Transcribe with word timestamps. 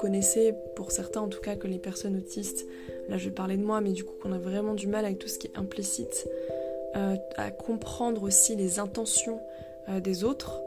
connaissez, 0.00 0.54
pour 0.76 0.92
certains 0.92 1.20
en 1.20 1.28
tout 1.28 1.42
cas, 1.42 1.56
que 1.56 1.66
les 1.66 1.78
personnes 1.78 2.16
autistes, 2.16 2.66
là 3.08 3.18
je 3.18 3.26
vais 3.26 3.34
parler 3.34 3.58
de 3.58 3.62
moi, 3.62 3.82
mais 3.82 3.92
du 3.92 4.02
coup 4.02 4.14
qu'on 4.20 4.32
a 4.32 4.38
vraiment 4.38 4.72
du 4.72 4.86
mal 4.86 5.04
avec 5.04 5.18
tout 5.18 5.28
ce 5.28 5.38
qui 5.38 5.48
est 5.48 5.58
implicite, 5.58 6.26
euh, 6.96 7.16
à 7.36 7.50
comprendre 7.50 8.22
aussi 8.22 8.56
les 8.56 8.78
intentions 8.78 9.40
euh, 9.90 10.00
des 10.00 10.24
autres. 10.24 10.62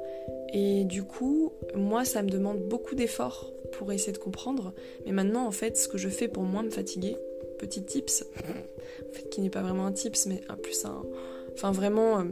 Et 0.54 0.86
du 0.86 1.04
coup, 1.04 1.52
moi, 1.76 2.06
ça 2.06 2.22
me 2.22 2.30
demande 2.30 2.60
beaucoup 2.60 2.94
d'efforts 2.94 3.52
pour 3.72 3.92
essayer 3.92 4.14
de 4.14 4.20
comprendre. 4.20 4.74
Mais 5.06 5.12
maintenant, 5.12 5.48
en 5.48 5.52
fait, 5.52 5.78
ce 5.78 5.88
que 5.88 5.98
je 5.98 6.10
fais 6.10 6.28
pour 6.28 6.44
moins 6.44 6.62
me 6.62 6.70
fatiguer, 6.70 7.18
petit 7.58 7.84
tips, 7.84 8.24
en 9.10 9.14
fait, 9.14 9.30
qui 9.30 9.42
n'est 9.42 9.50
pas 9.50 9.64
vraiment 9.64 9.88
un 9.88 9.92
tips, 9.92 10.28
mais 10.28 10.42
un 10.48 10.56
plus 10.56 10.86
un. 10.86 11.02
Enfin, 11.54 11.72
vraiment. 11.72 12.20
Euh, 12.20 12.24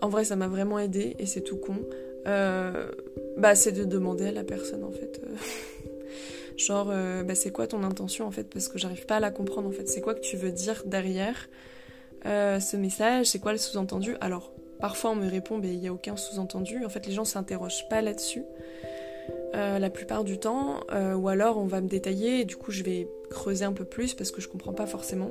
en 0.00 0.08
vrai, 0.08 0.24
ça 0.24 0.36
m'a 0.36 0.48
vraiment 0.48 0.78
aidé 0.78 1.14
et 1.18 1.26
c'est 1.26 1.42
tout 1.42 1.58
con. 1.58 1.76
Bah, 3.36 3.54
c'est 3.54 3.72
de 3.72 3.84
demander 3.84 4.26
à 4.26 4.32
la 4.32 4.44
personne 4.44 4.84
en 4.84 4.90
fait. 4.90 5.20
genre, 6.58 6.92
bah, 7.24 7.34
c'est 7.34 7.50
quoi 7.50 7.66
ton 7.66 7.82
intention 7.82 8.26
en 8.26 8.30
fait? 8.30 8.44
Parce 8.44 8.68
que 8.68 8.78
j'arrive 8.78 9.06
pas 9.06 9.16
à 9.16 9.20
la 9.20 9.30
comprendre 9.30 9.68
en 9.68 9.72
fait. 9.72 9.88
C'est 9.88 10.02
quoi 10.02 10.14
que 10.14 10.20
tu 10.20 10.36
veux 10.36 10.52
dire 10.52 10.82
derrière 10.84 11.48
ce 12.24 12.76
message? 12.76 13.26
C'est 13.26 13.38
quoi 13.38 13.52
le 13.52 13.58
sous-entendu? 13.58 14.16
Alors, 14.20 14.52
parfois 14.80 15.12
on 15.12 15.14
me 15.14 15.30
répond, 15.30 15.58
mais 15.58 15.68
il 15.68 15.78
n'y 15.78 15.88
a 15.88 15.92
aucun 15.92 16.16
sous-entendu. 16.16 16.84
En 16.84 16.88
fait, 16.88 17.06
les 17.06 17.12
gens 17.12 17.24
s'interrogent 17.24 17.88
pas 17.88 18.02
là-dessus. 18.02 18.44
la 19.54 19.90
plupart 19.90 20.24
du 20.24 20.38
temps, 20.38 20.80
ou 21.16 21.28
alors 21.28 21.58
on 21.58 21.66
va 21.66 21.80
me 21.80 21.88
détailler 21.88 22.40
et 22.40 22.44
du 22.44 22.56
coup 22.56 22.70
je 22.70 22.82
vais 22.82 23.08
creuser 23.30 23.64
un 23.64 23.72
peu 23.72 23.84
plus 23.84 24.14
parce 24.14 24.30
que 24.30 24.40
je 24.40 24.48
comprends 24.48 24.72
pas 24.72 24.86
forcément. 24.86 25.30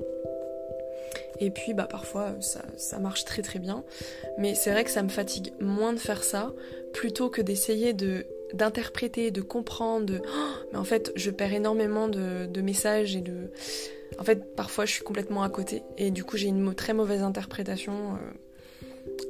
Et 1.40 1.52
puis 1.52 1.74
bah 1.74 1.88
parfois 1.90 2.36
ça, 2.40 3.00
marche 3.00 3.26
très 3.26 3.42
très 3.42 3.60
bien. 3.60 3.84
Mais 4.38 4.56
c'est 4.56 4.72
vrai 4.72 4.84
que 4.84 4.92
ça 4.92 5.04
me 5.04 5.10
fatigue 5.10 5.54
moins 5.60 5.94
de 5.94 6.00
faire 6.00 6.24
ça 6.24 6.54
plutôt 6.94 7.30
que 7.30 7.42
d'essayer 7.42 7.94
de 7.94 8.26
d'interpréter, 8.54 9.32
de 9.32 9.42
comprendre. 9.42 10.14
Oh, 10.24 10.68
mais 10.72 10.78
en 10.78 10.84
fait 10.84 11.12
je 11.16 11.32
perds 11.32 11.54
énormément 11.54 12.08
de, 12.08 12.62
messages 12.62 13.16
et 13.16 13.22
de... 13.22 13.52
En 14.20 14.24
fait 14.24 14.56
parfois 14.56 14.86
je 14.86 14.94
suis 14.94 15.04
complètement 15.04 15.44
à 15.44 15.50
côté 15.50 15.84
et 15.98 16.12
du 16.12 16.24
coup 16.24 16.38
j'ai 16.38 16.48
une 16.48 16.74
très 16.74 16.94
mauvaise 16.94 17.22
interprétation 17.22 17.94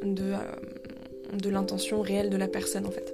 euh, 0.03 0.05
de, 0.05 0.33
euh, 0.33 0.37
de 1.33 1.49
l'intention 1.49 2.01
réelle 2.01 2.29
de 2.29 2.37
la 2.37 2.47
personne 2.47 2.85
en 2.85 2.91
fait. 2.91 3.13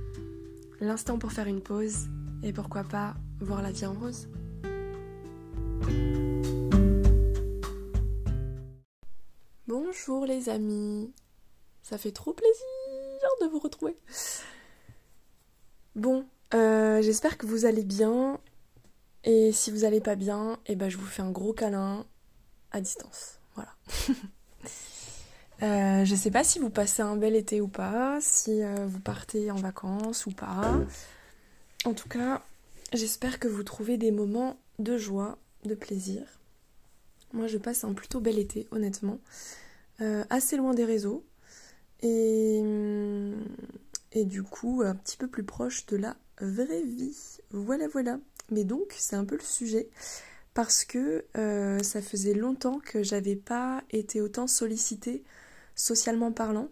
l'instant 0.81 1.17
pour 1.17 1.31
faire 1.31 1.47
une 1.47 1.61
pause 1.61 2.07
et 2.43 2.51
pourquoi 2.51 2.83
pas 2.83 3.15
voir 3.39 3.61
la 3.61 3.71
vie 3.71 3.85
en 3.85 3.93
rose. 3.93 4.27
Bonjour 9.67 10.25
les 10.25 10.49
amis, 10.49 11.13
ça 11.81 11.97
fait 11.97 12.11
trop 12.11 12.33
plaisir 12.33 13.29
de 13.41 13.47
vous 13.47 13.59
retrouver. 13.59 13.95
Bon, 15.95 16.25
euh, 16.53 17.01
j'espère 17.01 17.37
que 17.37 17.45
vous 17.45 17.65
allez 17.65 17.83
bien 17.83 18.39
et 19.23 19.51
si 19.51 19.69
vous 19.71 19.85
allez 19.85 20.01
pas 20.01 20.15
bien, 20.15 20.57
eh 20.65 20.75
ben 20.75 20.89
je 20.89 20.97
vous 20.97 21.05
fais 21.05 21.21
un 21.21 21.31
gros 21.31 21.53
câlin 21.53 22.05
à 22.71 22.81
distance. 22.81 23.39
Voilà. 23.55 23.71
Euh, 25.61 26.05
je 26.05 26.15
sais 26.15 26.31
pas 26.31 26.43
si 26.43 26.57
vous 26.57 26.71
passez 26.71 27.03
un 27.03 27.15
bel 27.15 27.35
été 27.35 27.61
ou 27.61 27.67
pas, 27.67 28.17
si 28.19 28.63
euh, 28.63 28.87
vous 28.87 28.99
partez 28.99 29.51
en 29.51 29.55
vacances 29.55 30.25
ou 30.25 30.31
pas. 30.31 30.79
En 31.85 31.93
tout 31.93 32.09
cas, 32.09 32.41
j'espère 32.93 33.39
que 33.39 33.47
vous 33.47 33.63
trouvez 33.63 33.97
des 33.97 34.11
moments 34.11 34.57
de 34.79 34.97
joie, 34.97 35.37
de 35.65 35.75
plaisir. 35.75 36.23
Moi, 37.33 37.47
je 37.47 37.59
passe 37.59 37.83
un 37.83 37.93
plutôt 37.93 38.19
bel 38.19 38.39
été, 38.39 38.67
honnêtement. 38.71 39.19
Euh, 40.01 40.23
assez 40.31 40.57
loin 40.57 40.73
des 40.73 40.85
réseaux. 40.85 41.23
Et, 42.01 42.63
et 44.13 44.25
du 44.25 44.41
coup, 44.41 44.81
un 44.83 44.95
petit 44.95 45.17
peu 45.17 45.27
plus 45.27 45.43
proche 45.43 45.85
de 45.85 45.97
la 45.97 46.17
vraie 46.39 46.81
vie. 46.81 47.37
Voilà, 47.51 47.87
voilà. 47.87 48.19
Mais 48.49 48.63
donc, 48.63 48.95
c'est 48.97 49.15
un 49.15 49.25
peu 49.25 49.35
le 49.35 49.43
sujet. 49.43 49.89
Parce 50.55 50.83
que 50.83 51.23
ça 51.83 52.01
faisait 52.01 52.33
longtemps 52.33 52.79
que 52.79 53.03
j'avais 53.03 53.35
pas 53.35 53.83
été 53.91 54.19
autant 54.21 54.47
sollicitée 54.47 55.23
socialement 55.75 56.31
parlant. 56.31 56.69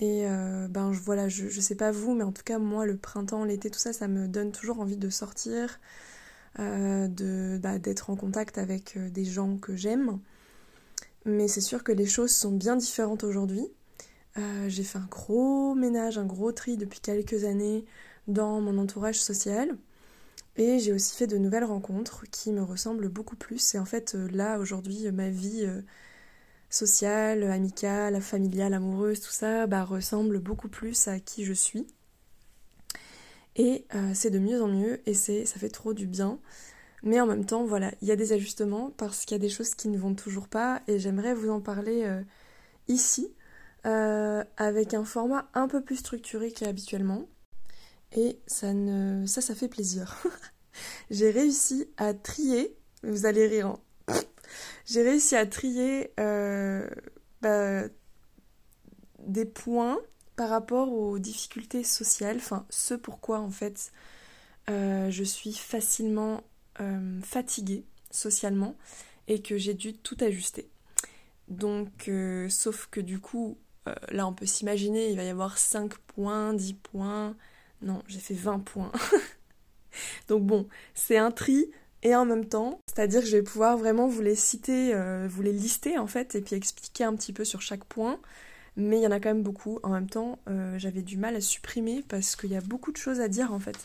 Et 0.00 0.26
euh, 0.26 0.66
ben 0.68 0.90
voilà, 0.90 1.28
je, 1.28 1.48
je 1.48 1.60
sais 1.60 1.76
pas 1.76 1.92
vous, 1.92 2.14
mais 2.14 2.24
en 2.24 2.32
tout 2.32 2.42
cas 2.42 2.58
moi 2.58 2.86
le 2.86 2.96
printemps, 2.96 3.44
l'été, 3.44 3.70
tout 3.70 3.78
ça, 3.78 3.92
ça 3.92 4.08
me 4.08 4.26
donne 4.26 4.50
toujours 4.52 4.80
envie 4.80 4.96
de 4.96 5.10
sortir, 5.10 5.78
euh, 6.58 7.06
de 7.08 7.58
bah, 7.62 7.78
d'être 7.78 8.10
en 8.10 8.16
contact 8.16 8.58
avec 8.58 8.96
euh, 8.96 9.10
des 9.10 9.24
gens 9.24 9.58
que 9.58 9.76
j'aime. 9.76 10.18
Mais 11.24 11.46
c'est 11.48 11.60
sûr 11.60 11.84
que 11.84 11.92
les 11.92 12.06
choses 12.06 12.32
sont 12.32 12.50
bien 12.52 12.76
différentes 12.76 13.22
aujourd'hui. 13.24 13.68
j'ai 14.66 14.82
fait 14.82 14.98
un 14.98 15.06
gros 15.10 15.74
ménage, 15.74 16.18
un 16.18 16.26
gros 16.26 16.52
tri 16.52 16.76
depuis 16.76 17.00
quelques 17.00 17.44
années 17.44 17.84
dans 18.26 18.60
mon 18.60 18.78
entourage 18.78 19.20
social. 19.20 19.76
Et 20.56 20.78
j'ai 20.80 20.92
aussi 20.92 21.16
fait 21.16 21.28
de 21.28 21.38
nouvelles 21.38 21.64
rencontres 21.64 22.24
qui 22.30 22.52
me 22.52 22.62
ressemblent 22.62 23.08
beaucoup 23.08 23.36
plus. 23.36 23.74
Et 23.74 23.78
en 23.78 23.84
fait, 23.84 24.14
là, 24.14 24.58
aujourd'hui, 24.58 25.10
ma 25.12 25.30
vie 25.30 25.64
sociale, 26.72 27.44
amicale, 27.44 28.20
familiale, 28.20 28.74
amoureuse, 28.74 29.20
tout 29.20 29.30
ça, 29.30 29.66
bah, 29.66 29.84
ressemble 29.84 30.40
beaucoup 30.40 30.68
plus 30.68 31.06
à 31.06 31.20
qui 31.20 31.44
je 31.44 31.52
suis. 31.52 31.86
Et 33.56 33.84
euh, 33.94 34.12
c'est 34.14 34.30
de 34.30 34.38
mieux 34.38 34.62
en 34.62 34.68
mieux 34.68 35.00
et 35.06 35.12
ça 35.14 35.58
fait 35.58 35.68
trop 35.68 35.92
du 35.92 36.06
bien. 36.06 36.40
Mais 37.02 37.20
en 37.20 37.26
même 37.26 37.44
temps, 37.44 37.64
voilà, 37.66 37.92
il 38.00 38.08
y 38.08 38.10
a 38.10 38.16
des 38.16 38.32
ajustements 38.32 38.90
parce 38.96 39.26
qu'il 39.26 39.34
y 39.34 39.40
a 39.40 39.42
des 39.42 39.50
choses 39.50 39.74
qui 39.74 39.88
ne 39.88 39.98
vont 39.98 40.14
toujours 40.14 40.48
pas 40.48 40.82
et 40.88 40.98
j'aimerais 40.98 41.34
vous 41.34 41.50
en 41.50 41.60
parler 41.60 42.04
euh, 42.04 42.22
ici 42.88 43.34
euh, 43.84 44.42
avec 44.56 44.94
un 44.94 45.04
format 45.04 45.50
un 45.52 45.68
peu 45.68 45.82
plus 45.82 45.96
structuré 45.96 46.52
qu'habituellement. 46.52 47.28
Et 48.12 48.38
ça, 48.46 48.72
ne, 48.72 49.26
ça, 49.26 49.42
ça 49.42 49.54
fait 49.54 49.68
plaisir. 49.68 50.22
J'ai 51.10 51.30
réussi 51.30 51.86
à 51.98 52.14
trier, 52.14 52.78
vous 53.02 53.26
allez 53.26 53.46
rire, 53.46 53.66
hein 53.66 53.80
j'ai 54.86 55.02
réussi 55.02 55.36
à 55.36 55.46
trier 55.46 56.12
euh, 56.18 56.88
bah, 57.40 57.84
des 59.20 59.44
points 59.44 59.98
par 60.36 60.48
rapport 60.48 60.92
aux 60.92 61.18
difficultés 61.18 61.84
sociales, 61.84 62.36
enfin 62.36 62.66
ce 62.70 62.94
pourquoi 62.94 63.40
en 63.40 63.50
fait 63.50 63.92
euh, 64.70 65.10
je 65.10 65.24
suis 65.24 65.52
facilement 65.52 66.42
euh, 66.80 67.20
fatiguée 67.22 67.84
socialement 68.10 68.76
et 69.28 69.42
que 69.42 69.56
j'ai 69.56 69.74
dû 69.74 69.94
tout 69.94 70.16
ajuster. 70.20 70.68
Donc, 71.48 72.10
sauf 72.48 72.88
que 72.90 73.00
du 73.00 73.18
coup, 73.18 73.58
là 74.10 74.26
on 74.26 74.32
peut 74.32 74.46
s'imaginer, 74.46 75.10
il 75.10 75.16
va 75.16 75.24
y 75.24 75.28
avoir 75.28 75.58
5 75.58 75.94
points, 75.98 76.54
10 76.54 76.74
points. 76.74 77.36
Non, 77.82 78.02
j'ai 78.06 78.20
fait 78.20 78.34
20 78.34 78.60
points. 78.60 78.92
Donc 80.28 80.44
bon, 80.44 80.68
c'est 80.94 81.18
un 81.18 81.30
tri, 81.30 81.70
et 82.02 82.16
en 82.16 82.24
même 82.24 82.46
temps, 82.46 82.80
c'est-à-dire 82.86 83.20
que 83.20 83.26
je 83.26 83.36
vais 83.36 83.42
pouvoir 83.42 83.76
vraiment 83.76 84.08
vous 84.08 84.22
les 84.22 84.34
citer, 84.34 84.92
euh, 84.94 85.28
vous 85.30 85.42
les 85.42 85.52
lister 85.52 85.98
en 85.98 86.08
fait, 86.08 86.34
et 86.34 86.40
puis 86.40 86.56
expliquer 86.56 87.04
un 87.04 87.14
petit 87.14 87.32
peu 87.32 87.44
sur 87.44 87.62
chaque 87.62 87.84
point. 87.84 88.18
Mais 88.76 88.98
il 88.98 89.02
y 89.02 89.06
en 89.06 89.12
a 89.12 89.20
quand 89.20 89.28
même 89.28 89.42
beaucoup. 89.42 89.78
En 89.82 89.90
même 89.90 90.08
temps, 90.08 90.38
euh, 90.48 90.78
j'avais 90.78 91.02
du 91.02 91.16
mal 91.16 91.36
à 91.36 91.40
supprimer 91.40 92.02
parce 92.08 92.36
qu'il 92.36 92.50
y 92.50 92.56
a 92.56 92.60
beaucoup 92.60 92.90
de 92.90 92.96
choses 92.96 93.20
à 93.20 93.28
dire 93.28 93.52
en 93.52 93.60
fait. 93.60 93.76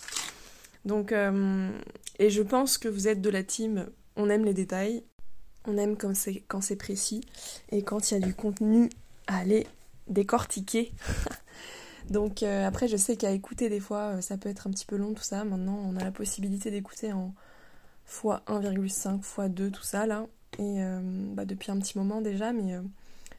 Donc, 0.85 1.11
euh, 1.11 1.69
et 2.17 2.29
je 2.29 2.41
pense 2.41 2.77
que 2.77 2.87
vous 2.87 3.07
êtes 3.07 3.21
de 3.21 3.29
la 3.29 3.43
team, 3.43 3.87
on 4.15 4.29
aime 4.29 4.45
les 4.45 4.53
détails, 4.53 5.03
on 5.65 5.77
aime 5.77 5.97
quand 5.97 6.15
c'est, 6.15 6.41
quand 6.47 6.61
c'est 6.61 6.77
précis, 6.77 7.21
et 7.69 7.83
quand 7.83 8.09
il 8.09 8.13
y 8.15 8.23
a 8.23 8.25
du 8.25 8.33
contenu 8.33 8.89
à 9.27 9.39
aller 9.39 9.67
décortiquer. 10.07 10.91
Donc 12.09 12.41
après, 12.41 12.87
je 12.87 12.95
sais 12.95 13.17
qu'à 13.17 13.31
écouter 13.31 13.67
des 13.67 13.81
fois, 13.81 14.21
ça 14.21 14.37
peut 14.37 14.47
être 14.47 14.65
un 14.67 14.71
petit 14.71 14.85
peu 14.85 14.95
long 14.95 15.13
tout 15.13 15.23
ça. 15.23 15.43
Maintenant, 15.43 15.77
on 15.85 15.97
a 15.97 16.03
la 16.05 16.11
possibilité 16.11 16.71
d'écouter 16.71 17.11
en 17.11 17.33
fois 18.07 18.41
1,5 18.47 19.21
fois 19.21 19.49
2 19.49 19.69
tout 19.69 19.83
ça 19.83 20.07
là 20.07 20.25
et 20.57 20.81
euh, 20.81 20.99
bah, 21.03 21.45
depuis 21.45 21.71
un 21.71 21.77
petit 21.77 21.97
moment 21.97 22.21
déjà 22.21 22.53
mais 22.53 22.73
euh, 22.73 22.81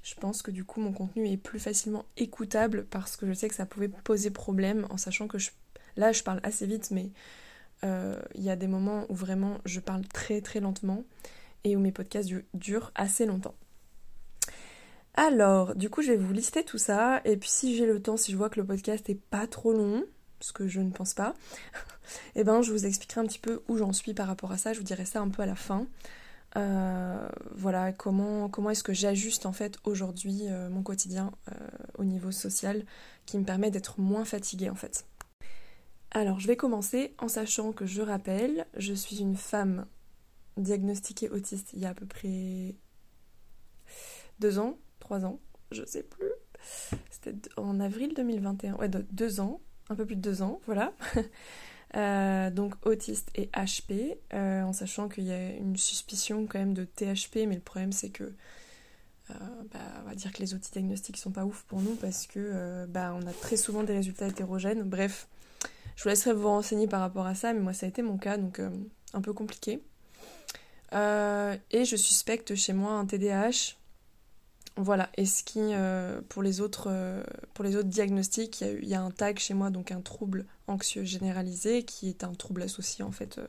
je 0.05 0.15
pense 0.15 0.43
que 0.43 0.53
du 0.53 0.65
coup 0.65 0.81
mon 0.81 0.93
contenu 0.93 1.29
est 1.29 1.37
plus 1.37 1.59
facilement 1.59 2.05
écoutable 2.17 2.85
parce 2.85 3.17
que 3.17 3.27
je 3.27 3.33
sais 3.33 3.49
que 3.49 3.55
ça 3.55 3.67
pouvait 3.67 3.89
poser 3.89 4.31
problème 4.31 4.87
en 4.91 4.97
sachant 4.97 5.27
que 5.27 5.39
je, 5.39 5.51
là 5.97 6.13
je 6.13 6.23
parle 6.23 6.39
assez 6.45 6.67
vite 6.67 6.91
mais 6.93 7.11
euh, 7.83 8.21
il 8.35 8.43
y 8.43 8.51
a 8.51 8.57
des 8.57 8.69
moments 8.69 9.07
où 9.09 9.15
vraiment 9.15 9.59
je 9.65 9.81
parle 9.81 10.07
très 10.07 10.41
très 10.43 10.61
lentement 10.61 11.03
et 11.65 11.75
où 11.75 11.81
mes 11.81 11.93
podcasts 11.93 12.31
durent 12.55 12.93
assez 12.95 13.27
longtemps. 13.27 13.55
Alors, 15.15 15.75
du 15.75 15.91
coup, 15.91 16.01
je 16.01 16.13
vais 16.13 16.17
vous 16.17 16.33
lister 16.33 16.63
tout 16.63 16.79
ça, 16.79 17.21
et 17.25 17.37
puis 17.37 17.51
si 17.51 17.77
j'ai 17.77 17.87
le 17.87 18.01
temps, 18.01 18.17
si 18.17 18.31
je 18.31 18.37
vois 18.37 18.51
que 18.51 18.61
le 18.61 18.67
podcast 18.67 19.11
est 19.11 19.21
pas 19.21 19.49
trop 19.49 19.73
long, 19.73 20.05
ce 20.41 20.53
que 20.53 20.69
je 20.69 20.81
ne 20.81 20.91
pense 20.91 21.15
pas, 21.15 21.35
et 22.35 22.41
eh 22.41 22.45
ben 22.45 22.63
je 22.63 22.73
vous 22.73 22.87
expliquerai 22.87 23.21
un 23.21 23.27
petit 23.27 23.39
peu 23.39 23.63
où 23.69 23.77
j'en 23.77 23.93
suis 23.93 24.15
par 24.15 24.27
rapport 24.27 24.53
à 24.53 24.59
ça, 24.59 24.73
je 24.73 24.79
vous 24.79 24.85
dirai 24.85 25.05
ça 25.05 25.21
un 25.21 25.29
peu 25.29 25.43
à 25.43 25.47
la 25.47 25.57
fin. 25.57 25.87
Euh, 26.57 27.29
voilà, 27.55 27.93
comment, 27.93 28.49
comment 28.49 28.71
est-ce 28.71 28.83
que 28.83 28.95
j'ajuste 28.95 29.45
en 29.45 29.53
fait 29.53 29.77
aujourd'hui 29.85 30.49
euh, 30.49 30.71
mon 30.71 30.83
quotidien 30.83 31.33
euh, 31.49 31.55
au 31.99 32.05
niveau 32.05 32.31
social 32.31 32.85
qui 33.27 33.39
me 33.39 33.45
permet 33.45 33.71
d'être 33.71 34.01
moins 34.01 34.25
fatiguée 34.25 34.71
en 34.71 34.75
fait. 34.75 35.07
Alors 36.11 36.41
je 36.41 36.47
vais 36.47 36.57
commencer 36.57 37.15
en 37.19 37.29
sachant 37.29 37.73
que 37.73 37.85
je 37.85 38.01
rappelle, 38.01 38.67
je 38.77 38.95
suis 38.95 39.21
une 39.21 39.37
femme 39.37 39.87
diagnostiquée 40.57 41.29
autiste 41.29 41.75
il 41.75 41.81
y 41.81 41.87
a 41.87 41.91
à 41.91 41.95
peu 41.95 42.07
près 42.07 42.75
deux 44.41 44.59
ans, 44.59 44.79
trois 45.01 45.27
ans, 45.27 45.41
je 45.71 45.85
sais 45.85 46.03
plus. 46.03 46.33
C'était 47.11 47.37
en 47.57 47.79
avril 47.79 48.15
2021, 48.15 48.77
ouais, 48.77 48.89
deux 48.89 49.41
ans, 49.41 49.61
un 49.91 49.95
peu 49.95 50.05
plus 50.05 50.17
de 50.17 50.21
deux 50.21 50.43
ans, 50.43 50.61
voilà. 50.67 50.93
Euh, 51.97 52.51
donc 52.51 52.75
autiste 52.85 53.31
et 53.35 53.47
HP, 53.47 54.19
euh, 54.35 54.63
en 54.63 54.75
sachant 54.75 55.09
qu'il 55.09 55.25
y 55.25 55.33
a 55.33 55.53
une 55.53 55.79
suspicion 55.79 56.47
quand 56.47 56.59
même 56.59 56.75
de 56.75 56.85
THP, 56.85 57.47
mais 57.49 57.55
le 57.55 57.63
problème 57.63 57.93
c'est 57.93 58.11
que 58.11 58.25
euh, 58.25 59.35
bah, 59.73 59.79
on 60.05 60.09
va 60.09 60.15
dire 60.15 60.31
que 60.33 60.41
les 60.41 60.53
outils 60.53 60.71
diagnostiques 60.71 61.17
sont 61.17 61.31
pas 61.31 61.47
ouf 61.47 61.63
pour 61.63 61.81
nous 61.81 61.95
parce 61.95 62.27
que 62.27 62.85
bah, 62.91 63.17
on 63.19 63.27
a 63.27 63.33
très 63.33 63.57
souvent 63.57 63.85
des 63.85 63.95
résultats 63.95 64.29
hétérogènes. 64.29 64.83
Bref, 64.83 65.29
je 65.97 66.03
vous 66.03 66.11
laisserai 66.11 66.35
vous 66.35 66.49
renseigner 66.49 66.89
par 66.89 67.01
rapport 67.01 67.27
à 67.27 67.35
ça, 67.35 67.55
mais 67.55 67.61
moi 67.61 67.73
ça 67.73 67.87
a 67.87 67.89
été 67.89 68.03
mon 68.03 68.19
cas, 68.19 68.37
donc 68.37 68.61
un 69.15 69.23
peu 69.23 69.33
compliqué. 69.33 69.81
et 70.93 71.85
je 71.87 71.97
suspecte 71.97 72.55
chez 72.55 72.75
moi 72.75 72.93
un 72.93 73.07
TDAH. 73.07 73.78
Voilà, 74.81 75.11
et 75.17 75.27
ce 75.27 75.43
qui, 75.43 75.61
pour, 76.29 76.43
les 76.43 76.61
autres, 76.61 76.89
pour 77.53 77.65
les 77.65 77.75
autres 77.75 77.89
diagnostics, 77.89 78.61
il 78.61 78.89
y, 78.89 78.95
a 78.95 79.03
un 79.03 79.11
tag 79.11 79.39
chez 79.39 79.53
moi, 79.53 79.71
donc 79.71 79.91
un 79.91 80.01
trouble 80.01 80.47
anxieux 80.69 81.03
généralisé, 81.03 81.83
qui 81.83 82.09
est 82.09 82.23
un 82.23 82.33
trouble 82.33 82.63
associé 82.63 83.05
en 83.05 83.11
fait 83.11 83.41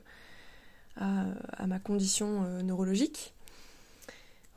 euh, 1.02 1.34
à, 1.54 1.66
ma 1.66 1.80
condition 1.80 2.44
euh, 2.44 2.62
neurologique. 2.62 3.34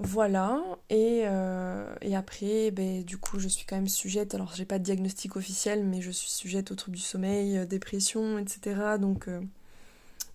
Voilà, 0.01 0.61
et, 0.91 1.23
euh, 1.27 1.95
après, 2.17 2.73
ben, 2.73 3.05
du 3.05 3.17
coup, 3.17 3.39
je 3.39 3.47
suis 3.47 3.65
quand 3.65 3.77
même 3.77 3.87
sujette, 3.87 4.35
alors 4.35 4.53
j'ai 4.55 4.65
pas 4.65 4.81
de 4.81 4.85
diagnostic 4.85 5.37
officiel, 5.37 5.85
mais 5.85 6.01
je 6.01 6.11
suis 6.11 6.31
sujette 6.31 6.73
aux 6.73 6.75
troubles 6.75 6.97
du 6.97 7.03
sommeil, 7.03 7.65
dépression, 7.69 8.39
etc. 8.39 8.99
Donc 9.01 9.29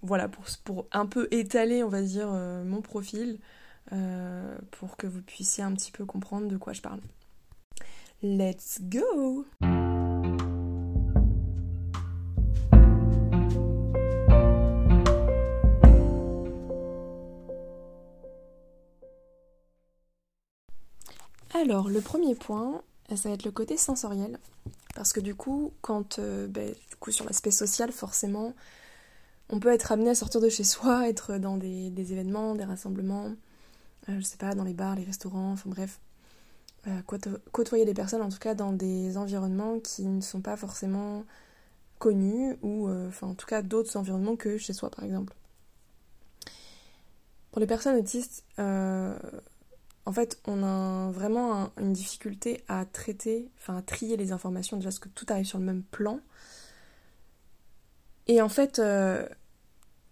voilà, 0.01 0.29
pour, 0.29 0.45
pour, 0.63 0.85
un 0.93 1.05
peu 1.05 1.27
étaler, 1.31 1.83
on 1.83 1.89
va 1.89 2.01
dire, 2.01 2.29
mon 2.29 2.81
profil, 2.81 3.39
pour 4.71 4.97
que 4.97 5.07
vous 5.07 5.21
puissiez 5.21 5.63
un 5.63 5.73
petit 5.73 5.91
peu 5.91 6.05
comprendre 6.05 6.47
de 6.47 6.57
quoi 6.57 6.73
je 6.73 6.81
parle. 6.81 7.01
Let's 8.21 8.79
go! 8.81 9.45
Alors, 21.53 21.89
le 21.89 22.01
premier 22.01 22.35
point, 22.35 22.81
ça 23.09 23.29
va 23.29 23.35
être 23.35 23.43
le 23.43 23.51
côté 23.51 23.77
sensoriel. 23.77 24.37
Parce 24.95 25.11
que 25.11 25.19
du 25.19 25.35
coup, 25.35 25.73
quand, 25.81 26.19
euh, 26.19 26.47
ben, 26.47 26.73
du 26.89 26.95
coup, 26.97 27.11
sur 27.11 27.25
l'aspect 27.25 27.51
social, 27.51 27.91
forcément, 27.91 28.53
on 29.49 29.59
peut 29.59 29.69
être 29.69 29.91
amené 29.91 30.11
à 30.11 30.15
sortir 30.15 30.41
de 30.41 30.49
chez 30.49 30.63
soi, 30.63 31.09
être 31.09 31.37
dans 31.37 31.57
des, 31.57 31.91
événements, 32.11 32.55
des 32.55 32.63
rassemblements, 32.63 33.25
euh, 33.25 33.35
je 34.07 34.21
sais 34.21 34.37
pas, 34.37 34.53
dans 34.55 34.63
les 34.63 34.73
bars, 34.73 34.95
les 34.95 35.03
restaurants, 35.03 35.51
enfin 35.53 35.69
bref, 35.69 35.99
euh, 36.87 37.01
côtoyer 37.51 37.85
des 37.85 37.93
personnes, 37.93 38.21
en 38.21 38.29
tout 38.29 38.39
cas 38.39 38.55
dans 38.55 38.73
des 38.73 39.17
environnements 39.17 39.79
qui 39.79 40.05
ne 40.05 40.21
sont 40.21 40.41
pas 40.41 40.57
forcément 40.57 41.25
connus, 41.99 42.55
ou 42.61 42.89
enfin 42.89 43.27
en 43.27 43.33
tout 43.33 43.47
cas 43.47 43.61
d'autres 43.61 43.97
environnements 43.97 44.35
que 44.35 44.57
chez 44.57 44.73
soi, 44.73 44.89
par 44.89 45.03
exemple. 45.03 45.33
Pour 47.51 47.59
les 47.59 47.67
personnes 47.67 47.97
autistes, 47.97 48.45
en 50.07 50.13
fait, 50.13 50.39
on 50.47 50.63
a 50.63 51.11
vraiment 51.11 51.69
une 51.77 51.91
difficulté 51.91 52.63
à 52.69 52.85
traiter, 52.85 53.51
enfin 53.57 53.75
à 53.75 53.81
trier 53.81 54.15
les 54.15 54.31
informations, 54.31 54.77
déjà 54.77 54.87
parce 54.87 54.99
que 54.99 55.09
tout 55.09 55.25
arrive 55.27 55.45
sur 55.45 55.59
le 55.59 55.65
même 55.65 55.83
plan. 55.83 56.21
Et 58.27 58.41
en 58.41 58.47
fait, 58.47 58.79
euh, 58.79 59.27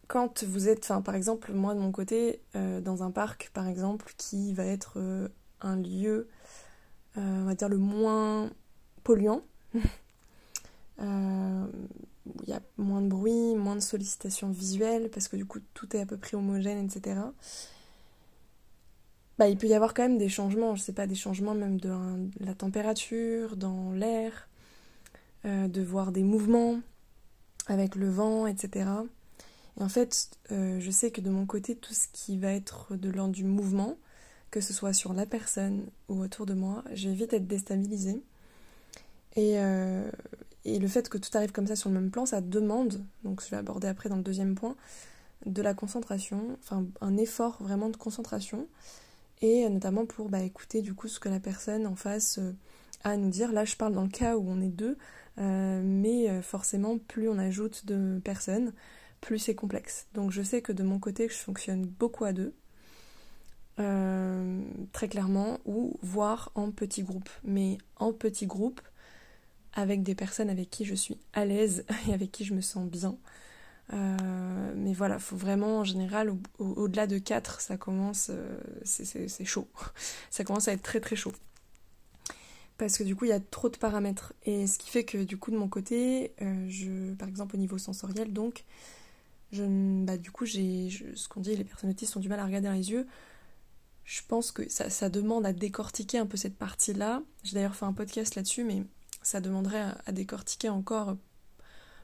quand 0.08 0.44
vous 0.44 0.70
êtes, 0.70 0.84
enfin 0.84 1.02
par 1.02 1.16
exemple, 1.16 1.54
moi 1.54 1.74
de 1.74 1.80
mon 1.80 1.92
côté, 1.92 2.42
euh, 2.56 2.82
dans 2.82 3.04
un 3.04 3.12
parc 3.12 3.52
par 3.54 3.68
exemple, 3.68 4.14
qui 4.18 4.54
va 4.54 4.66
être 4.66 4.94
euh, 4.98 5.28
un 5.62 5.76
lieu, 5.78 6.28
on 7.18 7.46
va 7.46 7.56
dire 7.56 7.70
le 7.70 7.78
moins 7.78 8.52
polluant, 9.04 9.42
où 9.76 9.80
il 11.02 12.50
y 12.50 12.54
a 12.54 12.62
moins 12.78 13.02
de 13.02 13.08
bruit, 13.08 13.56
moins 13.56 13.76
de 13.76 13.82
sollicitations 13.82 14.50
visuelles, 14.50 15.10
parce 15.10 15.28
que 15.28 15.38
du 15.38 15.46
coup 15.46 15.60
tout 15.74 15.96
est 15.96 16.02
à 16.02 16.06
peu 16.06 16.18
près 16.18 16.36
homogène, 16.36 16.86
etc 16.86 17.22
bah, 19.38 19.50
il 19.50 19.58
peut 19.58 19.68
y 19.68 19.74
avoir 19.74 19.94
quand 19.94 20.04
même 20.04 20.18
des 20.18 20.30
changements, 20.30 20.76
je 20.76 20.82
sais 20.82 20.94
pas, 20.94 21.08
des 21.08 21.16
changements 21.16 21.54
même 21.54 21.80
de 21.80 21.92
la 22.40 22.54
température, 22.54 23.58
dans 23.58 23.92
l'air, 23.92 24.48
euh, 25.46 25.68
de 25.68 25.82
voir 25.82 26.12
des 26.12 26.24
mouvements 26.24 26.80
avec 27.68 27.96
le 27.96 28.10
vent, 28.10 28.48
etc. 28.48 28.90
Et 29.80 29.84
en 29.84 29.90
fait, 29.90 30.30
euh, 30.52 30.80
je 30.80 30.92
sais 30.92 31.12
que 31.12 31.22
de 31.22 31.30
mon 31.30 31.46
côté, 31.46 31.76
tout 31.76 31.94
ce 31.94 32.08
qui 32.12 32.38
va 32.38 32.52
être 32.52 32.96
de 32.96 33.10
l'ordre 33.10 33.34
du 33.34 33.44
mouvement, 33.44 33.98
que 34.52 34.62
ce 34.62 34.74
soit 34.74 34.94
sur 34.94 35.14
la 35.14 35.26
personne 35.26 35.86
ou 36.08 36.22
autour 36.22 36.46
de 36.46 36.54
moi, 36.54 36.84
je 36.94 37.10
vais 37.10 37.16
vite 37.16 37.34
être 37.34 37.48
déstabilisée. 37.48 38.22
Et, 39.36 39.60
euh, 39.60 40.10
et 40.64 40.80
le 40.80 40.88
fait 40.88 41.10
que 41.10 41.18
tout 41.18 41.30
arrive 41.36 41.52
comme 41.52 41.68
ça 41.68 41.76
sur 41.76 41.90
le 41.90 42.00
même 42.00 42.10
plan, 42.10 42.26
ça 42.26 42.40
demande, 42.42 43.04
donc 43.24 43.44
je 43.44 43.50
vais 43.50 43.58
aborder 43.58 43.88
après 43.88 44.08
dans 44.08 44.16
le 44.16 44.24
deuxième 44.24 44.56
point, 44.56 44.76
de 45.46 45.62
la 45.62 45.74
concentration, 45.74 46.58
enfin 46.64 46.86
un 47.02 47.18
effort 47.18 47.62
vraiment 47.62 47.90
de 47.90 47.98
concentration 47.98 48.68
et 49.42 49.68
notamment 49.70 50.06
pour 50.06 50.30
bah, 50.30 50.42
écouter 50.42 50.82
du 50.82 50.94
coup 50.94 51.08
ce 51.08 51.20
que 51.20 51.30
la 51.30 51.40
personne 51.40 51.86
en 51.88 51.96
face 51.96 52.40
euh, 52.40 52.54
a 53.04 53.12
à 53.12 53.18
nous 53.18 53.30
dire. 53.30 53.52
Là, 53.52 53.66
je 53.66 53.76
parle 53.76 53.94
dans 53.94 54.04
le 54.04 54.10
cas 54.10 54.38
où 54.38 54.46
on 54.48 54.62
est 54.62 54.70
deux, 54.70 54.98
euh, 55.38 55.82
mais 55.84 56.30
euh, 56.30 56.42
forcément, 56.42 56.98
plus 56.98 57.30
on 57.30 57.38
ajoute 57.38 57.86
de 57.86 58.20
personnes, 58.24 58.74
plus 59.26 59.40
c'est 59.40 59.56
complexe. 59.56 60.08
Donc, 60.14 60.32
je 60.32 60.42
sais 60.42 60.62
que 60.62 60.72
de 60.72 60.84
mon 60.84 61.00
côté, 61.00 61.28
je 61.28 61.36
fonctionne 61.36 61.86
beaucoup 61.86 62.26
à 62.26 62.34
deux, 62.34 62.54
très 63.78 65.10
clairement, 65.10 65.60
ou 65.66 66.00
voire 66.02 66.52
en 66.56 66.72
petits 66.72 67.04
groupes. 67.04 67.30
Mais 67.44 67.78
en 67.98 68.14
petits 68.14 68.46
groupes, 68.46 68.82
avec 69.76 70.04
des 70.04 70.16
personnes 70.16 70.50
avec 70.50 70.70
qui 70.70 70.86
je 70.86 70.96
suis 70.96 71.18
à 71.34 71.46
l'aise 71.46 71.86
et 72.08 72.14
avec 72.14 72.32
qui 72.32 72.46
je 72.46 72.54
me 72.54 72.62
sens 72.62 72.90
bien. 72.90 73.18
Euh, 73.94 74.74
mais 74.76 74.94
voilà, 74.94 75.20
faut 75.20 75.36
vraiment 75.36 75.80
en 75.80 75.84
général, 75.84 76.34
au-delà 76.58 77.06
de 77.06 77.20
4, 77.20 77.62
ça 77.62 77.78
commence, 77.78 78.32
euh, 78.32 78.58
c'est 78.84 79.46
chaud. 79.46 79.68
ça 80.32 80.44
commence 80.44 80.68
à 80.68 80.74
être 80.74 80.82
très 80.82 81.00
très 81.00 81.16
chaud. 81.16 81.34
Parce 82.78 82.98
que 82.98 83.04
du 83.04 83.16
coup, 83.16 83.26
il 83.26 83.30
y 83.30 83.34
a 83.34 83.40
trop 83.40 83.70
de 83.70 83.78
paramètres. 83.78 84.34
Et 84.46 84.68
ce 84.68 84.78
qui 84.78 84.90
fait 84.90 85.06
que 85.06 85.20
du 85.20 85.38
coup, 85.38 85.52
de 85.52 85.58
mon 85.58 85.70
côté, 85.70 86.34
euh, 86.42 86.66
je, 86.70 87.14
par 87.14 87.28
exemple 87.28 87.56
au 87.56 87.60
niveau 87.60 87.78
sensoriel, 87.78 88.34
donc, 88.34 88.66
bah, 89.64 90.18
du 90.18 90.32
coup, 90.32 90.46
j'ai 90.46 90.90
ce 91.16 91.28
qu'on 91.28 91.42
dit, 91.42 91.56
les 91.56 91.64
personnes 91.64 91.90
autistes 91.90 92.16
ont 92.18 92.20
du 92.20 92.30
mal 92.30 92.40
à 92.40 92.46
regarder 92.46 92.68
dans 92.68 92.74
les 92.74 92.92
yeux. 92.92 93.08
Je 94.04 94.22
pense 94.28 94.52
que 94.52 94.70
ça, 94.70 94.90
ça 94.90 95.10
demande 95.10 95.46
à 95.46 95.54
décortiquer 95.54 96.20
un 96.20 96.26
peu 96.26 96.38
cette 96.38 96.58
partie-là. 96.58 97.24
J'ai 97.44 97.56
d'ailleurs 97.56 97.76
fait 97.76 97.86
un 97.86 97.94
podcast 97.94 98.36
là-dessus, 98.36 98.64
mais 98.64 98.84
ça 99.24 99.42
demanderait 99.42 99.86
à 100.06 100.12
décortiquer 100.12 100.70
encore 100.70 101.18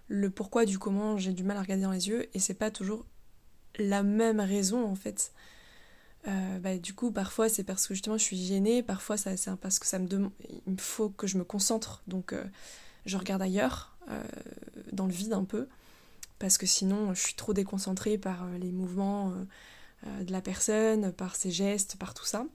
le 0.07 0.29
pourquoi 0.29 0.65
du 0.65 0.77
comment 0.77 1.17
j'ai 1.17 1.31
du 1.31 1.43
mal 1.43 1.57
à 1.57 1.61
regarder 1.61 1.83
dans 1.83 1.91
les 1.91 2.09
yeux 2.09 2.27
et 2.35 2.39
c'est 2.39 2.53
pas 2.53 2.69
toujours 2.69 3.05
la 3.79 4.03
même 4.03 4.39
raison 4.39 4.85
en 4.85 4.95
fait. 4.95 5.31
Euh, 6.27 6.59
bah, 6.59 6.77
du 6.77 6.93
coup, 6.93 7.11
parfois 7.11 7.47
c'est 7.47 7.63
parce 7.63 7.87
que 7.87 7.93
justement 7.93 8.17
je 8.17 8.23
suis 8.23 8.37
gênée, 8.37 8.83
parfois 8.83 9.17
c'est 9.17 9.55
parce 9.61 9.79
que 9.79 9.87
ça 9.87 9.99
me 9.99 10.07
demande, 10.07 10.31
il 10.65 10.73
me 10.73 10.77
faut 10.77 11.09
que 11.09 11.27
je 11.27 11.37
me 11.37 11.43
concentre, 11.43 12.03
donc 12.07 12.33
euh, 12.33 12.43
je 13.05 13.17
regarde 13.17 13.41
ailleurs, 13.41 13.95
euh, 14.09 14.21
dans 14.91 15.05
le 15.05 15.13
vide 15.13 15.33
un 15.33 15.45
peu, 15.45 15.67
parce 16.41 16.57
que 16.57 16.65
sinon 16.65 17.13
je 17.13 17.21
suis 17.21 17.35
trop 17.35 17.53
déconcentrée 17.53 18.17
par 18.17 18.45
les 18.59 18.71
mouvements 18.71 19.31
de 20.05 20.31
la 20.31 20.41
personne, 20.41 21.13
par 21.13 21.35
ses 21.35 21.51
gestes, 21.51 21.95
par 21.97 22.13
tout 22.13 22.25
ça. 22.25 22.45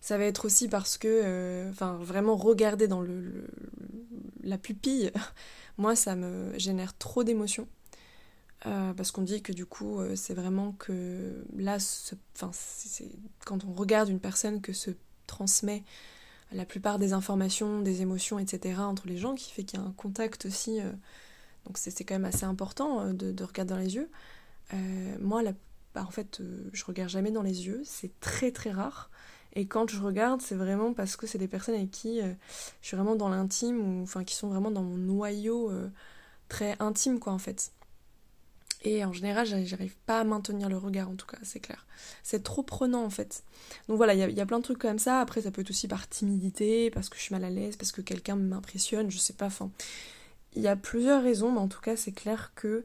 Ça 0.00 0.18
va 0.18 0.24
être 0.24 0.46
aussi 0.46 0.68
parce 0.68 0.98
que, 0.98 1.68
enfin, 1.70 1.96
vraiment 2.00 2.36
regarder 2.36 2.88
dans 2.88 3.02
le 3.02 3.46
la 4.42 4.58
pupille 4.58 5.12
moi, 5.78 5.94
ça 5.96 6.16
me 6.16 6.58
génère 6.58 6.96
trop 6.98 7.24
d'émotions. 7.24 7.68
Euh, 8.66 8.92
parce 8.92 9.12
qu'on 9.12 9.22
dit 9.22 9.40
que 9.40 9.52
du 9.52 9.66
coup, 9.66 10.00
euh, 10.00 10.16
c'est 10.16 10.34
vraiment 10.34 10.72
que 10.72 11.44
là, 11.56 11.78
c'est 11.78 12.18
quand 13.46 13.64
on 13.64 13.72
regarde 13.72 14.08
une 14.08 14.18
personne 14.18 14.60
que 14.60 14.72
se 14.72 14.90
transmet 15.28 15.84
la 16.50 16.64
plupart 16.64 16.98
des 16.98 17.12
informations, 17.12 17.80
des 17.82 18.02
émotions, 18.02 18.40
etc. 18.40 18.80
entre 18.80 19.06
les 19.06 19.16
gens, 19.16 19.36
qui 19.36 19.52
fait 19.52 19.62
qu'il 19.62 19.78
y 19.78 19.82
a 19.82 19.86
un 19.86 19.92
contact 19.92 20.46
aussi. 20.46 20.80
Euh, 20.80 20.92
donc 21.68 21.78
c'est 21.78 22.04
quand 22.04 22.14
même 22.14 22.24
assez 22.24 22.44
important 22.44 23.12
de, 23.12 23.44
regarder 23.44 23.70
dans 23.74 23.78
les 23.78 23.94
yeux. 23.94 24.10
moi, 25.20 25.42
bah, 25.94 26.04
en 26.04 26.10
fait, 26.10 26.42
je 26.72 26.84
regarde 26.84 27.10
jamais 27.10 27.30
dans 27.30 27.42
les 27.42 27.66
yeux, 27.66 27.82
c'est 27.84 28.18
très 28.20 28.50
très 28.50 28.72
rare. 28.72 29.10
Et 29.54 29.66
quand 29.66 29.88
je 29.88 30.00
regarde, 30.00 30.42
c'est 30.42 30.54
vraiment 30.54 30.92
parce 30.92 31.16
que 31.16 31.26
c'est 31.26 31.38
des 31.38 31.48
personnes 31.48 31.74
avec 31.76 31.90
qui 31.90 32.20
je 32.20 32.86
suis 32.86 32.96
vraiment 32.96 33.14
dans 33.16 33.28
l'intime, 33.28 33.78
ou 33.80 34.02
enfin 34.02 34.24
qui 34.24 34.34
sont 34.34 34.48
vraiment 34.48 34.70
dans 34.70 34.82
mon 34.82 34.96
noyau 34.96 35.70
très 36.48 36.74
intime, 36.80 37.20
quoi, 37.20 37.32
en 37.32 37.38
fait. 37.38 37.72
Et 38.82 39.04
en 39.04 39.12
général, 39.12 39.46
j'arrive 39.46 39.96
pas 40.06 40.20
à 40.20 40.24
maintenir 40.24 40.68
le 40.68 40.76
regard, 40.76 41.10
en 41.10 41.16
tout 41.16 41.26
cas, 41.26 41.38
c'est 41.42 41.58
clair. 41.58 41.84
C'est 42.22 42.44
trop 42.44 42.62
prenant, 42.62 43.04
en 43.04 43.10
fait. 43.10 43.42
Donc 43.88 43.96
voilà, 43.96 44.14
il 44.14 44.36
y, 44.36 44.40
a 44.40 44.46
plein 44.46 44.58
de 44.58 44.64
trucs 44.64 44.78
comme 44.78 45.00
ça. 45.00 45.20
Après, 45.20 45.42
ça 45.42 45.50
peut 45.50 45.62
être 45.62 45.70
aussi 45.70 45.88
par 45.88 46.08
timidité, 46.08 46.90
parce 46.90 47.08
que 47.08 47.16
je 47.16 47.22
suis 47.22 47.34
mal 47.34 47.44
à 47.44 47.50
l'aise, 47.50 47.76
parce 47.76 47.90
que 47.90 48.00
quelqu'un 48.00 48.36
m'impressionne, 48.36 49.10
je 49.10 49.18
sais 49.18 49.32
pas. 49.32 49.46
Enfin, 49.46 49.70
il 50.54 50.62
y 50.62 50.68
a 50.68 50.76
plusieurs 50.76 51.22
raisons, 51.22 51.52
mais 51.52 51.60
en 51.60 51.68
tout 51.68 51.80
cas, 51.80 51.96
c'est 51.96 52.12
clair 52.12 52.52
que 52.54 52.84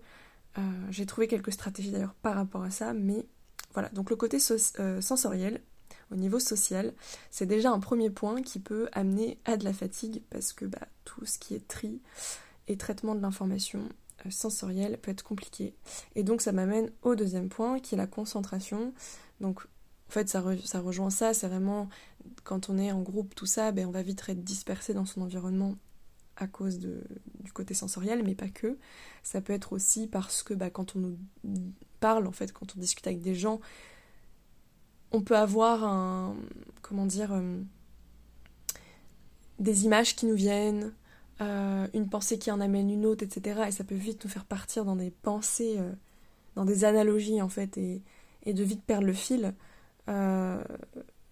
euh, 0.58 0.62
j'ai 0.90 1.06
trouvé 1.06 1.28
quelques 1.28 1.52
stratégies 1.52 1.92
d'ailleurs 1.92 2.16
par 2.22 2.36
rapport 2.36 2.64
à 2.64 2.72
ça. 2.72 2.94
Mais 2.94 3.26
voilà, 3.74 3.90
donc 3.90 4.10
le 4.10 4.16
côté 4.16 4.38
euh, 4.80 5.02
sensoriel, 5.02 5.62
au 6.12 6.16
niveau 6.16 6.40
social, 6.40 6.94
c'est 7.32 7.46
déjà 7.46 7.72
un 7.72 7.80
premier 7.80 8.10
point 8.10 8.42
qui 8.42 8.60
peut 8.60 8.90
amener 8.92 9.40
à 9.46 9.58
de 9.58 9.64
la 9.64 9.74
fatigue, 9.74 10.22
parce 10.30 10.54
que 10.54 10.66
bah, 10.66 10.88
tout 11.06 11.26
ce 11.26 11.40
qui 11.40 11.56
est 11.56 11.68
tri 11.68 12.02
et 12.68 12.78
traitement 12.78 13.16
de 13.16 13.22
l'information, 13.22 13.82
euh, 14.26 14.30
sensorielle 14.30 14.98
peut 14.98 15.12
être 15.12 15.24
compliqué. 15.24 15.74
Et 16.16 16.24
donc 16.24 16.42
ça 16.42 16.52
m'amène 16.52 16.92
au 17.02 17.16
deuxième 17.16 17.50
point 17.50 17.80
qui 17.80 17.96
est 17.96 17.98
la 17.98 18.08
concentration. 18.08 18.94
Donc 19.42 19.66
en 20.10 20.12
fait 20.12 20.30
ça, 20.30 20.44
ça 20.64 20.80
rejoint 20.80 21.10
ça, 21.10 21.34
c'est 21.34 21.48
vraiment 21.48 21.90
quand 22.44 22.70
on 22.70 22.78
est 22.78 22.92
en 22.92 23.02
groupe, 23.02 23.36
tout 23.36 23.46
ça, 23.46 23.72
ben, 23.72 23.88
on 23.88 23.92
va 23.92 24.02
vite 24.02 24.24
être 24.28 24.44
dispersé 24.44 24.94
dans 24.94 25.06
son 25.06 25.22
environnement 25.22 25.76
à 26.38 26.48
cause 26.48 26.80
du 26.80 27.52
côté 27.54 27.74
sensoriel, 27.74 28.24
mais 28.24 28.36
pas 28.36 28.50
que. 28.50 28.78
Ça 29.22 29.42
peut 29.42 29.54
être 29.54 29.74
aussi 29.74 30.08
parce 30.08 30.44
que 30.44 30.54
bah, 30.54 30.70
quand 30.70 30.96
on 30.96 31.00
nous 31.00 31.18
parle, 32.00 32.28
en 32.28 32.32
fait, 32.32 32.52
quand 32.52 32.76
on 32.76 32.80
discute 32.80 33.08
avec 33.08 33.22
des 33.22 33.36
gens, 33.36 33.60
on 35.12 35.22
peut 35.22 35.38
avoir 35.38 35.84
un. 35.84 36.36
comment 36.82 37.06
dire. 37.06 37.32
Euh, 37.34 37.62
des 39.60 39.86
images 39.86 40.16
qui 40.16 40.26
nous 40.26 40.36
viennent, 40.36 40.94
euh, 41.40 41.88
une 41.94 42.10
pensée 42.10 42.40
qui 42.40 42.52
en 42.52 42.60
amène 42.60 42.90
une 42.90 43.06
autre, 43.06 43.24
etc. 43.24 43.66
Et 43.68 43.72
ça 43.72 43.84
peut 43.84 43.96
vite 43.96 44.24
nous 44.26 44.30
faire 44.30 44.46
partir 44.46 44.84
dans 44.84 44.96
des 44.96 45.12
pensées, 45.12 45.76
euh, 45.78 45.92
dans 46.56 46.66
des 46.66 46.84
analogies 46.84 47.42
en 47.42 47.50
fait, 47.50 47.78
et, 47.78 48.02
de 48.46 48.64
vite 48.64 48.84
perdre 48.84 49.06
le 49.06 49.14
fil. 49.14 49.54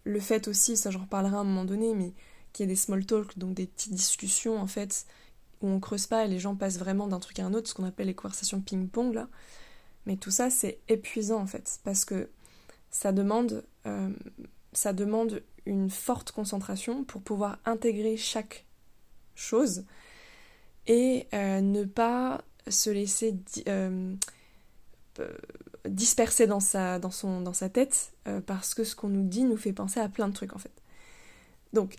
Le 0.04 0.20
fait 0.20 0.48
aussi, 0.48 0.78
ça 0.78 0.90
j'en 0.92 1.02
reparlerai 1.02 1.36
à 1.36 1.40
un 1.40 1.44
moment 1.44 1.66
donné, 1.66 1.94
mais 1.94 2.14
qu'il 2.54 2.66
y 2.66 2.70
ait 2.70 2.72
des 2.72 2.76
small 2.76 3.06
talk, 3.06 3.38
donc 3.38 3.54
des 3.54 3.68
petites 3.68 3.94
discussions 3.94 4.58
en 4.58 4.68
fait, 4.68 5.06
où 5.62 5.68
on 5.68 5.80
creuse 5.80 6.08
pas 6.08 6.26
et 6.26 6.28
les 6.28 6.40
gens 6.40 6.56
passent 6.56 6.80
vraiment 6.80 7.08
d'un 7.08 7.20
truc 7.20 7.40
à 7.40 7.46
un 7.46 7.54
autre, 7.54 7.70
ce 7.70 7.74
qu'on 7.74 7.86
appelle 7.86 8.08
les 8.08 8.16
conversations 8.16 8.62
ping-pong 8.62 9.14
là. 9.14 9.28
Mais 10.06 10.18
tout 10.18 10.32
ça 10.32 10.50
c'est 10.50 10.80
épuisant 10.88 11.42
en 11.42 11.48
fait, 11.48 11.80
parce 11.84 12.06
que 12.06 12.30
ça 12.90 13.12
demande, 13.12 13.64
ça 14.74 14.94
demande 14.94 15.44
une 15.66 15.90
forte 15.90 16.32
concentration 16.32 17.04
pour 17.04 17.22
pouvoir 17.22 17.60
intégrer 17.66 18.18
chaque 18.18 18.66
chose 19.36 19.86
et 20.88 21.28
euh, 21.34 21.62
ne 21.62 21.84
pas 21.84 22.44
se 22.68 22.90
laisser 22.90 23.38
euh, 23.68 24.14
euh, 25.20 25.38
disperser 25.88 26.48
dans 26.48 26.60
sa, 26.60 27.00
dans, 27.00 27.12
son, 27.12 27.42
dans 27.42 27.54
sa 27.54 27.70
tête 27.70 28.14
parce 28.46 28.74
que 28.76 28.84
ce 28.84 28.96
qu'on 28.96 29.10
nous 29.10 29.28
dit 29.28 29.44
nous 29.44 29.58
fait 29.58 29.74
penser 29.74 30.00
à 30.00 30.08
plein 30.10 30.28
de 30.28 30.34
trucs 30.34 30.54
en 30.54 30.60
fait. 30.60 30.72
Donc 31.74 31.96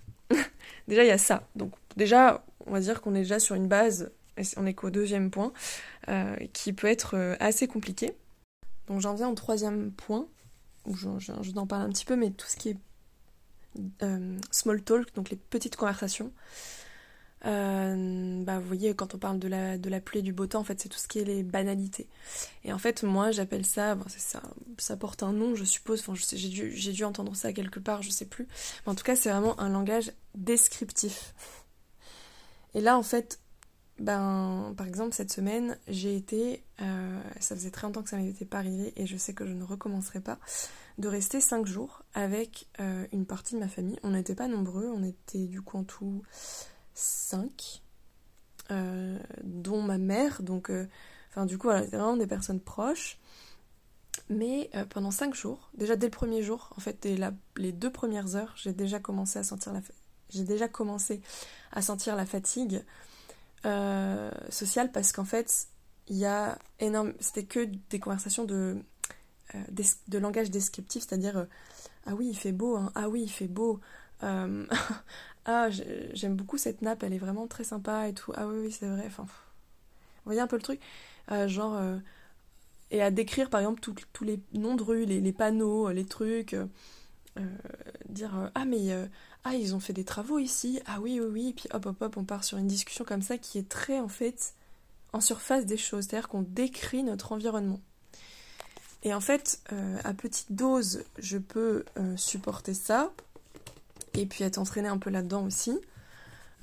déjà 0.88 1.04
il 1.04 1.08
y 1.08 1.12
a 1.12 1.18
ça. 1.18 1.48
Donc 1.56 1.72
déjà 1.96 2.44
on 2.66 2.72
va 2.72 2.80
dire 2.80 3.00
qu'on 3.00 3.14
est 3.14 3.22
déjà 3.22 3.38
sur 3.38 3.54
une 3.54 3.68
base, 3.68 4.12
on 4.56 4.66
est 4.66 4.74
qu'au 4.74 4.90
deuxième 4.90 5.30
point, 5.30 5.52
qui 6.52 6.72
peut 6.72 6.86
être 6.86 7.36
assez 7.40 7.66
compliqué. 7.66 8.14
Donc 8.86 9.00
j'en 9.00 9.14
viens 9.14 9.28
au 9.28 9.34
troisième 9.34 9.92
point, 9.92 10.26
où 10.86 10.94
je, 10.94 11.08
je, 11.18 11.32
je 11.40 11.50
t'en 11.52 11.66
parle 11.66 11.82
un 11.82 11.88
petit 11.88 12.04
peu, 12.04 12.16
mais 12.16 12.30
tout 12.30 12.46
ce 12.46 12.56
qui 12.56 12.70
est 12.70 12.76
small 14.50 14.82
talk, 14.82 15.14
donc 15.14 15.30
les 15.30 15.36
petites 15.36 15.76
conversations. 15.76 16.32
Euh, 17.44 18.42
bah, 18.44 18.58
vous 18.58 18.66
voyez, 18.66 18.94
quand 18.94 19.14
on 19.14 19.18
parle 19.18 19.38
de 19.38 19.48
la, 19.48 19.78
de 19.78 19.90
la 19.90 20.00
pluie 20.00 20.20
et 20.20 20.22
du 20.22 20.32
beau 20.32 20.46
temps, 20.46 20.60
en 20.60 20.64
fait, 20.64 20.80
c'est 20.80 20.88
tout 20.88 20.98
ce 20.98 21.08
qui 21.08 21.18
est 21.18 21.24
les 21.24 21.42
banalités. 21.42 22.08
Et 22.64 22.72
en 22.72 22.78
fait, 22.78 23.02
moi, 23.02 23.30
j'appelle 23.30 23.66
ça, 23.66 23.94
bon, 23.94 24.04
ça, 24.08 24.42
ça 24.78 24.96
porte 24.96 25.22
un 25.22 25.32
nom, 25.32 25.54
je 25.54 25.64
suppose, 25.64 26.00
enfin, 26.00 26.14
j'ai 26.14 26.48
dû, 26.48 26.70
dû 26.70 27.04
entendre 27.04 27.34
ça 27.34 27.52
quelque 27.52 27.80
part, 27.80 28.02
je 28.02 28.10
sais 28.10 28.26
plus. 28.26 28.46
Mais 28.86 28.92
en 28.92 28.94
tout 28.94 29.04
cas, 29.04 29.16
c'est 29.16 29.30
vraiment 29.30 29.58
un 29.60 29.68
langage 29.68 30.12
descriptif. 30.34 31.34
Et 32.74 32.80
là, 32.80 32.96
en 32.96 33.02
fait, 33.02 33.40
ben, 33.98 34.74
par 34.76 34.86
exemple, 34.86 35.14
cette 35.14 35.32
semaine, 35.32 35.78
j'ai 35.88 36.16
été, 36.16 36.64
euh, 36.80 37.20
ça 37.40 37.54
faisait 37.54 37.70
très 37.70 37.86
longtemps 37.86 38.02
que 38.02 38.10
ça 38.10 38.16
m'était 38.16 38.44
pas 38.44 38.58
arrivé, 38.58 38.92
et 38.96 39.06
je 39.06 39.16
sais 39.16 39.34
que 39.34 39.46
je 39.46 39.52
ne 39.52 39.64
recommencerai 39.64 40.20
pas, 40.20 40.38
de 40.98 41.08
rester 41.08 41.40
5 41.40 41.66
jours 41.66 42.02
avec 42.14 42.68
euh, 42.80 43.06
une 43.12 43.26
partie 43.26 43.54
de 43.54 43.60
ma 43.60 43.68
famille. 43.68 43.98
On 44.02 44.10
n'était 44.10 44.34
pas 44.34 44.48
nombreux, 44.48 44.90
on 44.94 45.02
était 45.02 45.46
du 45.46 45.60
coup 45.60 45.78
en 45.78 45.84
tout 45.84 46.22
5, 46.94 47.82
euh, 48.70 49.18
dont 49.42 49.82
ma 49.82 49.98
mère. 49.98 50.42
Donc, 50.42 50.70
euh, 50.70 50.86
enfin, 51.30 51.46
du 51.46 51.58
coup, 51.58 51.66
voilà, 51.66 51.84
c'était 51.84 51.96
vraiment 51.96 52.16
des 52.16 52.26
personnes 52.26 52.60
proches. 52.60 53.18
Mais 54.28 54.70
euh, 54.74 54.84
pendant 54.84 55.10
5 55.10 55.34
jours, 55.34 55.70
déjà 55.74 55.96
dès 55.96 56.06
le 56.06 56.10
premier 56.10 56.42
jour, 56.42 56.70
en 56.76 56.80
fait, 56.80 56.98
dès 57.02 57.18
les 57.56 57.72
deux 57.72 57.90
premières 57.90 58.36
heures, 58.36 58.54
j'ai 58.56 58.72
déjà 58.72 58.98
commencé 59.00 59.38
à 59.38 59.42
sentir 59.42 59.72
la, 59.72 59.80
j'ai 60.30 60.68
commencé 60.68 61.22
à 61.72 61.82
sentir 61.82 62.16
la 62.16 62.26
fatigue 62.26 62.84
sociale 64.50 64.90
parce 64.90 65.12
qu'en 65.12 65.24
fait, 65.24 65.68
il 66.08 66.16
y 66.16 66.24
a 66.24 66.58
énorme, 66.80 67.12
c'était 67.20 67.44
que 67.44 67.68
des 67.90 68.00
conversations 68.00 68.44
de, 68.44 68.76
de 69.52 70.18
langage 70.18 70.50
descriptif, 70.50 71.04
c'est-à-dire 71.06 71.46
ah 72.06 72.14
oui, 72.14 72.28
il 72.30 72.36
fait 72.36 72.52
beau, 72.52 72.76
hein. 72.76 72.90
ah 72.94 73.08
oui, 73.08 73.22
il 73.22 73.30
fait 73.30 73.48
beau. 73.48 73.80
Ah 75.44 75.68
j'aime 75.70 76.36
beaucoup 76.36 76.56
cette 76.56 76.82
nappe, 76.82 77.02
elle 77.02 77.12
est 77.12 77.18
vraiment 77.18 77.46
très 77.46 77.64
sympa 77.64 78.08
et 78.08 78.14
tout. 78.14 78.32
Ah 78.36 78.46
oui 78.46 78.58
oui 78.60 78.72
c'est 78.72 78.86
vrai. 78.86 79.04
Enfin, 79.06 79.24
vous 79.24 79.30
voyez 80.24 80.40
un 80.40 80.46
peu 80.46 80.56
le 80.56 80.62
truc, 80.62 80.80
euh, 81.32 81.48
genre 81.48 81.74
euh, 81.74 81.98
et 82.90 83.02
à 83.02 83.10
décrire 83.10 83.50
par 83.50 83.60
exemple 83.60 83.80
tous 83.80 84.24
les 84.24 84.40
noms 84.52 84.76
de 84.76 84.82
rues, 84.82 85.04
les, 85.04 85.32
panneaux, 85.32 85.90
les 85.90 86.04
trucs. 86.04 86.54
Euh, 86.54 86.66
dire 88.10 88.50
ah 88.54 88.66
mais 88.66 88.90
ah 89.42 89.54
ils 89.54 89.74
ont 89.74 89.80
fait 89.80 89.94
des 89.94 90.04
travaux 90.04 90.38
ici 90.38 90.80
ah 90.84 91.00
oui 91.00 91.18
oui 91.18 91.28
oui 91.32 91.48
et 91.48 91.52
puis 91.54 91.66
hop 91.72 91.86
hop 91.86 92.02
hop 92.02 92.16
on 92.18 92.24
part 92.24 92.44
sur 92.44 92.58
une 92.58 92.66
discussion 92.66 93.06
comme 93.06 93.22
ça 93.22 93.38
qui 93.38 93.56
est 93.56 93.70
très 93.70 94.00
en 94.00 94.08
fait 94.08 94.52
en 95.14 95.22
surface 95.22 95.64
des 95.64 95.78
choses 95.78 96.08
c'est 96.10 96.16
à 96.16 96.20
dire 96.20 96.28
qu'on 96.28 96.42
décrit 96.42 97.02
notre 97.02 97.32
environnement 97.32 97.80
et 99.02 99.14
en 99.14 99.20
fait 99.22 99.62
à 100.04 100.12
petite 100.12 100.52
dose 100.52 101.04
je 101.16 101.38
peux 101.38 101.86
supporter 102.16 102.74
ça 102.74 103.14
et 104.14 104.26
puis 104.26 104.44
être 104.44 104.58
entraîné 104.58 104.88
un 104.88 104.98
peu 104.98 105.10
là-dedans 105.10 105.44
aussi. 105.44 105.78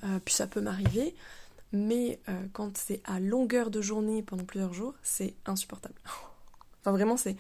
Euh, 0.04 0.20
puis 0.24 0.34
ça 0.34 0.48
peut 0.48 0.62
m'arriver. 0.62 1.16
Mais 1.72 2.20
euh, 2.30 2.46
quand 2.54 2.78
c'est 2.78 3.02
à 3.06 3.20
longueur 3.20 3.70
de 3.70 3.82
journée 3.82 4.24
pendant 4.24 4.44
plusieurs 4.44 4.74
jours, 4.74 4.96
c'est 5.04 5.36
insupportable. 5.46 5.96
enfin 6.82 6.92
vraiment, 6.92 7.18
c'est. 7.18 7.36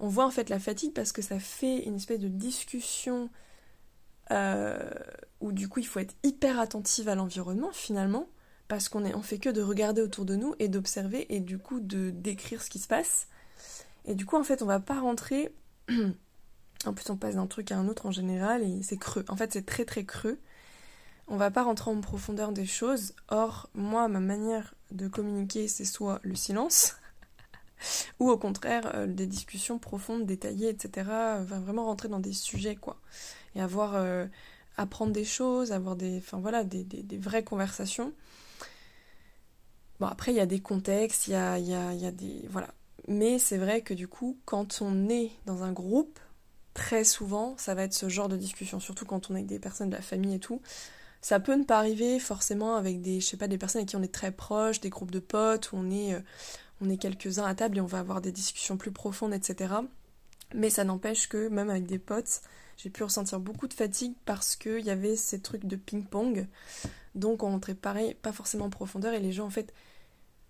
On 0.00 0.08
voit 0.08 0.26
en 0.26 0.30
fait 0.30 0.48
la 0.48 0.60
fatigue 0.60 0.92
parce 0.94 1.10
que 1.10 1.22
ça 1.22 1.40
fait 1.40 1.84
une 1.84 1.96
espèce 1.96 2.20
de 2.20 2.28
discussion 2.28 3.30
euh, 4.30 4.78
où 5.40 5.50
du 5.50 5.68
coup 5.68 5.80
il 5.80 5.86
faut 5.86 5.98
être 5.98 6.14
hyper 6.22 6.60
attentive 6.60 7.08
à 7.08 7.14
l'environnement 7.14 7.72
finalement 7.72 8.28
parce 8.68 8.88
qu'on 8.88 9.04
est 9.04 9.14
on 9.14 9.22
fait 9.22 9.38
que 9.38 9.48
de 9.48 9.62
regarder 9.62 10.02
autour 10.02 10.24
de 10.24 10.36
nous 10.36 10.54
et 10.60 10.68
d'observer 10.68 11.34
et 11.34 11.40
du 11.40 11.58
coup 11.58 11.80
de 11.80 12.10
décrire 12.10 12.62
ce 12.62 12.70
qui 12.70 12.78
se 12.78 12.86
passe. 12.86 13.26
Et 14.04 14.14
du 14.14 14.24
coup 14.24 14.36
en 14.36 14.44
fait 14.44 14.62
on 14.62 14.66
va 14.66 14.78
pas 14.78 15.00
rentrer 15.00 15.52
En 16.86 16.92
plus, 16.92 17.10
on 17.10 17.16
passe 17.16 17.34
d'un 17.34 17.46
truc 17.46 17.72
à 17.72 17.76
un 17.76 17.88
autre 17.88 18.06
en 18.06 18.10
général 18.10 18.62
et 18.62 18.82
c'est 18.82 18.96
creux. 18.96 19.24
En 19.28 19.36
fait, 19.36 19.52
c'est 19.52 19.66
très 19.66 19.84
très 19.84 20.04
creux. 20.04 20.38
On 21.26 21.36
va 21.36 21.50
pas 21.50 21.62
rentrer 21.62 21.90
en 21.90 22.00
profondeur 22.00 22.52
des 22.52 22.66
choses. 22.66 23.14
Or, 23.28 23.68
moi, 23.74 24.08
ma 24.08 24.20
manière 24.20 24.74
de 24.90 25.08
communiquer, 25.08 25.68
c'est 25.68 25.84
soit 25.84 26.20
le 26.22 26.34
silence, 26.34 26.96
ou 28.20 28.30
au 28.30 28.38
contraire, 28.38 28.92
euh, 28.94 29.06
des 29.06 29.26
discussions 29.26 29.78
profondes, 29.78 30.24
détaillées, 30.24 30.70
etc. 30.70 31.06
Va 31.06 31.58
vraiment 31.58 31.84
rentrer 31.84 32.08
dans 32.08 32.20
des 32.20 32.32
sujets, 32.32 32.76
quoi. 32.76 32.98
Et 33.54 33.60
avoir. 33.60 33.94
Euh, 33.94 34.26
apprendre 34.78 35.12
des 35.12 35.24
choses, 35.24 35.72
avoir 35.72 35.96
des. 35.96 36.18
Enfin 36.18 36.38
voilà, 36.38 36.64
des, 36.64 36.84
des, 36.84 37.18
vraies 37.18 37.44
conversations. 37.44 38.14
Bon, 40.00 40.06
après, 40.06 40.32
il 40.32 40.36
y 40.36 40.40
a 40.40 40.46
des 40.46 40.60
contextes, 40.60 41.26
il 41.26 41.32
y 41.32 41.34
a, 41.34 41.58
y, 41.58 41.74
a, 41.74 41.92
y 41.92 42.06
a 42.06 42.12
des. 42.12 42.46
Voilà. 42.48 42.72
Mais 43.08 43.38
c'est 43.38 43.58
vrai 43.58 43.82
que 43.82 43.92
du 43.92 44.08
coup, 44.08 44.38
quand 44.44 44.78
on 44.80 45.08
est 45.08 45.32
dans 45.44 45.64
un 45.64 45.72
groupe, 45.72 46.18
très 46.78 47.02
souvent, 47.02 47.56
ça 47.58 47.74
va 47.74 47.82
être 47.82 47.92
ce 47.92 48.08
genre 48.08 48.28
de 48.28 48.36
discussion, 48.36 48.78
surtout 48.78 49.04
quand 49.04 49.30
on 49.30 49.34
est 49.34 49.38
avec 49.38 49.46
des 49.46 49.58
personnes 49.58 49.90
de 49.90 49.96
la 49.96 50.00
famille 50.00 50.36
et 50.36 50.38
tout. 50.38 50.62
Ça 51.20 51.40
peut 51.40 51.56
ne 51.56 51.64
pas 51.64 51.76
arriver 51.76 52.20
forcément 52.20 52.76
avec 52.76 53.02
des, 53.02 53.20
je 53.20 53.26
sais 53.26 53.36
pas, 53.36 53.48
des 53.48 53.58
personnes 53.58 53.80
avec 53.80 53.88
qui 53.88 53.96
on 53.96 54.02
est 54.04 54.14
très 54.14 54.30
proche, 54.30 54.80
des 54.80 54.88
groupes 54.88 55.10
de 55.10 55.18
potes 55.18 55.72
où 55.72 55.76
on 55.76 55.90
est, 55.90 56.14
euh, 56.14 56.20
on 56.80 56.88
est 56.88 56.96
quelques-uns 56.96 57.44
à 57.44 57.56
table 57.56 57.78
et 57.78 57.80
on 57.80 57.86
va 57.86 57.98
avoir 57.98 58.20
des 58.20 58.30
discussions 58.30 58.76
plus 58.76 58.92
profondes, 58.92 59.34
etc. 59.34 59.74
Mais 60.54 60.70
ça 60.70 60.84
n'empêche 60.84 61.28
que 61.28 61.48
même 61.48 61.68
avec 61.68 61.86
des 61.86 61.98
potes, 61.98 62.42
j'ai 62.76 62.90
pu 62.90 63.02
ressentir 63.02 63.40
beaucoup 63.40 63.66
de 63.66 63.74
fatigue 63.74 64.14
parce 64.24 64.54
qu'il 64.54 64.84
y 64.84 64.90
avait 64.90 65.16
ces 65.16 65.40
trucs 65.40 65.66
de 65.66 65.74
ping-pong. 65.74 66.46
Donc 67.16 67.42
on 67.42 67.48
rentrait 67.50 67.74
pareil, 67.74 68.14
pas 68.14 68.32
forcément 68.32 68.66
en 68.66 68.70
profondeur 68.70 69.14
et 69.14 69.20
les 69.20 69.32
gens 69.32 69.46
en 69.46 69.50
fait 69.50 69.74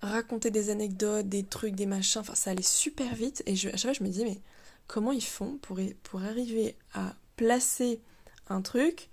racontaient 0.02 0.50
des 0.50 0.68
anecdotes, 0.68 1.26
des 1.26 1.42
trucs, 1.42 1.74
des 1.74 1.86
machins, 1.86 2.20
enfin 2.20 2.34
ça 2.34 2.50
allait 2.50 2.60
super 2.62 3.14
vite 3.14 3.42
et 3.46 3.56
je, 3.56 3.70
à 3.70 3.72
chaque 3.72 3.80
fois 3.80 3.92
je 3.94 4.02
me 4.04 4.08
disais 4.08 4.24
mais 4.24 4.38
comment 4.88 5.12
ils 5.12 5.24
font 5.24 5.58
pour, 5.58 5.78
arriver 6.22 6.76
à 6.94 7.14
placer 7.36 8.00
un 8.48 8.62
truc 8.62 9.10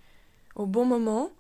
au 0.55 0.65
bon 0.65 0.86
moment, 0.86 1.32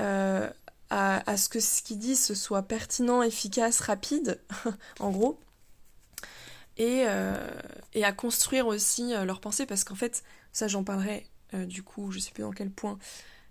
euh, 0.00 0.50
à, 0.90 1.36
ce 1.36 1.48
que 1.48 1.60
ce 1.60 1.82
qu'ils 1.82 1.98
disent 1.98 2.34
soit 2.34 2.62
pertinent, 2.62 3.22
efficace, 3.22 3.80
rapide, 3.80 4.40
en 4.98 5.10
gros, 5.10 5.38
et, 6.76 7.04
euh, 7.06 7.50
et, 7.94 8.04
à 8.04 8.12
construire 8.12 8.66
aussi 8.66 9.14
euh, 9.14 9.24
leur 9.24 9.40
pensée, 9.40 9.66
parce 9.66 9.84
qu'en 9.84 9.94
fait, 9.94 10.24
ça 10.52 10.68
j'en 10.68 10.84
parlerai 10.84 11.26
du 11.52 11.82
coup, 11.82 12.12
je 12.12 12.20
sais 12.20 12.30
plus 12.30 12.42
dans 12.42 12.52
quel 12.52 12.70
point, 12.70 12.96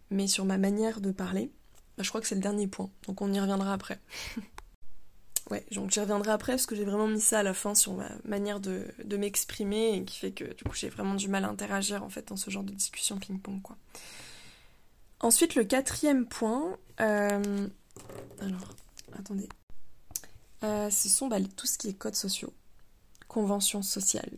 mais 0.10 0.28
sur 0.28 0.46
ma 0.46 0.58
manière 0.58 1.02
de 1.02 1.12
parler, 1.12 1.52
bah, 1.98 2.04
je 2.04 2.08
crois 2.08 2.22
que 2.22 2.28
c'est 2.28 2.36
le 2.36 2.42
dernier 2.42 2.68
point, 2.68 2.90
donc 3.08 3.22
on 3.22 3.34
y 3.34 3.40
reviendra 3.40 3.74
après. 3.74 4.00
Ouais, 5.52 5.66
donc 5.72 5.90
j'y 5.90 6.00
reviendrai 6.00 6.32
après 6.32 6.54
parce 6.54 6.68
que 6.68 6.76
j'ai 6.76 6.86
vraiment 6.86 7.08
mis 7.08 7.22
ça 7.22 7.40
à 7.40 7.44
la 7.44 7.56
fin 7.56 7.74
sur 7.74 7.94
ma 7.94 8.10
manière 8.24 8.60
de, 8.60 8.86
m'exprimer 9.18 9.96
et 9.96 10.04
qui 10.04 10.18
fait 10.18 10.32
que 10.32 10.44
du 10.44 10.64
coup 10.64 10.76
j'ai 10.76 10.90
vraiment 10.90 11.16
du 11.16 11.28
mal 11.28 11.44
à 11.44 11.50
interagir 11.50 12.04
en 12.04 12.10
fait 12.10 12.28
dans 12.28 12.36
ce 12.36 12.52
genre 12.52 12.64
de 12.64 12.74
discussion 12.74 13.18
ping-pong 13.18 13.62
quoi. 13.62 13.76
Ensuite 15.22 15.56
le 15.56 15.64
quatrième 15.64 16.28
point, 16.28 16.78
euh, 17.02 17.68
alors 18.40 18.70
attendez, 19.18 19.50
euh, 20.64 20.90
ce 20.90 21.10
sont 21.10 21.28
bah, 21.28 21.38
tout 21.56 21.66
ce 21.66 21.78
qui 21.78 21.90
est 21.90 21.94
codes 21.94 22.16
sociaux, 22.16 22.54
conventions 23.28 23.82
sociales. 23.82 24.32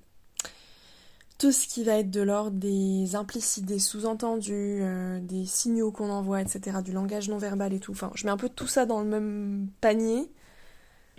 Tout 1.38 1.52
ce 1.52 1.68
qui 1.68 1.84
va 1.84 1.98
être 1.98 2.12
de 2.12 2.22
l'ordre 2.22 2.58
des 2.58 3.16
implicites, 3.16 3.66
des 3.66 3.80
sous-entendus, 3.80 4.80
euh, 4.82 5.20
des 5.20 5.46
signaux 5.46 5.92
qu'on 5.92 6.12
envoie, 6.12 6.40
etc., 6.40 6.78
du 6.84 6.92
langage 6.92 7.30
non 7.30 7.40
verbal 7.40 7.74
et 7.74 7.80
tout. 7.80 7.92
Enfin, 7.92 8.12
je 8.14 8.26
mets 8.26 8.32
un 8.32 8.38
peu 8.38 8.48
tout 8.48 8.68
ça 8.68 8.86
dans 8.86 9.02
le 9.02 9.08
même 9.08 9.68
panier 9.82 10.32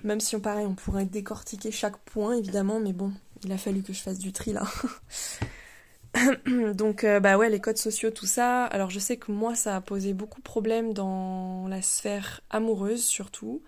même 0.05 0.21
si 0.21 0.37
on 0.37 0.41
pareil, 0.41 0.67
on 0.67 0.75
pourrait 0.75 1.07
décortiquer 1.07 1.71
chaque 1.71 1.99
point 1.99 2.35
évidemment, 2.35 2.81
mais 2.81 2.93
bon, 2.93 3.13
il 3.45 3.53
a 3.53 3.59
fallu 3.59 3.83
que 3.83 3.93
je 3.93 4.01
fasse 4.01 4.19
du 4.19 4.33
tri 4.33 4.53
là. 4.53 4.65
Donc 6.75 7.05
euh, 7.05 7.21
bah 7.21 7.37
ouais, 7.39 7.49
les 7.49 7.61
codes 7.61 7.79
sociaux, 7.79 8.11
tout 8.11 8.27
ça. 8.27 8.65
Alors 8.67 8.91
je 8.91 8.99
sais 8.99 9.17
que 9.17 9.33
moi 9.33 9.55
ça 9.55 9.77
a 9.77 9.81
posé 9.81 10.13
beaucoup 10.13 10.41
de 10.41 10.45
problèmes 10.45 10.93
dans 10.93 11.67
la 11.69 11.83
sphère 11.83 12.41
amoureuse 12.51 13.05
surtout 13.05 13.63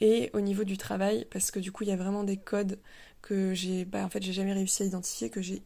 et 0.00 0.30
au 0.32 0.40
niveau 0.40 0.64
du 0.64 0.76
travail 0.76 1.26
parce 1.30 1.50
que 1.50 1.58
du 1.58 1.72
coup 1.72 1.84
il 1.84 1.88
y 1.88 1.92
a 1.92 1.96
vraiment 1.96 2.24
des 2.24 2.36
codes 2.36 2.78
que 3.22 3.52
j'ai 3.54 3.84
bah 3.84 4.04
en 4.04 4.08
fait 4.08 4.22
j'ai 4.22 4.32
jamais 4.32 4.52
réussi 4.52 4.82
à 4.82 4.86
identifier 4.86 5.30
que 5.30 5.42
j'ai 5.42 5.62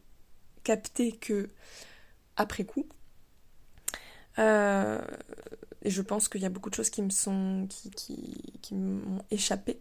capté 0.63 1.11
que 1.11 1.49
après 2.35 2.63
coup. 2.63 2.87
Euh, 4.39 4.99
et 5.83 5.89
je 5.89 6.01
pense 6.01 6.27
qu'il 6.27 6.41
y 6.41 6.45
a 6.45 6.49
beaucoup 6.49 6.69
de 6.69 6.75
choses 6.75 6.89
qui 6.89 7.01
me 7.01 7.09
sont 7.09 7.67
qui, 7.69 8.73
m'ont 8.73 9.23
échappé 9.29 9.79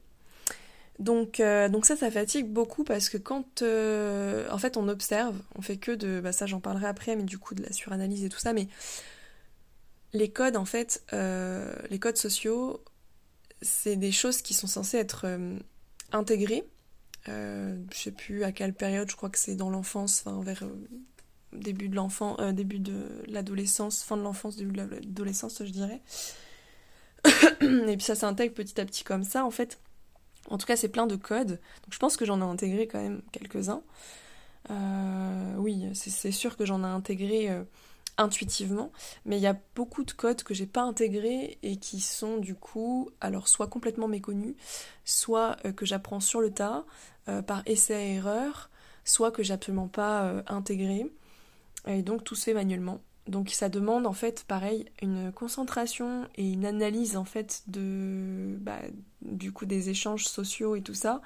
donc, 0.99 1.41
euh, 1.41 1.69
donc 1.69 1.87
ça, 1.87 1.97
ça 1.97 2.11
fatigue 2.11 2.47
beaucoup 2.47 2.85
parce 2.85 3.09
que 3.09 3.17
quand 3.17 3.63
euh, 3.63 4.49
en 4.51 4.59
fait 4.59 4.77
on 4.77 4.89
observe, 4.89 5.37
on 5.57 5.63
fait 5.63 5.77
que 5.77 5.93
de, 5.93 6.21
bah 6.21 6.33
ça 6.33 6.47
j'en 6.47 6.61
parlerai 6.61 6.87
après, 6.87 7.17
mais 7.17 7.25
du 7.25 7.39
coup 7.39 7.55
de 7.55 7.63
la 7.63 7.73
suranalyse 7.73 8.25
et 8.25 8.29
tout 8.29 8.39
ça, 8.39 8.53
mais 8.53 8.69
les 10.13 10.31
codes 10.31 10.57
en 10.57 10.65
fait, 10.65 11.03
euh, 11.13 11.75
les 11.91 11.99
codes 11.99 12.19
sociaux, 12.19 12.85
c'est 13.63 13.97
des 13.97 14.13
choses 14.13 14.43
qui 14.43 14.55
sont 14.55 14.67
censées 14.67 14.99
être 14.99 15.27
intégrées. 16.13 16.65
je 17.27 17.75
sais 17.95 18.13
plus 18.13 18.45
à 18.45 18.53
quelle 18.53 18.75
période, 18.75 19.11
je 19.11 19.17
crois 19.17 19.31
que 19.31 19.39
c'est 19.39 19.57
dans 19.57 19.71
l'enfance, 19.71 20.23
enfin 20.25 20.43
vers 20.43 20.65
début 21.53 21.89
de 21.89 21.97
l'enfant, 21.97 22.53
début 22.53 22.81
de 22.81 23.07
l'adolescence, 23.29 24.03
fin 24.03 24.17
de 24.17 24.23
l'enfance, 24.23 24.57
début 24.57 24.73
de 24.73 24.83
l'adolescence, 24.83 25.63
je 25.65 25.71
dirais. 25.71 26.03
et 27.63 27.97
puis 27.97 28.05
ça 28.05 28.15
s'intègre 28.15 28.55
petit 28.55 28.81
à 28.81 28.85
petit 28.85 29.05
comme 29.05 29.25
ça 29.25 29.45
en 29.45 29.51
fait. 29.51 29.79
En 30.49 30.59
tout 30.59 30.67
cas, 30.67 30.77
c'est 30.77 30.89
plein 30.89 31.07
de 31.07 31.17
codes. 31.17 31.61
Donc 31.83 31.93
je 31.93 31.99
pense 31.99 32.17
que 32.17 32.25
j'en 32.25 32.41
ai 32.41 32.45
intégré 32.45 32.87
quand 32.87 33.01
même 33.01 33.23
quelques-uns. 33.33 33.83
Euh, 34.71 35.55
oui, 35.57 35.91
c'est 35.95 36.33
sûr 36.33 36.57
que 36.57 36.65
j'en 36.65 36.85
ai 36.85 36.87
intégré 36.87 37.51
euh, 37.51 37.65
intuitivement, 38.17 38.93
mais 39.25 39.37
il 39.39 39.43
y 39.43 39.47
a 39.47 39.57
beaucoup 39.75 40.05
de 40.05 40.13
codes 40.13 40.43
que 40.43 40.55
j'ai 40.55 40.67
pas 40.67 40.83
intégrés 40.83 41.59
et 41.63 41.77
qui 41.77 42.01
sont 42.01 42.37
du 42.37 42.55
coup, 42.55 43.11
alors 43.21 43.49
soit 43.49 43.67
complètement 43.67 44.09
méconnus, 44.09 44.55
soit 45.05 45.57
euh, 45.65 45.73
que 45.73 45.87
j'apprends 45.87 46.21
sur 46.21 46.41
le 46.41 46.51
tas, 46.51 46.85
par 47.47 47.63
essai 47.67 47.95
et 47.95 48.15
erreur, 48.15 48.69
soit 49.05 49.31
que 49.31 49.45
j'ai 49.45 49.55
absolument 49.55 49.87
pas 49.87 50.43
intégré. 50.49 51.07
Et 51.87 52.03
donc 52.03 52.25
tout 52.25 52.35
se 52.35 52.43
fait 52.43 52.55
manuellement. 52.55 53.01
Donc 53.29 53.51
ça 53.51 53.69
demande 53.69 54.07
en 54.07 54.13
fait 54.13 54.45
pareil 54.49 54.87
une 55.01 55.31
concentration 55.33 56.29
et 56.35 56.51
une 56.51 56.67
analyse 56.67 57.17
en 57.17 57.25
fait 57.25 57.63
de 57.69 58.57
bah, 58.61 58.81
du 59.21 59.53
coup 59.53 59.65
des 59.65 59.91
échanges 59.91 60.25
sociaux 60.25 60.75
et 60.75 60.83
tout 60.83 60.95
ça 60.95 61.21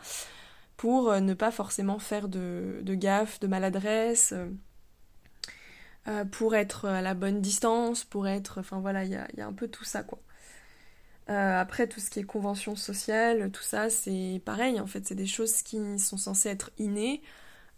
pour 0.76 1.10
euh, 1.10 1.20
ne 1.20 1.34
pas 1.34 1.50
forcément 1.50 1.98
faire 1.98 2.28
de, 2.28 2.80
de 2.82 2.94
gaffe, 2.94 3.40
de 3.40 3.46
maladresse, 3.46 4.32
euh, 4.32 4.48
euh, 6.08 6.24
pour 6.24 6.54
être 6.54 6.86
à 6.86 7.02
la 7.02 7.14
bonne 7.14 7.40
distance, 7.40 8.04
pour 8.04 8.28
être... 8.28 8.60
Enfin 8.60 8.78
voilà, 8.80 9.04
il 9.04 9.10
y 9.10 9.16
a, 9.16 9.46
un 9.46 9.52
peu 9.52 9.68
tout 9.68 9.84
ça 9.84 10.02
quoi. 10.02 10.20
après 11.28 11.88
tout 11.88 12.00
ce 12.00 12.10
qui 12.10 12.20
est 12.20 12.24
convention 12.24 12.76
sociale, 12.76 13.50
tout 13.50 13.62
ça 13.62 13.90
c'est 13.90 14.40
pareil 14.44 14.80
en 14.80 14.86
fait, 14.86 15.06
c'est 15.06 15.14
des 15.14 15.26
choses 15.26 15.62
qui 15.62 15.98
sont 15.98 16.18
censées 16.18 16.50
être 16.50 16.70
innées. 16.78 17.22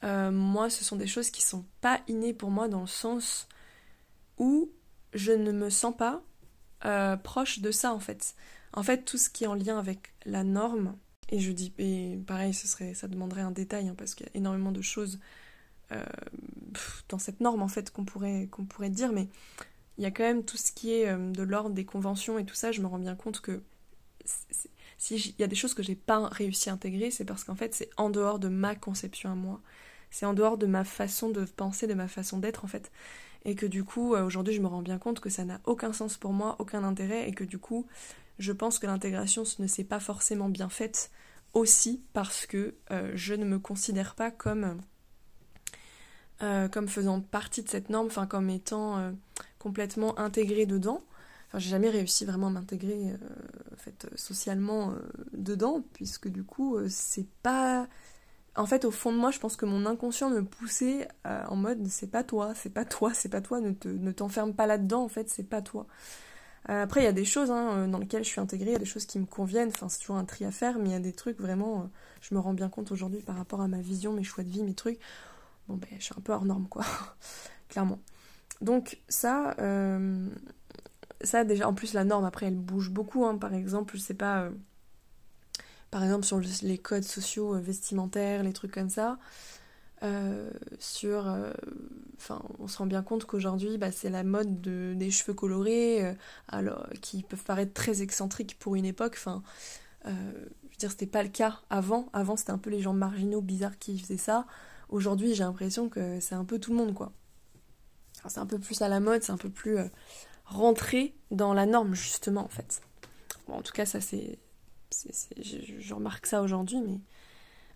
moi 0.02 0.70
ce 0.70 0.84
sont 0.84 0.96
des 0.96 1.06
choses 1.06 1.30
qui 1.30 1.42
sont 1.42 1.64
pas 1.80 2.00
innées 2.08 2.34
pour 2.34 2.50
moi 2.50 2.68
dans 2.68 2.82
le 2.82 2.86
sens 2.86 3.48
où 4.38 4.70
je 5.14 5.32
ne 5.32 5.52
me 5.52 5.70
sens 5.70 5.96
pas 5.96 6.22
euh, 6.84 7.16
proche 7.16 7.60
de 7.60 7.70
ça 7.70 7.92
en 7.92 8.00
fait. 8.00 8.34
En 8.72 8.82
fait, 8.82 9.04
tout 9.04 9.18
ce 9.18 9.30
qui 9.30 9.44
est 9.44 9.46
en 9.46 9.54
lien 9.54 9.78
avec 9.78 10.12
la 10.24 10.44
norme, 10.44 10.96
et 11.30 11.40
je 11.40 11.52
dis, 11.52 11.72
et 11.78 12.18
pareil, 12.26 12.54
ça 12.54 13.08
demanderait 13.08 13.40
un 13.40 13.50
détail, 13.50 13.88
hein, 13.88 13.94
parce 13.96 14.14
qu'il 14.14 14.26
y 14.26 14.28
a 14.30 14.36
énormément 14.36 14.72
de 14.72 14.82
choses 14.82 15.18
euh, 15.92 16.04
dans 17.08 17.18
cette 17.18 17.40
norme 17.40 17.62
en 17.62 17.68
fait 17.68 17.90
qu'on 17.90 18.04
pourrait, 18.04 18.48
qu'on 18.50 18.66
pourrait 18.66 18.90
dire, 18.90 19.12
mais 19.12 19.28
il 19.96 20.04
y 20.04 20.06
a 20.06 20.10
quand 20.10 20.22
même 20.22 20.44
tout 20.44 20.58
ce 20.58 20.70
qui 20.70 20.92
est 20.92 21.08
euh, 21.08 21.30
de 21.30 21.42
l'ordre 21.42 21.70
des 21.70 21.86
conventions 21.86 22.38
et 22.38 22.44
tout 22.44 22.54
ça, 22.54 22.72
je 22.72 22.82
me 22.82 22.86
rends 22.86 22.98
bien 22.98 23.14
compte 23.16 23.40
que 23.40 23.62
s'il 24.98 25.34
y 25.38 25.42
a 25.42 25.46
des 25.46 25.56
choses 25.56 25.72
que 25.72 25.82
j'ai 25.82 25.94
pas 25.94 26.28
réussi 26.28 26.68
à 26.68 26.74
intégrer, 26.74 27.10
c'est 27.10 27.24
parce 27.24 27.44
qu'en 27.44 27.54
fait 27.54 27.74
c'est 27.74 27.88
en 27.96 28.10
dehors 28.10 28.38
de 28.38 28.48
ma 28.48 28.74
conception 28.74 29.30
à 29.30 29.34
moi, 29.34 29.62
c'est 30.10 30.26
en 30.26 30.34
dehors 30.34 30.58
de 30.58 30.66
ma 30.66 30.84
façon 30.84 31.30
de 31.30 31.44
penser, 31.44 31.86
de 31.86 31.94
ma 31.94 32.08
façon 32.08 32.38
d'être 32.38 32.64
en 32.64 32.68
fait 32.68 32.92
et 33.48 33.54
que 33.54 33.64
du 33.64 33.82
coup 33.82 34.14
euh, 34.14 34.24
aujourd'hui 34.24 34.52
je 34.52 34.60
me 34.60 34.66
rends 34.66 34.82
bien 34.82 34.98
compte 34.98 35.20
que 35.20 35.30
ça 35.30 35.44
n'a 35.46 35.58
aucun 35.64 35.94
sens 35.94 36.18
pour 36.18 36.34
moi, 36.34 36.56
aucun 36.58 36.84
intérêt 36.84 37.26
et 37.26 37.32
que 37.32 37.44
du 37.44 37.58
coup 37.58 37.86
je 38.38 38.52
pense 38.52 38.78
que 38.78 38.86
l'intégration 38.86 39.42
ne 39.58 39.66
s'est 39.66 39.84
pas 39.84 40.00
forcément 40.00 40.50
bien 40.50 40.68
faite 40.68 41.10
aussi 41.54 42.02
parce 42.12 42.44
que 42.44 42.74
euh, 42.90 43.10
je 43.14 43.32
ne 43.32 43.46
me 43.46 43.58
considère 43.58 44.14
pas 44.14 44.30
comme 44.30 44.78
euh, 46.42 46.68
comme 46.68 46.88
faisant 46.88 47.22
partie 47.22 47.62
de 47.62 47.70
cette 47.70 47.88
norme, 47.88 48.08
enfin 48.08 48.26
comme 48.26 48.50
étant 48.50 49.12
complètement 49.58 50.16
intégrée 50.20 50.66
dedans. 50.66 51.02
Enfin, 51.48 51.58
j'ai 51.58 51.70
jamais 51.70 51.88
réussi 51.88 52.26
vraiment 52.26 52.48
à 52.48 52.50
m'intégrer 52.50 53.14
en 53.72 53.76
fait 53.76 54.06
socialement 54.14 54.94
dedans 55.32 55.82
puisque 55.94 56.28
du 56.28 56.44
coup 56.44 56.76
c'est 56.88 57.26
pas 57.42 57.88
en 58.58 58.66
fait, 58.66 58.84
au 58.84 58.90
fond 58.90 59.12
de 59.12 59.16
moi, 59.16 59.30
je 59.30 59.38
pense 59.38 59.56
que 59.56 59.64
mon 59.64 59.86
inconscient 59.86 60.30
me 60.30 60.44
poussait 60.44 61.08
euh, 61.26 61.44
en 61.46 61.56
mode 61.56 61.86
c'est 61.86 62.10
pas 62.10 62.24
toi, 62.24 62.54
c'est 62.54 62.72
pas 62.72 62.84
toi, 62.84 63.14
c'est 63.14 63.28
pas 63.28 63.40
toi, 63.40 63.60
ne, 63.60 64.10
t'enferme 64.12 64.52
pas 64.52 64.66
là-dedans, 64.66 65.04
en 65.04 65.08
fait, 65.08 65.30
c'est 65.30 65.44
pas 65.44 65.62
toi. 65.62 65.86
Euh, 66.68 66.82
après, 66.82 67.02
il 67.02 67.04
y 67.04 67.08
a 67.08 67.12
des 67.12 67.24
choses 67.24 67.50
hein, 67.50 67.70
euh, 67.76 67.86
dans 67.86 67.98
lesquelles 67.98 68.24
je 68.24 68.28
suis 68.28 68.40
intégrée, 68.40 68.70
il 68.70 68.72
y 68.72 68.76
a 68.76 68.80
des 68.80 68.84
choses 68.84 69.06
qui 69.06 69.18
me 69.20 69.26
conviennent, 69.26 69.68
enfin, 69.68 69.88
c'est 69.88 70.00
toujours 70.00 70.16
un 70.16 70.24
tri 70.24 70.44
à 70.44 70.50
faire, 70.50 70.78
mais 70.78 70.86
il 70.86 70.92
y 70.92 70.96
a 70.96 71.00
des 71.00 71.12
trucs 71.12 71.40
vraiment, 71.40 71.88
je 72.20 72.34
me 72.34 72.40
rends 72.40 72.52
bien 72.52 72.68
compte 72.68 72.90
aujourd'hui 72.90 73.20
par 73.20 73.36
rapport 73.36 73.60
à 73.60 73.68
ma 73.68 73.80
vision, 73.80 74.12
mes 74.12 74.24
choix 74.24 74.42
de 74.42 74.50
vie, 74.50 74.64
mes 74.64 74.74
trucs. 74.74 74.98
Bon, 75.68 75.76
ben, 75.76 75.88
je 75.98 76.04
suis 76.04 76.14
un 76.18 76.20
peu 76.20 76.32
hors 76.32 76.44
norme, 76.44 76.66
quoi, 76.68 76.84
clairement. 77.68 78.00
Donc, 78.60 78.98
ça, 79.08 79.54
ça, 81.20 81.44
déjà, 81.44 81.68
en 81.68 81.74
plus, 81.74 81.92
la 81.94 82.04
norme, 82.04 82.24
après, 82.24 82.46
elle 82.46 82.56
bouge 82.56 82.90
beaucoup, 82.90 83.24
hein, 83.24 83.38
par 83.38 83.54
exemple, 83.54 83.98
sais 83.98 84.14
pas 84.14 84.50
par 85.90 86.04
exemple 86.04 86.24
sur 86.24 86.40
les 86.62 86.78
codes 86.78 87.04
sociaux 87.04 87.54
euh, 87.54 87.60
vestimentaires, 87.60 88.42
les 88.42 88.52
trucs 88.52 88.72
comme 88.72 88.90
ça. 88.90 89.18
Euh, 90.04 90.50
euh, 91.04 91.52
on 92.58 92.68
se 92.68 92.78
rend 92.78 92.86
bien 92.86 93.02
compte 93.02 93.24
qu'aujourd'hui, 93.24 93.78
bah, 93.78 93.90
c'est 93.90 94.10
la 94.10 94.22
mode 94.22 94.60
de, 94.60 94.94
des 94.94 95.10
cheveux 95.10 95.34
colorés, 95.34 96.16
qui 97.00 97.22
peuvent 97.22 97.42
paraître 97.42 97.72
très 97.72 98.02
excentriques 98.02 98.58
pour 98.58 98.76
une 98.76 98.84
époque. 98.84 99.14
Enfin, 99.16 99.42
je 100.04 100.10
veux 100.10 100.76
dire, 100.78 100.90
c'était 100.90 101.06
pas 101.06 101.22
le 101.22 101.28
cas 101.28 101.60
avant. 101.68 102.08
Avant, 102.12 102.36
c'était 102.36 102.52
un 102.52 102.58
peu 102.58 102.70
les 102.70 102.80
gens 102.80 102.92
marginaux, 102.92 103.40
bizarres 103.40 103.78
qui 103.78 103.98
faisaient 103.98 104.16
ça. 104.16 104.46
Aujourd'hui, 104.88 105.34
j'ai 105.34 105.42
l'impression 105.42 105.88
que 105.88 106.20
c'est 106.20 106.36
un 106.36 106.44
peu 106.44 106.60
tout 106.60 106.70
le 106.70 106.76
monde, 106.76 106.94
quoi. 106.94 107.12
C'est 108.28 108.40
un 108.40 108.46
peu 108.46 108.58
plus 108.58 108.80
à 108.82 108.88
la 108.88 109.00
mode, 109.00 109.22
c'est 109.22 109.32
un 109.32 109.36
peu 109.36 109.50
plus 109.50 109.78
rentré 110.44 111.14
dans 111.32 111.54
la 111.54 111.66
norme, 111.66 111.94
justement, 111.94 112.44
en 112.44 112.48
fait. 112.48 112.82
En 113.48 113.62
tout 113.62 113.72
cas, 113.72 113.86
ça, 113.86 114.00
c'est 114.00 114.38
je, 114.92 115.94
remarque 115.94 116.26
ça 116.26 116.42
aujourd'hui, 116.42 116.80
mais 116.80 117.00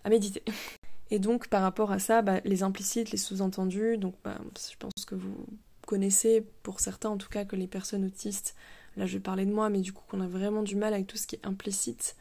à 0.03 0.09
méditer. 0.09 0.43
Et 1.11 1.19
donc, 1.19 1.47
par 1.47 1.61
rapport 1.61 1.91
à 1.91 1.99
ça, 1.99 2.21
bah, 2.21 2.39
les 2.43 2.63
implicites, 2.63 3.11
les 3.11 3.17
sous-entendus, 3.17 3.97
donc 3.97 4.15
bah, 4.23 4.39
je 4.71 4.75
pense 4.77 5.05
que 5.05 5.15
vous 5.15 5.45
connaissez, 5.85 6.45
pour 6.63 6.79
certains 6.79 7.09
en 7.09 7.17
tout 7.17 7.29
cas, 7.29 7.45
que 7.45 7.55
les 7.55 7.67
personnes 7.67 8.05
autistes, 8.05 8.55
là 8.97 9.05
je 9.05 9.13
vais 9.13 9.19
parler 9.19 9.45
de 9.45 9.51
moi, 9.51 9.69
mais 9.69 9.81
du 9.81 9.93
coup 9.93 10.03
qu'on 10.07 10.21
a 10.21 10.27
vraiment 10.27 10.63
du 10.63 10.75
mal 10.75 10.93
avec 10.93 11.07
tout 11.07 11.17
ce 11.17 11.27
qui 11.27 11.35
est 11.35 11.45
implicite, 11.45 12.15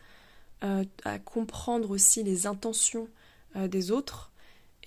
euh, 0.64 0.84
à 1.04 1.18
comprendre 1.18 1.90
aussi 1.90 2.22
les 2.22 2.46
intentions 2.46 3.08
euh, 3.56 3.68
des 3.68 3.90
autres, 3.90 4.32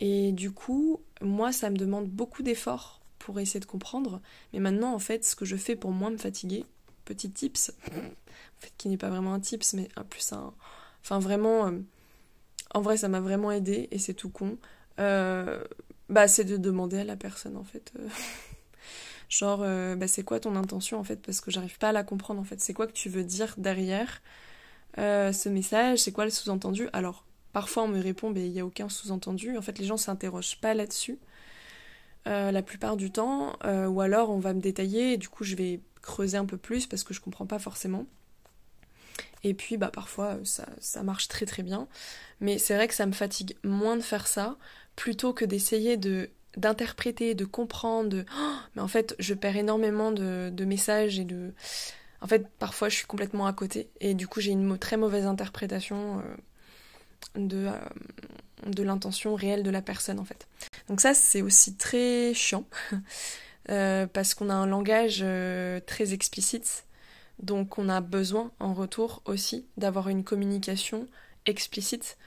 Et 0.01 0.31
du 0.33 0.51
coup, 0.51 1.01
moi, 1.21 1.51
ça 1.51 1.69
me 1.69 1.77
demande 1.77 2.07
beaucoup 2.07 2.43
d'efforts 2.43 3.01
pour 3.19 3.39
essayer 3.39 3.59
de 3.59 3.65
comprendre. 3.65 4.21
Mais 4.53 4.59
maintenant, 4.59 4.93
en 4.93 4.99
fait, 4.99 5.25
ce 5.25 5.35
que 5.35 5.45
je 5.45 5.55
fais 5.55 5.75
pour 5.75 5.91
moins 5.91 6.11
me 6.11 6.17
fatiguer, 6.17 6.65
petit 7.05 7.31
tips, 7.31 7.71
en 7.87 8.59
fait, 8.59 8.73
qui 8.77 8.89
n'est 8.89 8.97
pas 8.97 9.09
vraiment 9.09 9.33
un 9.33 9.39
tips, 9.39 9.73
mais 9.73 9.87
un 9.95 10.03
plus 10.03 10.33
un. 10.33 10.53
Enfin, 11.03 11.19
vraiment. 11.19 11.67
Euh, 11.67 11.71
en 12.73 12.81
vrai, 12.81 12.97
ça 12.97 13.07
m'a 13.07 13.21
vraiment 13.21 13.51
aidé 13.51 13.87
et 13.91 13.99
c'est 13.99 14.13
tout 14.13 14.29
con. 14.29 14.57
Euh, 14.99 15.63
bah, 16.09 16.27
c'est 16.27 16.43
de 16.43 16.57
demander 16.57 16.99
à 16.99 17.03
la 17.03 17.15
personne, 17.15 17.55
en 17.57 17.63
fait. 17.63 17.93
Euh, 17.97 18.07
genre, 19.29 19.59
bah, 19.95 20.07
c'est 20.07 20.23
quoi 20.23 20.39
ton 20.39 20.55
intention, 20.55 20.99
en 20.99 21.03
fait 21.03 21.21
Parce 21.21 21.41
que 21.41 21.51
j'arrive 21.51 21.77
pas 21.77 21.89
à 21.89 21.91
la 21.93 22.03
comprendre, 22.03 22.41
en 22.41 22.43
fait. 22.43 22.59
C'est 22.59 22.73
quoi 22.73 22.87
que 22.87 22.93
tu 22.93 23.09
veux 23.09 23.23
dire 23.23 23.53
derrière 23.57 24.21
ce 24.97 25.49
message? 25.49 25.99
C'est 25.99 26.11
quoi 26.11 26.25
le 26.25 26.31
sous-entendu? 26.31 26.89
Alors, 26.91 27.23
parfois, 27.53 27.83
on 27.83 27.87
me 27.87 28.01
répond, 28.01 28.31
mais 28.31 28.45
il 28.45 28.51
n'y 28.51 28.59
a 28.59 28.65
aucun 28.65 28.89
sous-entendu. 28.89 29.57
En 29.57 29.61
fait, 29.61 29.77
les 29.79 29.85
gens 29.85 29.97
s'interrogent 29.97 30.59
pas 30.59 30.73
là-dessus. 30.73 31.19
la 32.25 32.61
plupart 32.61 32.97
du 32.97 33.11
temps, 33.11 33.57
ou 33.63 34.01
alors 34.01 34.31
on 34.31 34.39
va 34.39 34.53
me 34.53 34.59
détailler 34.61 35.13
et 35.13 35.17
du 35.17 35.29
coup 35.29 35.43
je 35.43 35.55
vais 35.55 35.79
creuser 36.05 36.37
un 36.37 36.45
peu 36.45 36.57
plus 36.57 36.87
parce 36.87 37.03
que 37.03 37.13
je 37.13 37.19
comprends 37.19 37.45
pas 37.45 37.59
forcément. 37.59 38.05
Et 39.43 39.53
puis 39.53 39.77
bah 39.77 39.91
parfois 39.93 40.37
ça, 40.43 40.67
ça 40.79 41.03
marche 41.03 41.27
très 41.27 41.45
très 41.45 41.63
bien. 41.63 41.87
Mais 42.39 42.57
c'est 42.57 42.75
vrai 42.75 42.87
que 42.87 42.93
ça 42.93 43.05
me 43.05 43.11
fatigue 43.11 43.57
moins 43.63 43.97
de 43.97 44.01
faire 44.01 44.27
ça 44.27 44.57
plutôt 44.95 45.33
que 45.33 45.45
d'essayer 45.45 45.97
de 45.97 46.29
d'interpréter, 46.57 47.35
de 47.35 47.45
comprendre. 47.45 48.09
De... 48.09 48.25
Oh, 48.37 48.53
mais 48.75 48.81
en 48.81 48.87
fait, 48.87 49.15
je 49.19 49.33
perds 49.33 49.57
énormément 49.57 50.11
de, 50.11 50.49
de, 50.53 50.65
messages 50.65 51.19
et 51.19 51.25
de. 51.25 51.53
En 52.21 52.27
fait, 52.27 52.47
parfois, 52.59 52.89
je 52.89 52.95
suis 52.95 53.05
complètement 53.05 53.45
à 53.45 53.53
côté. 53.53 53.89
Et 53.99 54.13
du 54.13 54.27
coup, 54.27 54.39
j'ai 54.39 54.51
une 54.51 54.77
très 54.77 54.97
mauvaise 54.97 55.25
interprétation 55.25 56.19
euh, 56.19 57.39
de, 57.39 57.67
euh, 57.67 58.71
de 58.71 58.83
l'intention 58.83 59.35
réelle 59.35 59.63
de 59.63 59.69
la 59.69 59.81
personne, 59.81 60.19
en 60.19 60.25
fait. 60.25 60.47
Donc, 60.87 61.01
ça, 61.01 61.13
c'est 61.13 61.41
aussi 61.41 61.75
très 61.75 62.33
chiant. 62.33 62.65
Euh, 63.69 64.05
parce 64.05 64.35
qu'on 64.35 64.49
a 64.49 64.53
un 64.53 64.67
langage 64.67 65.21
euh, 65.23 65.79
très 65.79 66.13
explicite, 66.13 66.85
donc 67.39 67.79
on 67.79 67.89
a 67.89 67.99
besoin 67.99 68.51
en 68.59 68.73
retour 68.75 69.23
aussi 69.25 69.65
d'avoir 69.77 70.09
une 70.09 70.23
communication 70.23 71.07
explicite. 71.47 72.17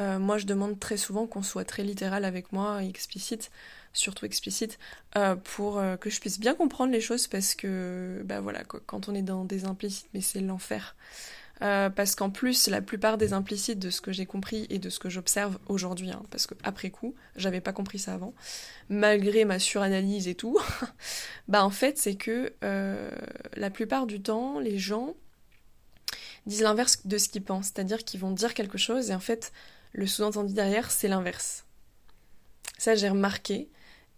Euh, 0.00 0.18
moi, 0.18 0.38
je 0.38 0.46
demande 0.46 0.78
très 0.80 0.96
souvent 0.96 1.26
qu'on 1.26 1.42
soit 1.42 1.64
très 1.64 1.84
littéral 1.84 2.24
avec 2.24 2.52
moi, 2.52 2.82
explicite, 2.82 3.50
surtout 3.92 4.26
explicite, 4.26 4.78
pour 5.44 5.82
que 6.00 6.10
je 6.10 6.20
puisse 6.20 6.38
bien 6.38 6.54
comprendre 6.54 6.92
les 6.92 7.00
choses, 7.00 7.26
parce 7.26 7.56
que, 7.56 8.22
bah 8.24 8.40
voilà, 8.40 8.62
quand 8.64 9.08
on 9.08 9.14
est 9.14 9.22
dans 9.22 9.44
des 9.44 9.64
implicites, 9.64 10.08
mais 10.14 10.20
c'est 10.20 10.40
l'enfer. 10.40 10.94
Euh, 11.60 11.90
parce 11.90 12.14
qu'en 12.14 12.30
plus, 12.30 12.68
la 12.68 12.80
plupart 12.80 13.18
des 13.18 13.32
implicites 13.32 13.80
de 13.80 13.90
ce 13.90 14.00
que 14.00 14.12
j'ai 14.12 14.26
compris 14.26 14.66
et 14.70 14.78
de 14.78 14.90
ce 14.90 14.98
que 14.98 15.08
j'observe 15.08 15.58
aujourd'hui, 15.66 16.10
hein, 16.10 16.22
parce 16.30 16.46
que 16.46 16.54
après 16.62 16.90
coup, 16.90 17.14
j'avais 17.34 17.60
pas 17.60 17.72
compris 17.72 17.98
ça 17.98 18.14
avant, 18.14 18.32
malgré 18.88 19.44
ma 19.44 19.58
suranalyse 19.58 20.28
et 20.28 20.36
tout, 20.36 20.56
bah 21.48 21.64
en 21.64 21.70
fait, 21.70 21.98
c'est 21.98 22.14
que 22.14 22.52
euh, 22.62 23.10
la 23.56 23.70
plupart 23.70 24.06
du 24.06 24.22
temps, 24.22 24.60
les 24.60 24.78
gens 24.78 25.14
disent 26.46 26.62
l'inverse 26.62 27.06
de 27.06 27.18
ce 27.18 27.28
qu'ils 27.28 27.42
pensent, 27.42 27.66
c'est-à-dire 27.66 28.04
qu'ils 28.04 28.20
vont 28.20 28.30
dire 28.30 28.54
quelque 28.54 28.78
chose 28.78 29.10
et 29.10 29.14
en 29.14 29.20
fait, 29.20 29.52
le 29.92 30.06
sous-entendu 30.06 30.54
derrière, 30.54 30.90
c'est 30.90 31.08
l'inverse. 31.08 31.64
Ça, 32.78 32.94
j'ai 32.94 33.08
remarqué. 33.08 33.68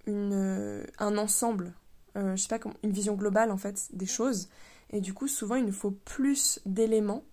une, 0.06 0.32
euh, 0.32 0.84
un 0.98 1.18
ensemble, 1.18 1.74
euh, 2.16 2.34
je 2.34 2.42
sais 2.42 2.48
pas, 2.48 2.58
une 2.82 2.92
vision 2.92 3.14
globale 3.14 3.50
en 3.50 3.56
fait 3.58 3.88
des 3.92 4.06
choses. 4.06 4.48
Et 4.90 5.00
du 5.00 5.14
coup, 5.14 5.28
souvent, 5.28 5.54
il 5.54 5.64
nous 5.64 5.72
faut 5.72 5.90
plus 5.90 6.60
d'éléments, 6.66 7.24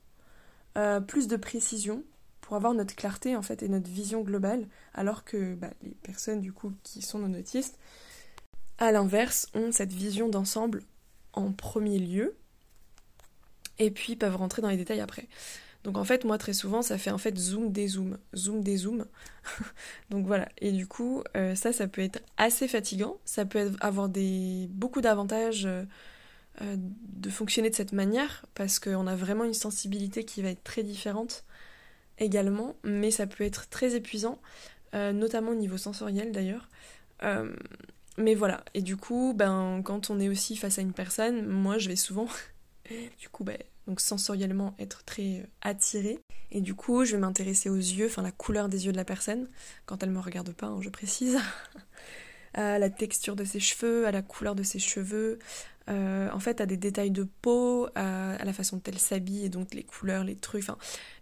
euh, 0.77 0.99
plus 0.99 1.27
de 1.27 1.35
précision 1.35 2.03
pour 2.41 2.55
avoir 2.55 2.73
notre 2.73 2.95
clarté 2.95 3.35
en 3.35 3.41
fait 3.41 3.63
et 3.63 3.69
notre 3.69 3.89
vision 3.89 4.21
globale, 4.21 4.67
alors 4.93 5.23
que 5.23 5.55
bah, 5.55 5.71
les 5.81 5.91
personnes 6.03 6.41
du 6.41 6.51
coup 6.51 6.73
qui 6.83 7.01
sont 7.01 7.19
non 7.19 7.37
autistes, 7.37 7.79
à 8.77 8.91
l'inverse, 8.91 9.47
ont 9.53 9.71
cette 9.71 9.91
vision 9.91 10.29
d'ensemble 10.29 10.83
en 11.33 11.51
premier 11.51 11.99
lieu, 11.99 12.35
et 13.77 13.91
puis 13.91 14.15
peuvent 14.15 14.35
rentrer 14.35 14.61
dans 14.61 14.69
les 14.69 14.77
détails 14.77 15.01
après. 15.01 15.27
Donc 15.83 15.97
en 15.97 16.03
fait, 16.03 16.25
moi 16.25 16.37
très 16.37 16.53
souvent, 16.53 16.81
ça 16.81 16.97
fait 16.97 17.11
en 17.11 17.17
fait 17.17 17.37
zoom 17.37 17.71
dézoom, 17.71 18.17
zoom 18.35 18.61
dézoom. 18.61 19.05
Donc 20.09 20.25
voilà. 20.27 20.49
Et 20.57 20.71
du 20.71 20.87
coup, 20.87 21.23
euh, 21.37 21.55
ça, 21.55 21.71
ça 21.71 21.87
peut 21.87 22.01
être 22.01 22.21
assez 22.37 22.67
fatigant. 22.67 23.17
Ça 23.23 23.45
peut 23.45 23.71
avoir 23.79 24.09
des 24.09 24.67
beaucoup 24.71 24.99
d'avantages 25.01 25.65
euh, 25.65 25.83
euh, 26.61 26.75
de 26.77 27.29
fonctionner 27.29 27.69
de 27.69 27.75
cette 27.75 27.93
manière 27.93 28.45
parce 28.55 28.79
qu'on 28.79 29.07
a 29.07 29.15
vraiment 29.15 29.45
une 29.45 29.53
sensibilité 29.53 30.25
qui 30.25 30.41
va 30.41 30.49
être 30.49 30.63
très 30.63 30.83
différente 30.83 31.45
également, 32.17 32.75
mais 32.83 33.11
ça 33.11 33.27
peut 33.27 33.45
être 33.45 33.69
très 33.69 33.95
épuisant, 33.95 34.41
notamment 34.93 35.51
au 35.51 35.55
niveau 35.55 35.77
sensoriel 35.77 36.33
d'ailleurs. 36.33 36.67
mais 38.17 38.35
voilà. 38.35 38.65
Et 38.73 38.81
du 38.81 38.97
coup, 38.97 39.33
ben 39.33 39.81
quand 39.85 40.09
on 40.09 40.19
est 40.19 40.27
aussi 40.27 40.57
face 40.57 40.79
à 40.79 40.81
une 40.81 40.91
personne, 40.91 41.45
moi 41.47 41.77
je 41.77 41.87
vais 41.87 41.95
souvent, 41.95 42.27
du 43.21 43.29
coup, 43.29 43.45
ben 43.45 43.57
donc 43.89 44.01
sensoriellement 44.01 44.75
être 44.77 45.03
très 45.03 45.39
euh, 45.39 45.43
attiré. 45.61 46.19
Et 46.51 46.61
du 46.61 46.75
coup, 46.75 47.05
je 47.05 47.13
vais 47.13 47.17
m'intéresser 47.17 47.69
aux 47.69 47.75
yeux, 47.75 48.05
enfin 48.05 48.21
la 48.21 48.31
couleur 48.31 48.69
des 48.69 48.85
yeux 48.85 48.91
de 48.91 48.97
la 48.97 49.03
personne, 49.03 49.49
quand 49.87 50.03
elle 50.03 50.11
me 50.11 50.19
regarde 50.19 50.51
pas, 50.53 50.67
hein, 50.67 50.79
je 50.79 50.89
précise, 50.89 51.37
à 52.53 52.77
la 52.79 52.89
texture 52.91 53.35
de 53.35 53.43
ses 53.43 53.59
cheveux, 53.59 54.05
à 54.05 54.11
la 54.11 54.21
couleur 54.21 54.53
de 54.53 54.61
ses 54.61 54.77
cheveux, 54.77 55.39
euh, 55.89 56.29
en 56.31 56.39
fait 56.39 56.61
à 56.61 56.67
des 56.67 56.77
détails 56.77 57.09
de 57.09 57.27
peau, 57.41 57.87
à, 57.95 58.43
la 58.43 58.53
façon 58.53 58.77
dont 58.77 58.83
elle 58.85 58.99
s'habille, 58.99 59.45
et 59.45 59.49
donc 59.49 59.73
les 59.73 59.83
couleurs, 59.83 60.23
les 60.23 60.35
trucs, 60.35 60.67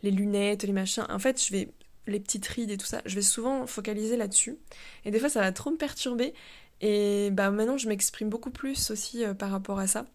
les 0.04 0.12
lunettes, 0.12 0.64
les 0.64 0.74
machins. 0.74 1.06
En 1.10 1.20
fait, 1.20 1.42
je 1.42 1.54
vais 1.54 1.70
les 2.06 2.20
petites 2.20 2.48
rides 2.48 2.72
et 2.72 2.78
tout 2.78 2.86
ça, 2.86 3.02
je 3.06 3.16
vais 3.16 3.22
souvent 3.22 3.66
focaliser 3.66 4.18
là-dessus. 4.18 4.58
Et 5.06 5.12
des 5.12 5.20
fois, 5.20 5.30
ça 5.30 5.40
va 5.40 5.54
trop 5.54 5.72
me 5.72 5.78
perturber. 5.78 6.34
Et 6.82 7.30
bah 7.32 7.50
maintenant, 7.50 7.78
je 7.78 7.88
m'exprime 7.88 8.30
beaucoup 8.30 8.52
plus 8.52 8.92
aussi 8.92 9.24
euh, 9.24 9.34
par 9.34 9.52
rapport 9.52 9.80
à 9.80 9.88
ça. 9.88 10.06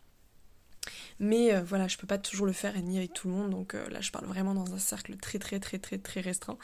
Mais 1.21 1.55
euh, 1.55 1.63
voilà, 1.63 1.89
je 1.89 1.97
peux 1.97 2.07
pas 2.07 2.19
toujours 2.19 2.47
le 2.47 2.53
faire 2.53 2.77
et 2.77 2.83
ni 2.83 2.99
avec 2.99 3.13
tout 3.13 3.29
le 3.29 3.35
monde, 3.35 3.51
donc 3.51 3.75
euh, 3.75 3.89
là 3.91 4.01
je 4.01 4.11
parle 4.11 4.27
vraiment 4.27 4.55
dans 4.55 4.75
un 4.75 4.79
cercle 4.79 5.17
très 5.17 5.39
très 5.39 5.61
très 5.61 5.79
très 5.79 5.99
très 5.99 6.21
restreint. 6.21 6.59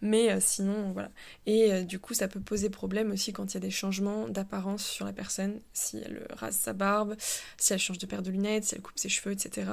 Mais 0.00 0.30
euh, 0.30 0.38
sinon, 0.40 0.92
voilà. 0.92 1.10
Et 1.46 1.82
du 1.84 1.98
coup, 1.98 2.14
ça 2.14 2.28
peut 2.28 2.40
poser 2.40 2.70
problème 2.70 3.10
aussi 3.10 3.32
quand 3.32 3.52
il 3.52 3.54
y 3.54 3.56
a 3.58 3.60
des 3.60 3.70
changements 3.70 4.28
d'apparence 4.28 4.84
sur 4.86 5.04
la 5.04 5.12
personne, 5.12 5.60
si 5.72 5.98
elle 5.98 6.26
rase 6.30 6.56
sa 6.56 6.72
barbe, 6.72 7.16
si 7.56 7.72
elle 7.72 7.78
change 7.78 7.98
de 7.98 8.06
paire 8.06 8.22
de 8.22 8.30
lunettes, 8.30 8.64
si 8.64 8.74
elle 8.74 8.82
coupe 8.82 8.98
ses 8.98 9.08
cheveux, 9.08 9.32
etc. 9.32 9.66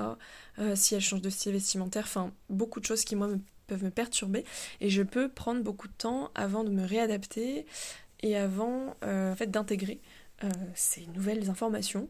si 0.75 0.95
elle 0.95 1.01
change 1.01 1.21
de 1.21 1.29
style 1.29 1.53
vestimentaire, 1.53 2.03
enfin 2.05 2.31
beaucoup 2.49 2.79
de 2.79 2.85
choses 2.85 3.03
qui 3.03 3.15
moi 3.15 3.29
peuvent 3.67 3.83
me 3.83 3.91
perturber. 3.91 4.45
Et 4.81 4.89
je 4.89 5.03
peux 5.03 5.29
prendre 5.29 5.61
beaucoup 5.61 5.87
de 5.87 5.93
temps 5.93 6.31
avant 6.35 6.63
de 6.63 6.69
me 6.69 6.85
réadapter 6.85 7.65
et 8.21 8.37
avant 8.37 8.95
en 9.03 9.35
fait 9.35 9.51
d'intégrer 9.51 10.01
ces 10.75 11.05
nouvelles 11.07 11.49
informations 11.49 12.09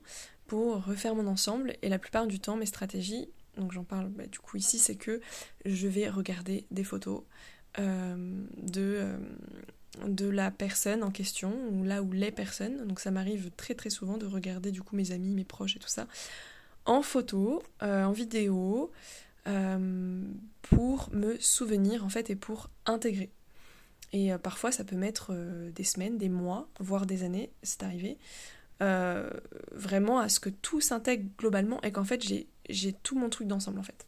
refaire 0.53 1.15
mon 1.15 1.27
ensemble. 1.27 1.75
Et 1.81 1.89
la 1.89 1.99
plupart 1.99 2.27
du 2.27 2.39
temps, 2.39 2.55
mes 2.55 2.65
stratégies, 2.65 3.29
donc 3.57 3.71
j'en 3.71 3.83
parle 3.83 4.09
bah, 4.09 4.25
du 4.25 4.39
coup 4.39 4.57
ici, 4.57 4.79
c'est 4.79 4.95
que 4.95 5.21
je 5.65 5.87
vais 5.87 6.09
regarder 6.09 6.65
des 6.71 6.83
photos 6.83 7.23
euh, 7.79 8.45
de, 8.57 8.97
euh, 8.97 9.17
de 10.07 10.27
la 10.27 10.51
personne 10.51 11.03
en 11.03 11.11
question, 11.11 11.53
ou 11.71 11.83
là 11.83 12.01
où 12.01 12.11
les 12.11 12.31
personnes. 12.31 12.87
Donc 12.87 12.99
ça 12.99 13.11
m'arrive 13.11 13.51
très 13.55 13.75
très 13.75 13.89
souvent 13.89 14.17
de 14.17 14.25
regarder 14.25 14.71
du 14.71 14.81
coup 14.81 14.95
mes 14.95 15.11
amis, 15.11 15.33
mes 15.33 15.43
proches 15.43 15.75
et 15.75 15.79
tout 15.79 15.89
ça, 15.89 16.07
en 16.85 17.01
photo, 17.01 17.63
euh, 17.81 18.03
en 18.03 18.11
vidéo, 18.11 18.91
pour 20.61 21.09
me 21.11 21.37
souvenir 21.37 22.05
en 22.05 22.09
fait 22.09 22.29
et 22.29 22.35
pour 22.37 22.69
intégrer. 22.85 23.29
Et 24.13 24.31
parfois 24.41 24.71
ça 24.71 24.85
peut 24.85 24.95
mettre 24.95 25.33
des 25.75 25.83
semaines, 25.83 26.17
des 26.17 26.29
mois, 26.29 26.69
voire 26.79 27.05
des 27.05 27.23
années, 27.23 27.51
c'est 27.61 27.83
arrivé. 27.83 28.17
Euh, 28.81 29.29
vraiment 29.71 30.19
à 30.19 30.29
ce 30.29 30.39
que 30.39 30.49
tout 30.49 30.81
s'intègre 30.81 31.29
globalement 31.37 31.79
et 31.83 31.91
qu'en 31.91 32.03
fait 32.03 32.21
j'ai 32.21 32.93
tout 33.03 33.17
mon 33.17 33.29
truc 33.29 33.47
d'ensemble 33.47 33.79
en 33.79 33.83
fait. 33.83 34.07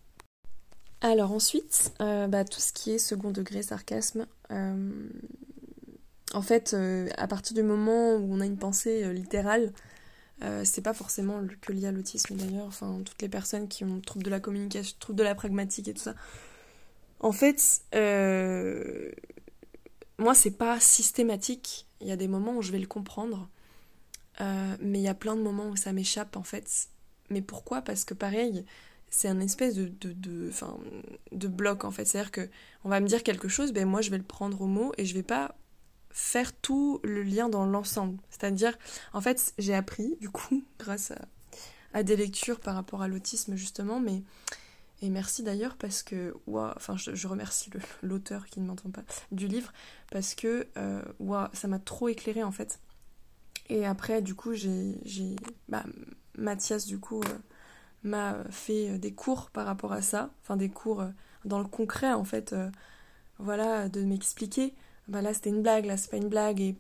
Alors 1.02 1.32
ensuite, 1.32 1.94
euh, 2.02 2.28
bah, 2.28 2.44
tout 2.44 2.60
ce 2.60 2.74
qui 2.74 2.92
est 2.92 2.98
second 2.98 3.32
degré 3.32 3.62
sarcasme, 3.62 4.26
euh, 4.52 5.10
en 6.34 6.42
fait, 6.42 6.76
à 7.18 7.28
partir 7.28 7.54
du 7.56 7.64
moment 7.64 8.16
où 8.16 8.34
on 8.34 8.42
a 8.42 8.46
une 8.46 8.58
pensée 8.58 9.14
littérale, 9.14 9.72
c'est 10.64 10.82
pas 10.82 10.94
forcément 10.94 11.42
que 11.62 11.72
lié 11.72 11.88
à 11.88 11.92
l'autisme 11.92 12.36
d'ailleurs, 12.36 12.66
enfin 12.66 13.02
toutes 13.06 13.22
les 13.22 13.30
personnes 13.30 13.70
qui 13.70 13.86
ont 13.86 14.02
trouble 14.02 14.26
de 14.26 14.30
la 14.30 14.42
communication, 14.42 14.98
trouble 15.00 15.20
de 15.20 15.24
la 15.24 15.36
pragmatique 15.36 15.88
et 15.88 15.94
tout 15.94 16.02
ça. 16.02 16.16
En 17.22 17.32
fait, 17.32 17.84
moi 20.18 20.34
c'est 20.34 20.58
pas 20.58 20.80
systématique, 20.82 21.88
il 22.02 22.08
y 22.08 22.12
a 22.12 22.18
des 22.18 22.28
moments 22.28 22.58
où 22.58 22.62
je 22.62 22.74
vais 22.74 22.80
le 22.80 22.88
comprendre, 22.88 23.48
euh, 24.42 24.76
mais 24.80 25.00
il 25.00 25.04
y 25.04 25.08
a 25.08 25.14
plein 25.14 25.36
de 25.36 25.42
moments 25.42 25.68
où 25.68 25.76
ça 25.76 25.94
m'échappe 25.94 26.38
en 26.38 26.44
fait. 26.44 26.90
Mais 27.30 27.42
pourquoi? 27.42 27.82
Parce 27.82 28.06
que 28.06 28.14
pareil, 28.14 28.66
c'est 29.10 29.28
un 29.28 29.40
espèce 29.40 29.76
de, 29.76 29.88
de, 29.88 30.14
de, 30.14 30.52
de 31.32 31.48
bloc 31.48 31.84
en 31.84 31.92
fait. 31.92 32.06
C'est-à-dire 32.06 32.32
que 32.32 32.50
on 32.84 32.90
va 32.90 33.00
me 33.00 33.08
dire 33.08 33.24
quelque 33.24 33.48
chose, 33.48 33.74
ben 33.74 33.88
moi 33.88 34.02
je 34.02 34.12
vais 34.12 34.18
le 34.18 34.24
prendre 34.24 34.62
au 34.62 34.68
mot 34.68 34.92
et 34.98 35.06
je 35.06 35.14
vais 35.14 35.24
pas 35.24 35.56
faire 36.12 36.54
tout 36.54 37.02
le 37.04 37.24
lien 37.24 37.50
dans 37.50 37.66
l'ensemble. 37.66 38.18
C'est-à-dire, 38.30 38.78
en 39.14 39.22
fait, 39.22 39.54
j'ai 39.58 39.76
appris 39.76 40.16
du 40.22 40.30
coup, 40.30 40.64
grâce 40.80 41.12
à, 41.12 41.26
à 41.94 42.04
des 42.04 42.16
lectures 42.16 42.60
par 42.60 42.76
rapport 42.76 43.02
à 43.02 43.08
l'autisme 43.08 43.56
justement, 43.56 44.00
mais 44.00 44.24
et 45.02 45.10
merci 45.10 45.44
d'ailleurs 45.44 45.76
parce 45.76 46.04
que, 46.04 46.34
enfin 46.48 46.96
je, 46.98 47.28
remercie 47.28 47.70
l'auteur 48.02 48.46
qui 48.48 48.62
ne 48.62 48.66
m'entend 48.66 48.90
pas 48.90 49.04
du 49.32 49.48
livre 49.48 49.74
parce 50.10 50.36
que 50.36 50.68
euh, 50.78 51.02
ça 51.54 51.68
m'a 51.68 51.80
trop 51.80 52.08
éclairé 52.08 52.44
en 52.44 52.52
fait. 52.52 52.80
Et 53.70 53.86
après, 53.86 54.22
du 54.22 54.36
coup, 54.36 54.54
j'ai. 54.54 54.96
Bah, 55.70 55.84
Mathias, 56.38 56.86
du 56.86 57.00
coup, 57.00 57.22
euh, 57.22 57.38
m'a 58.04 58.44
fait 58.50 58.90
euh, 58.90 58.98
des 58.98 59.14
cours 59.14 59.50
par 59.52 59.66
rapport 59.66 59.94
à 59.94 60.02
ça. 60.02 60.30
Enfin, 60.42 60.58
des 60.58 60.70
cours 60.70 61.02
euh, 61.02 61.10
dans 61.46 61.60
le 61.60 61.66
concret, 61.66 62.14
en 62.14 62.24
fait. 62.24 62.56
voilà, 63.40 63.90
de 63.90 64.02
m'expliquer. 64.02 64.74
Bah, 65.08 65.22
là, 65.22 65.34
c'était 65.34 65.50
une 65.50 65.62
blague, 65.62 65.86
là, 65.86 65.98
c'est 65.98 66.12
pas 66.12 66.18
une 66.18 66.30
blague. 66.30 66.62
Et, 66.62 66.76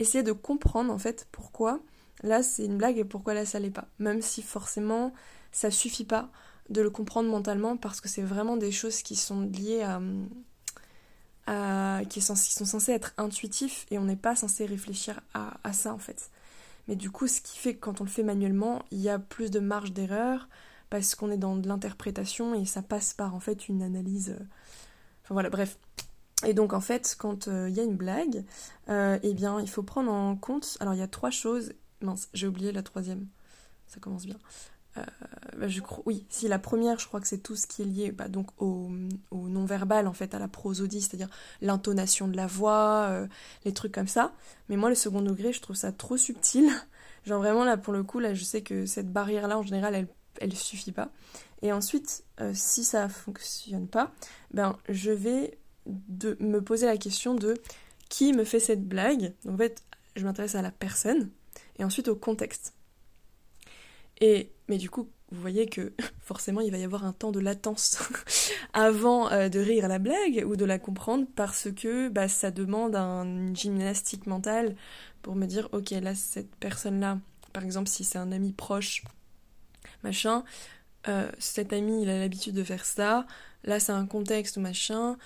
essayer 0.00 0.24
de 0.24 0.32
comprendre, 0.32 0.92
en 0.92 0.98
fait, 0.98 1.28
pourquoi 1.32 1.80
là, 2.22 2.42
c'est 2.42 2.64
une 2.64 2.78
blague 2.78 2.98
et 2.98 3.04
pourquoi 3.04 3.34
là, 3.34 3.44
ça 3.46 3.60
l'est 3.60 3.70
pas. 3.70 3.88
Même 3.98 4.22
si 4.22 4.42
forcément, 4.42 5.12
ça 5.52 5.70
suffit 5.70 6.04
pas 6.04 6.30
de 6.70 6.80
le 6.80 6.90
comprendre 6.90 7.28
mentalement 7.28 7.76
parce 7.76 8.00
que 8.00 8.08
c'est 8.08 8.22
vraiment 8.22 8.56
des 8.56 8.72
choses 8.72 9.02
qui 9.02 9.16
sont 9.16 9.42
liées 9.42 9.82
à 9.82 10.00
qui, 12.08 12.20
sont 12.20 12.34
censés 12.34 12.92
être 12.92 13.12
intuitifs 13.18 13.86
et 13.90 13.98
on 13.98 14.04
n'est 14.04 14.16
pas 14.16 14.36
censé 14.36 14.66
réfléchir 14.66 15.20
à, 15.34 15.72
ça 15.72 15.92
en 15.92 15.98
fait. 15.98 16.30
Mais 16.88 16.96
du 16.96 17.10
coup, 17.10 17.26
ce 17.26 17.40
qui 17.40 17.58
fait 17.58 17.74
que 17.74 17.80
quand 17.80 18.00
on 18.00 18.04
le 18.04 18.10
fait 18.10 18.22
manuellement, 18.22 18.82
il 18.90 19.00
y 19.00 19.08
a 19.08 19.18
plus 19.18 19.50
de 19.50 19.60
marge 19.60 19.92
d'erreur 19.92 20.48
parce 20.90 21.14
qu'on 21.14 21.30
est 21.30 21.38
dans 21.38 21.56
de 21.56 21.66
l'interprétation 21.66 22.54
et 22.54 22.64
ça 22.66 22.82
passe 22.82 23.14
par 23.14 23.34
en 23.34 23.40
fait 23.40 23.68
une 23.68 23.82
analyse. 23.82 24.30
Euh, 24.30 24.44
enfin 25.24 25.34
voilà, 25.34 25.50
bref. 25.50 25.78
Et 26.46 26.52
donc 26.52 26.72
en 26.72 26.80
fait, 26.80 27.16
quand 27.18 27.48
euh, 27.48 27.68
il 27.68 27.74
y 27.74 27.80
a 27.80 27.84
une 27.84 27.96
blague, 27.96 28.44
euh, 28.88 29.18
eh 29.22 29.34
bien, 29.34 29.60
il 29.60 29.68
faut 29.68 29.82
prendre 29.82 30.12
en 30.12 30.36
compte. 30.36 30.76
Alors 30.80 30.94
il 30.94 31.00
y 31.00 31.02
a 31.02 31.08
trois 31.08 31.30
choses. 31.30 31.72
Mince, 32.00 32.28
j'ai 32.34 32.46
oublié 32.46 32.70
la 32.70 32.82
troisième. 32.82 33.26
Ça 33.86 34.00
commence 34.00 34.26
bien. 34.26 34.38
Euh, 34.96 35.02
bah, 35.56 35.68
je 35.68 35.80
crois, 35.80 36.02
oui, 36.06 36.24
si 36.28 36.48
la 36.48 36.58
première, 36.58 36.98
je 36.98 37.06
crois 37.06 37.20
que 37.20 37.26
c'est 37.26 37.38
tout 37.38 37.56
ce 37.56 37.66
qui 37.66 37.82
est 37.82 37.86
lié 37.86 38.12
bah, 38.12 38.28
donc 38.28 38.48
au, 38.58 38.90
non-verbal, 39.32 40.06
en 40.06 40.12
fait, 40.12 40.34
à 40.34 40.38
la 40.38 40.48
prosodie, 40.48 41.02
c'est-à-dire 41.02 41.28
l'intonation 41.60 42.28
de 42.28 42.36
la 42.36 42.46
voix, 42.46 43.06
euh, 43.08 43.26
les 43.64 43.72
trucs 43.72 43.92
comme 43.92 44.08
ça. 44.08 44.32
Mais 44.68 44.76
moi, 44.76 44.88
le 44.88 44.94
second 44.94 45.22
degré, 45.22 45.52
je 45.52 45.60
trouve 45.60 45.76
ça 45.76 45.92
trop 45.92 46.16
subtil. 46.16 46.70
Genre 47.24 47.40
vraiment, 47.40 47.64
là, 47.64 47.76
pour 47.76 47.92
le 47.92 48.02
coup, 48.02 48.18
là, 48.18 48.34
je 48.34 48.44
sais 48.44 48.62
que 48.62 48.86
cette 48.86 49.12
barrière-là, 49.12 49.58
en 49.58 49.62
général, 49.62 49.94
elle, 49.94 50.08
elle 50.40 50.54
suffit 50.54 50.92
pas. 50.92 51.10
Et 51.62 51.72
ensuite, 51.72 52.24
euh, 52.40 52.52
si 52.54 52.84
ça 52.84 53.08
fonctionne 53.08 53.88
pas, 53.88 54.12
ben, 54.52 54.76
je 54.88 55.10
vais 55.10 55.58
me 55.86 56.60
poser 56.60 56.86
la 56.86 56.96
question 56.96 57.34
de 57.34 57.54
qui 58.08 58.32
me 58.32 58.44
fait 58.44 58.60
cette 58.60 58.86
blague. 58.86 59.32
Donc, 59.44 59.54
en 59.54 59.58
fait, 59.58 59.82
je 60.16 60.24
m'intéresse 60.24 60.54
à 60.54 60.62
la 60.62 60.70
personne 60.70 61.30
et 61.78 61.84
ensuite 61.84 62.08
au 62.08 62.16
contexte. 62.16 62.74
Et, 64.20 64.50
mais 64.68 64.78
du 64.78 64.90
coup, 64.90 65.08
vous 65.30 65.40
voyez 65.40 65.66
que 65.66 65.92
forcément 66.20 66.60
il 66.60 66.70
va 66.70 66.78
y 66.78 66.84
avoir 66.84 67.04
un 67.04 67.12
temps 67.12 67.32
de 67.32 67.40
latence 67.40 67.98
avant 68.72 69.30
euh, 69.30 69.48
de 69.48 69.58
rire 69.58 69.84
à 69.84 69.88
la 69.88 69.98
blague 69.98 70.44
ou 70.46 70.56
de 70.56 70.64
la 70.64 70.78
comprendre 70.78 71.26
parce 71.34 71.68
que 71.70 72.08
bah, 72.08 72.28
ça 72.28 72.50
demande 72.50 72.94
une 72.96 73.54
gymnastique 73.54 74.26
mentale 74.26 74.76
pour 75.22 75.34
me 75.34 75.46
dire 75.46 75.68
ok 75.72 75.90
là 75.90 76.14
cette 76.14 76.54
personne 76.56 77.00
là 77.00 77.18
par 77.52 77.64
exemple 77.64 77.88
si 77.88 78.04
c'est 78.04 78.18
un 78.18 78.32
ami 78.32 78.52
proche 78.52 79.02
machin 80.02 80.44
euh, 81.08 81.30
cet 81.38 81.72
ami 81.72 82.02
il 82.02 82.08
a 82.08 82.18
l'habitude 82.18 82.54
de 82.54 82.64
faire 82.64 82.84
ça 82.84 83.26
là 83.64 83.80
c'est 83.80 83.92
un 83.92 84.06
contexte 84.06 84.58
machin 84.58 85.16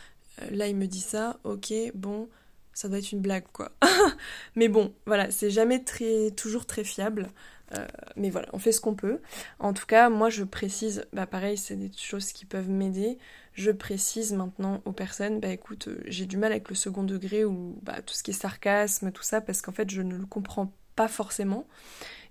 euh, 0.42 0.51
là 0.51 0.68
il 0.68 0.77
me 0.77 0.87
dit 0.87 1.01
ça 1.01 1.38
ok 1.44 1.72
bon 1.94 2.29
ça 2.72 2.88
doit 2.88 2.98
être 2.98 3.11
une 3.11 3.20
blague 3.20 3.46
quoi. 3.53 3.72
Mais 4.55 4.68
bon 4.68 4.94
voilà 5.05 5.31
c'est 5.31 5.51
jamais 5.51 5.83
très 5.83 6.31
toujours 6.31 6.64
très 6.64 6.85
fiable 6.85 7.29
euh, 7.77 7.87
mais 8.17 8.31
voilà, 8.31 8.49
on 8.53 8.59
fait 8.59 8.73
ce 8.73 8.81
qu'on 8.81 8.95
peut. 8.95 9.21
En 9.59 9.73
tout 9.73 9.87
cas, 9.87 10.09
moi 10.09 10.31
je 10.31 10.45
précise, 10.45 11.07
bah 11.13 11.27
pareil, 11.27 11.57
c'est 11.57 11.77
des 11.77 11.91
choses 11.97 12.33
qui 12.33 12.45
peuvent 12.45 12.69
m'aider. 12.69 13.19
Je 13.53 13.71
précise 13.71 14.33
maintenant 14.33 14.81
aux 14.85 14.93
personnes, 14.93 15.41
bah 15.41 15.49
écoute, 15.49 15.89
euh, 15.89 16.01
j'ai 16.07 16.27
du 16.27 16.37
mal 16.37 16.53
avec 16.53 16.69
le 16.69 16.75
second 16.75 17.03
degré 17.03 17.45
ou 17.45 17.79
bah, 17.83 18.01
tout 18.03 18.15
ce 18.15 18.23
qui 18.23 18.31
est 18.31 18.35
sarcasme, 18.35 19.13
tout 19.13 19.23
ça, 19.23 19.41
parce 19.41 19.61
qu'en 19.63 19.73
fait 19.73 19.91
je 19.91 20.03
ne 20.03 20.17
le 20.17 20.27
comprends 20.27 20.73
pas 20.97 21.09
forcément. 21.09 21.67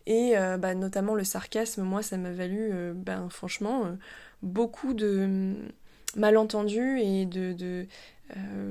Et 0.06 0.38
euh, 0.38 0.58
bah, 0.58 0.73
notamment 0.73 1.15
le 1.15 1.23
sarcasme, 1.23 1.84
moi 1.84 2.02
ça 2.02 2.17
m'a 2.17 2.32
valu, 2.32 2.71
ben, 2.95 3.30
franchement, 3.30 3.97
beaucoup 4.41 4.93
de 4.93 5.23
hum, 5.26 5.69
malentendus 6.15 7.00
et 7.02 7.26
de 7.26 7.88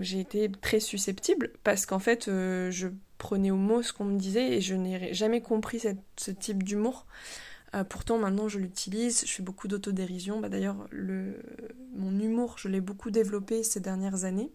j'ai 0.01 0.21
été 0.21 0.51
très 0.61 0.81
susceptible 0.81 1.51
parce 1.65 1.87
qu'en 1.87 1.99
fait 1.99 2.27
je 2.27 2.89
prenais 3.19 3.51
au 3.51 3.57
mot 3.57 3.83
ce 3.83 3.93
qu'on 3.93 4.05
me 4.05 4.19
disait 4.19 4.57
et 4.57 4.61
je 4.61 4.75
n'ai 4.75 5.15
jamais 5.15 5.41
compris 5.41 5.81
ce 6.17 6.31
type 6.31 6.63
d'humour. 6.63 7.07
Euh, 7.75 7.85
pourtant 7.85 8.19
maintenant 8.19 8.49
je 8.49 8.59
l'utilise, 8.59 9.25
je 9.27 9.33
fais 9.33 9.43
beaucoup 9.43 9.69
d'autodérision. 9.69 10.41
Bah, 10.41 10.49
D'ailleurs 10.49 10.77
mon 11.95 12.19
humour 12.19 12.57
je 12.59 12.69
l'ai 12.69 12.81
beaucoup 12.81 13.11
développé 13.11 13.63
ces 13.63 13.81
dernières 13.81 14.25
années. 14.25 14.51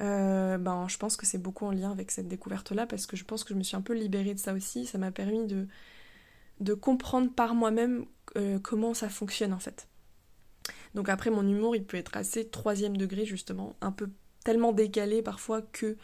Euh, 0.00 0.58
ben, 0.58 0.88
je 0.88 0.96
pense 0.96 1.16
que 1.16 1.26
c'est 1.26 1.38
beaucoup 1.38 1.66
en 1.66 1.70
lien 1.70 1.92
avec 1.92 2.10
cette 2.10 2.26
découverte-là 2.26 2.86
parce 2.86 3.06
que 3.06 3.16
je 3.16 3.24
pense 3.24 3.44
que 3.44 3.50
je 3.54 3.58
me 3.58 3.62
suis 3.62 3.76
un 3.76 3.80
peu 3.80 3.94
libérée 3.94 4.34
de 4.34 4.38
ça 4.38 4.52
aussi. 4.52 4.86
Ça 4.86 4.98
m'a 4.98 5.10
permis 5.10 5.46
de, 5.46 6.74
comprendre 6.74 7.30
par 7.32 7.54
moi-même 7.54 8.06
euh, 8.36 8.58
comment 8.58 8.94
ça 8.94 9.08
fonctionne 9.08 9.52
en 9.52 9.58
fait. 9.58 9.88
Donc 10.94 11.08
après 11.08 11.30
mon 11.30 11.46
humour 11.46 11.76
il 11.76 11.84
peut 11.84 11.96
être 11.96 12.16
assez 12.16 12.48
troisième 12.48 12.96
degré 12.96 13.26
justement, 13.26 13.76
un 13.80 13.92
peu 13.92 14.08
tellement 14.44 14.72
décalé 14.72 15.22
parfois 15.22 15.62
que 15.62 15.96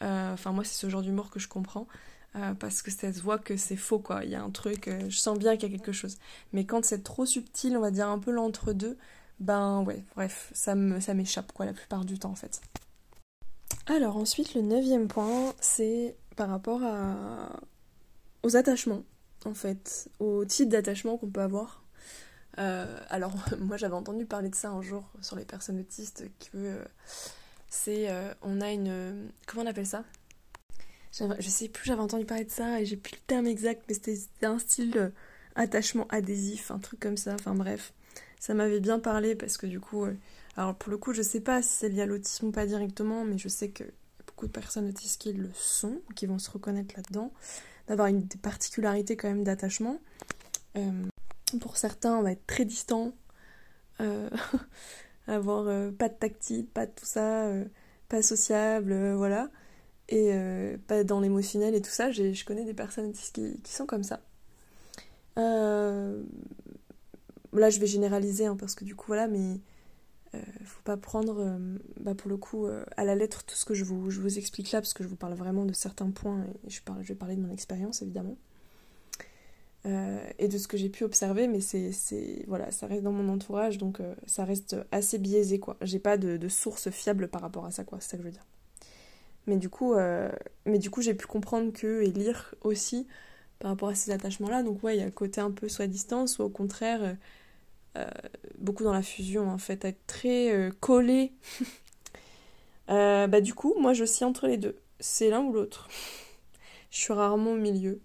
enfin, 0.00 0.52
moi, 0.52 0.64
c'est 0.64 0.74
ce 0.74 0.88
genre 0.88 1.02
d'humour 1.02 1.30
que 1.30 1.38
je 1.38 1.48
comprends. 1.48 1.86
Euh, 2.36 2.52
parce 2.54 2.82
que 2.82 2.90
ça 2.90 3.12
se 3.12 3.20
voit 3.20 3.38
que 3.38 3.56
c'est 3.56 3.76
faux, 3.76 4.00
quoi. 4.00 4.24
Il 4.24 4.30
y 4.30 4.34
a 4.34 4.42
un 4.42 4.50
truc, 4.50 4.88
euh, 4.88 5.08
je 5.08 5.18
sens 5.18 5.38
bien 5.38 5.56
qu'il 5.56 5.70
y 5.70 5.74
a 5.74 5.78
quelque 5.78 5.92
chose. 5.92 6.16
Mais 6.52 6.64
quand 6.64 6.84
c'est 6.84 7.04
trop 7.04 7.26
subtil, 7.26 7.76
on 7.76 7.80
va 7.80 7.92
dire 7.92 8.08
un 8.08 8.18
peu 8.18 8.32
l'entre-deux, 8.32 8.98
ben 9.38 9.82
ouais, 9.82 10.04
bref, 10.16 10.50
ça 10.52 10.74
m'échappe, 10.74 11.52
quoi, 11.52 11.64
la 11.64 11.72
plupart 11.72 12.04
du 12.04 12.18
temps, 12.18 12.30
en 12.30 12.34
fait. 12.34 12.60
Alors 13.86 14.16
ensuite, 14.16 14.54
le 14.54 14.62
neuvième 14.62 15.06
point, 15.06 15.54
c'est 15.60 16.16
par 16.34 16.48
rapport 16.48 16.82
à... 16.82 17.60
aux 18.42 18.56
attachements. 18.56 19.02
en 19.44 19.54
fait, 19.54 20.10
au 20.18 20.44
type 20.44 20.68
d'attachement 20.68 21.16
qu'on 21.16 21.30
peut 21.30 21.42
avoir. 21.42 21.84
alors, 22.56 23.32
moi 23.60 23.76
j'avais 23.76 23.94
entendu 23.94 24.26
parler 24.26 24.48
de 24.48 24.54
ça 24.56 24.70
un 24.70 24.82
jour 24.82 25.04
sur 25.20 25.36
les 25.36 25.44
personnes 25.44 25.78
autistes, 25.78 26.24
que 26.52 26.80
c'est. 27.74 28.08
on 28.42 28.60
a 28.60 28.72
une. 28.72 29.30
Comment 29.46 29.64
on 29.64 29.66
appelle 29.66 29.86
ça? 29.86 30.04
Je 31.12 31.48
sais 31.48 31.68
plus, 31.68 31.84
j'avais 31.84 32.00
entendu 32.00 32.24
parler 32.24 32.44
de 32.44 32.50
ça 32.50 32.80
et 32.80 32.86
j'ai 32.86 32.96
plus 32.96 33.12
le 33.12 33.20
terme 33.26 33.46
exact, 33.46 33.84
mais 33.88 33.94
c'était 33.94 34.46
un 34.46 34.58
style 34.58 35.12
attachement 35.54 36.06
adhésif, 36.10 36.70
un 36.70 36.78
truc 36.78 37.00
comme 37.00 37.16
ça, 37.16 37.34
enfin 37.34 37.54
bref. 37.54 37.92
Ça 38.40 38.54
m'avait 38.54 38.80
bien 38.80 38.98
parlé 38.98 39.34
parce 39.34 39.56
que 39.56 39.66
du 39.66 39.80
coup, 39.80 40.04
euh, 40.04 40.14
alors 40.56 40.74
pour 40.74 40.90
le 40.90 40.98
coup, 40.98 41.12
je 41.14 41.22
sais 41.22 41.40
pas 41.40 41.62
si 41.62 41.68
c'est 41.68 41.88
lié 41.88 42.02
à 42.02 42.06
l'autisme 42.06 42.46
ou 42.48 42.52
pas 42.52 42.66
directement, 42.66 43.24
mais 43.24 43.38
je 43.38 43.48
sais 43.48 43.70
que 43.70 43.84
beaucoup 44.26 44.46
de 44.46 44.52
personnes 44.52 44.88
autistes 44.88 45.20
qui 45.20 45.32
le 45.32 45.48
sont, 45.54 46.00
qui 46.14 46.26
vont 46.26 46.38
se 46.38 46.50
reconnaître 46.50 46.94
là-dedans, 46.96 47.32
d'avoir 47.86 48.08
une 48.08 48.20
des 48.20 48.38
particularités 48.38 49.16
quand 49.16 49.28
même 49.28 49.44
d'attachement. 49.44 49.98
Euh, 50.76 51.06
pour 51.60 51.76
certains, 51.76 52.18
on 52.18 52.22
va 52.22 52.32
être 52.32 52.46
très 52.46 52.64
distant, 52.64 53.12
euh, 54.00 54.28
avoir 55.26 55.64
pas 55.92 56.08
de 56.08 56.14
tactile, 56.14 56.66
pas 56.66 56.86
de 56.86 56.92
tout 56.92 57.06
ça, 57.06 57.48
pas 58.08 58.22
sociable, 58.22 59.14
voilà, 59.14 59.50
et 60.08 60.32
pas 60.86 61.04
dans 61.04 61.20
l'émotionnel 61.20 61.74
et 61.74 61.80
tout 61.80 61.90
ça. 61.90 62.10
Je 62.10 62.44
connais 62.44 62.64
des 62.64 62.74
personnes 62.74 63.12
qui 63.12 63.72
sont 63.72 63.86
comme 63.86 64.02
ça. 64.02 64.20
Euh, 65.38 66.22
là, 67.52 67.70
je 67.70 67.80
vais 67.80 67.86
généraliser 67.86 68.46
hein, 68.46 68.56
parce 68.56 68.74
que 68.74 68.84
du 68.84 68.94
coup, 68.94 69.06
voilà, 69.08 69.28
mais 69.28 69.60
euh, 70.34 70.42
faut 70.64 70.82
pas 70.82 70.96
prendre 70.96 71.40
euh, 71.40 71.78
bah, 72.00 72.14
pour 72.14 72.28
le 72.28 72.36
coup 72.36 72.66
à 72.96 73.04
la 73.04 73.14
lettre 73.14 73.44
tout 73.44 73.56
ce 73.56 73.64
que 73.64 73.74
je 73.74 73.84
vous, 73.84 74.10
je 74.10 74.20
vous, 74.20 74.38
explique 74.38 74.70
là 74.72 74.80
parce 74.80 74.94
que 74.94 75.04
je 75.04 75.08
vous 75.08 75.16
parle 75.16 75.34
vraiment 75.34 75.64
de 75.64 75.72
certains 75.72 76.10
points 76.10 76.44
et 76.66 76.70
je 76.70 76.80
vais 77.08 77.14
parler 77.14 77.36
de 77.36 77.40
mon 77.40 77.52
expérience 77.52 78.02
évidemment 78.02 78.36
et 80.38 80.48
de 80.48 80.56
ce 80.56 80.66
que 80.66 80.78
j'ai 80.78 80.88
pu 80.88 81.04
observer 81.04 81.46
mais 81.46 81.60
c'est 81.60 82.44
voilà 82.48 82.70
ça 82.70 82.86
reste 82.86 83.02
dans 83.02 83.12
mon 83.12 83.28
entourage 83.30 83.76
donc 83.76 83.98
ça 84.26 84.46
reste 84.46 84.76
assez 84.92 85.18
biaisé 85.18 85.58
quoi 85.58 85.76
j'ai 85.82 85.98
pas 85.98 86.16
de, 86.16 86.48
source 86.48 86.88
fiable 86.90 87.28
par 87.28 87.42
rapport 87.42 87.66
à 87.66 87.70
ça 87.70 87.84
quoi 87.84 87.98
c'est 88.00 88.12
ça 88.12 88.16
que 88.16 88.22
je 88.22 88.28
veux 88.28 88.32
dire 88.32 88.46
mais 89.46 89.58
du 89.58 89.68
coup 89.68 89.94
mais 90.64 90.78
du 90.78 90.88
coup 90.88 91.02
j'ai 91.02 91.12
pu 91.12 91.26
comprendre 91.26 91.70
que 91.70 92.00
et 92.02 92.10
lire 92.10 92.54
aussi 92.62 93.06
par 93.58 93.70
rapport 93.70 93.88
à 93.88 93.94
ces 93.94 94.10
attachements-là. 94.10 94.62
Donc 94.62 94.82
ouais, 94.82 94.96
il 94.96 94.98
y 94.98 95.02
a 95.02 95.06
le 95.06 95.10
côté 95.10 95.40
un 95.40 95.50
peu 95.50 95.68
soit 95.68 95.86
distant, 95.86 96.26
soit 96.26 96.44
au 96.44 96.50
contraire 96.50 97.02
euh, 97.02 97.14
euh, 97.96 98.28
beaucoup 98.58 98.84
dans 98.84 98.92
la 98.92 99.02
fusion 99.02 99.48
en 99.48 99.58
fait, 99.58 99.84
être 99.84 100.06
très 100.06 100.52
euh, 100.52 100.70
collé. 100.80 101.32
bah 102.88 103.40
du 103.40 103.54
coup, 103.54 103.74
moi 103.78 103.92
je 103.92 104.04
suis 104.04 104.24
entre 104.24 104.46
les 104.46 104.58
deux. 104.58 104.76
C'est 105.00 105.30
l'un 105.30 105.40
ou 105.40 105.52
l'autre. 105.52 105.88
je 106.90 106.98
suis 106.98 107.12
rarement 107.12 107.52
au 107.52 107.56
milieu. 107.56 108.00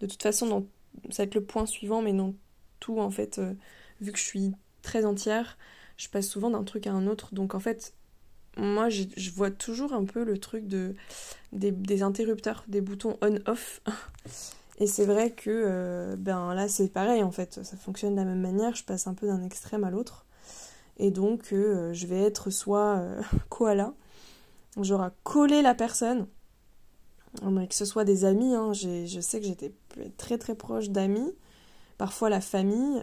De 0.00 0.06
toute 0.06 0.22
façon, 0.22 0.66
ça 1.10 1.22
va 1.22 1.26
être 1.26 1.34
le 1.34 1.44
point 1.44 1.66
suivant, 1.66 2.02
mais 2.02 2.12
dans 2.12 2.34
tout 2.80 3.00
en 3.00 3.10
fait, 3.10 3.40
vu 4.00 4.12
que 4.12 4.18
je 4.18 4.24
suis 4.24 4.52
très 4.82 5.04
entière, 5.04 5.56
je 5.96 6.08
passe 6.08 6.28
souvent 6.28 6.50
d'un 6.50 6.64
truc 6.64 6.86
à 6.86 6.92
un 6.92 7.06
autre. 7.06 7.34
Donc 7.34 7.54
en 7.54 7.60
fait, 7.60 7.94
moi 8.56 8.88
je 8.88 9.30
vois 9.30 9.50
toujours 9.50 9.92
un 9.92 10.04
peu 10.04 10.24
le 10.24 10.38
truc 10.38 10.66
de 10.66 10.94
des, 11.52 12.02
interrupteurs, 12.02 12.64
des 12.68 12.80
boutons 12.80 13.18
on-off. 13.22 13.82
Et 14.78 14.86
c'est 14.86 15.06
vrai 15.06 15.30
que 15.30 15.50
euh, 15.50 16.16
ben 16.18 16.52
là 16.54 16.68
c'est 16.68 16.88
pareil 16.88 17.22
en 17.22 17.30
fait, 17.30 17.64
ça 17.64 17.76
fonctionne 17.76 18.12
de 18.12 18.20
la 18.20 18.26
même 18.26 18.40
manière, 18.40 18.74
je 18.74 18.84
passe 18.84 19.06
un 19.06 19.14
peu 19.14 19.26
d'un 19.26 19.42
extrême 19.42 19.84
à 19.84 19.90
l'autre. 19.90 20.26
Et 20.98 21.10
donc 21.10 21.52
euh, 21.52 21.92
je 21.94 22.06
vais 22.06 22.22
être 22.22 22.50
soit 22.50 22.98
euh, 22.98 23.22
koala, 23.48 23.94
genre 24.80 25.08
coller 25.24 25.62
la 25.62 25.74
personne, 25.74 26.26
que 27.40 27.74
ce 27.74 27.84
soit 27.84 28.04
des 28.04 28.24
amis, 28.24 28.54
hein, 28.54 28.72
je 28.72 29.20
sais 29.20 29.40
que 29.40 29.46
j'étais 29.46 29.72
très 30.16 30.38
très 30.38 30.54
proche 30.54 30.90
d'amis, 30.90 31.32
parfois 31.98 32.30
la 32.30 32.40
famille, 32.40 33.02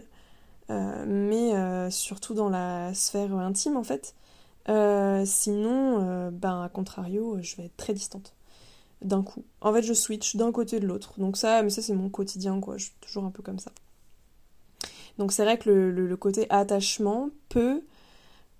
mais 0.68 1.90
surtout 1.90 2.34
dans 2.34 2.48
la 2.48 2.94
sphère 2.94 3.34
intime 3.34 3.76
en 3.76 3.84
fait. 3.84 4.14
Euh, 4.68 5.24
sinon, 5.26 6.00
euh, 6.00 6.30
ben, 6.30 6.62
à 6.62 6.68
contrario, 6.68 7.38
je 7.42 7.56
vais 7.56 7.64
être 7.64 7.76
très 7.76 7.94
distante. 7.94 8.34
D'un 9.02 9.22
coup. 9.22 9.44
En 9.60 9.72
fait, 9.72 9.82
je 9.82 9.92
switch 9.92 10.36
d'un 10.36 10.52
côté 10.52 10.80
de 10.80 10.86
l'autre. 10.86 11.14
Donc 11.18 11.36
ça, 11.36 11.62
mais 11.62 11.70
ça 11.70 11.82
c'est 11.82 11.92
mon 11.92 12.08
quotidien, 12.08 12.60
quoi. 12.60 12.78
Je 12.78 12.84
suis 12.84 12.94
toujours 13.00 13.24
un 13.24 13.30
peu 13.30 13.42
comme 13.42 13.58
ça. 13.58 13.72
Donc 15.18 15.32
c'est 15.32 15.44
vrai 15.44 15.58
que 15.58 15.70
le, 15.70 16.16
côté 16.16 16.46
attachement 16.50 17.30
peut 17.48 17.82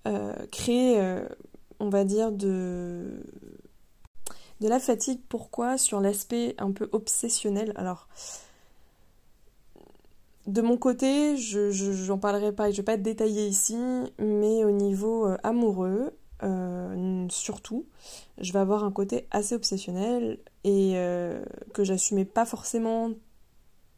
euh, 0.07 0.33
créer, 0.51 1.01
on 1.79 1.89
va 1.89 2.03
dire, 2.05 2.31
de, 2.31 3.23
de 4.61 4.67
la 4.67 4.79
fatigue. 4.79 5.21
Pourquoi? 5.29 5.77
Sur 5.77 5.99
l'aspect 5.99 6.55
un 6.57 6.71
peu 6.71 6.89
obsessionnel. 6.91 7.73
Alors, 7.75 8.07
de 10.47 10.61
mon 10.61 10.77
côté, 10.77 11.37
je, 11.37 11.71
j'en 11.71 12.19
parlerai 12.19 12.51
pas, 12.51 12.69
je 12.69 12.77
vais 12.77 12.83
pas 12.83 12.93
être 12.93 13.01
détaillée 13.01 13.47
ici, 13.47 13.77
mais 14.19 14.63
au 14.63 14.71
niveau 14.71 15.25
euh, 15.27 15.37
amoureux, 15.43 16.15
euh, 16.43 17.25
surtout, 17.29 17.87
je 18.37 18.53
vais 18.53 18.59
avoir 18.59 18.83
un 18.83 18.91
côté 18.91 19.27
assez 19.31 19.55
obsessionnel 19.55 20.37
et 20.63 20.93
euh, 20.95 21.43
que 21.73 21.83
j'assumais 21.83 22.25
pas 22.25 22.45
forcément 22.45 23.11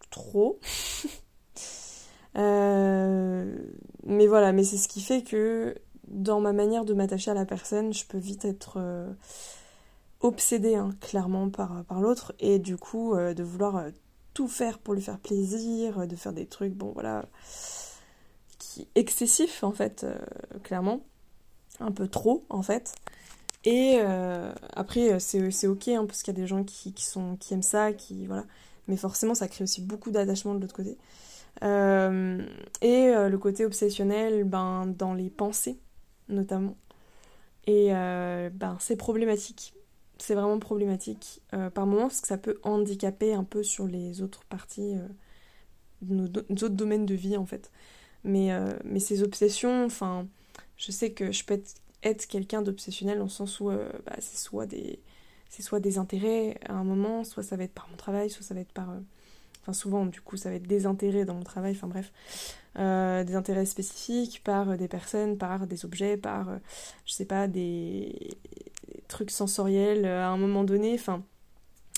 trop. 0.09 0.59
mais 2.35 4.27
voilà, 4.27 4.53
mais 4.53 4.63
c'est 4.63 4.77
ce 4.77 4.87
qui 4.87 5.01
fait 5.01 5.23
que 5.23 5.75
dans 6.07 6.39
ma 6.39 6.53
manière 6.53 6.85
de 6.85 6.93
m'attacher 6.93 7.31
à 7.31 7.33
la 7.33 7.45
personne, 7.45 7.91
je 7.93 8.05
peux 8.05 8.19
vite 8.19 8.45
être 8.45 8.79
obsédée 10.19 10.75
hein, 10.75 10.91
clairement 11.01 11.49
par, 11.49 11.83
l'autre 11.99 12.33
et 12.39 12.59
du 12.59 12.77
coup 12.77 13.15
de 13.15 13.43
vouloir 13.43 13.85
tout 14.33 14.47
faire 14.47 14.77
pour 14.77 14.93
lui 14.93 15.01
faire 15.01 15.19
plaisir, 15.19 16.07
de 16.07 16.15
faire 16.15 16.33
des 16.33 16.45
trucs, 16.45 16.73
bon 16.73 16.91
voilà, 16.93 17.25
qui 18.59 18.87
excessif 18.95 19.63
en 19.63 19.71
fait, 19.71 20.03
euh, 20.03 20.15
clairement, 20.63 21.01
un 21.79 21.91
peu 21.91 22.07
trop 22.07 22.45
en 22.49 22.61
fait. 22.61 22.93
Et 23.63 23.97
euh, 23.99 24.53
après 24.73 25.13
euh, 25.13 25.19
c'est 25.19 25.67
ok 25.67 25.87
hein, 25.87 26.05
parce 26.05 26.21
qu'il 26.21 26.35
y 26.35 26.37
a 26.37 26.41
des 26.41 26.47
gens 26.47 26.63
qui, 26.63 26.93
sont, 26.97 27.35
qui 27.37 27.53
aiment 27.55 27.63
ça, 27.63 27.93
qui 27.93 28.27
voilà, 28.27 28.45
mais 28.87 28.97
forcément 28.97 29.33
ça 29.33 29.47
crée 29.47 29.63
aussi 29.63 29.81
beaucoup 29.81 30.11
d'attachement 30.11 30.53
de 30.53 30.61
l'autre 30.61 30.75
côté. 30.75 30.97
et 31.63 33.11
le 33.11 33.37
côté 33.37 33.65
obsessionnel, 33.65 34.43
ben 34.43 34.85
dans 34.85 35.13
les 35.13 35.29
pensées 35.31 35.79
notamment. 36.29 36.75
Et 37.65 37.89
ben 37.89 38.77
c'est 38.79 38.95
problématique 38.95 39.73
c'est 40.19 40.35
vraiment 40.35 40.59
problématique 40.59 41.41
euh, 41.53 41.69
par 41.69 41.85
moments 41.85 42.07
parce 42.07 42.21
que 42.21 42.27
ça 42.27 42.37
peut 42.37 42.59
handicaper 42.63 43.33
un 43.33 43.43
peu 43.43 43.63
sur 43.63 43.87
les 43.87 44.21
autres 44.21 44.43
parties, 44.45 44.95
euh, 44.95 45.07
nos, 46.01 46.25
autres 46.25 46.69
domaines 46.69 47.05
de 47.05 47.15
vie 47.15 47.37
en 47.37 47.45
fait. 47.45 47.71
Mais, 48.23 48.51
euh, 48.51 48.73
mais 48.83 48.99
ces 48.99 49.23
obsessions, 49.23 49.85
enfin, 49.85 50.27
je 50.75 50.91
sais 50.91 51.11
que 51.11 51.31
je 51.31 51.45
peux 51.45 51.55
être, 51.55 51.75
être 52.03 52.27
quelqu'un 52.27 52.61
d'obsessionnel 52.61 53.17
dans 53.17 53.25
le 53.25 53.29
sens 53.29 53.59
où 53.59 53.69
bah, 53.69 54.15
c'est 54.19 54.37
soit 54.37 54.65
des 54.65 54.99
c'est 55.49 55.63
soit 55.63 55.79
des 55.79 55.97
intérêts 55.97 56.59
à 56.65 56.73
un 56.73 56.83
moment, 56.83 57.23
soit 57.23 57.41
ça 57.41 57.55
va 57.55 57.63
être 57.63 57.73
par 57.73 57.87
mon 57.89 57.95
travail, 57.95 58.29
soit 58.29 58.43
ça 58.43 58.53
va 58.53 58.59
être 58.59 58.73
par 58.73 58.89
enfin 59.61 59.73
souvent 59.73 60.05
du 60.05 60.19
coup 60.19 60.35
ça 60.35 60.49
va 60.49 60.55
être 60.57 60.67
des 60.67 60.85
intérêts 60.85 61.25
dans 61.25 61.35
mon 61.35 61.43
travail, 61.43 61.71
enfin 61.71 61.87
bref, 61.87 62.11
des 62.75 63.35
intérêts 63.35 63.65
spécifiques 63.65 64.41
par 64.43 64.77
des 64.77 64.87
personnes, 64.87 65.37
par 65.37 65.65
des 65.65 65.85
objets, 65.85 66.17
par 66.17 66.49
je 67.05 67.13
sais 67.13 67.25
pas 67.25 67.47
des 67.47 68.37
trucs 69.07 69.31
sensoriels 69.31 70.05
euh, 70.05 70.23
à 70.23 70.27
un 70.27 70.37
moment 70.37 70.63
donné. 70.63 70.93
Enfin, 70.93 71.23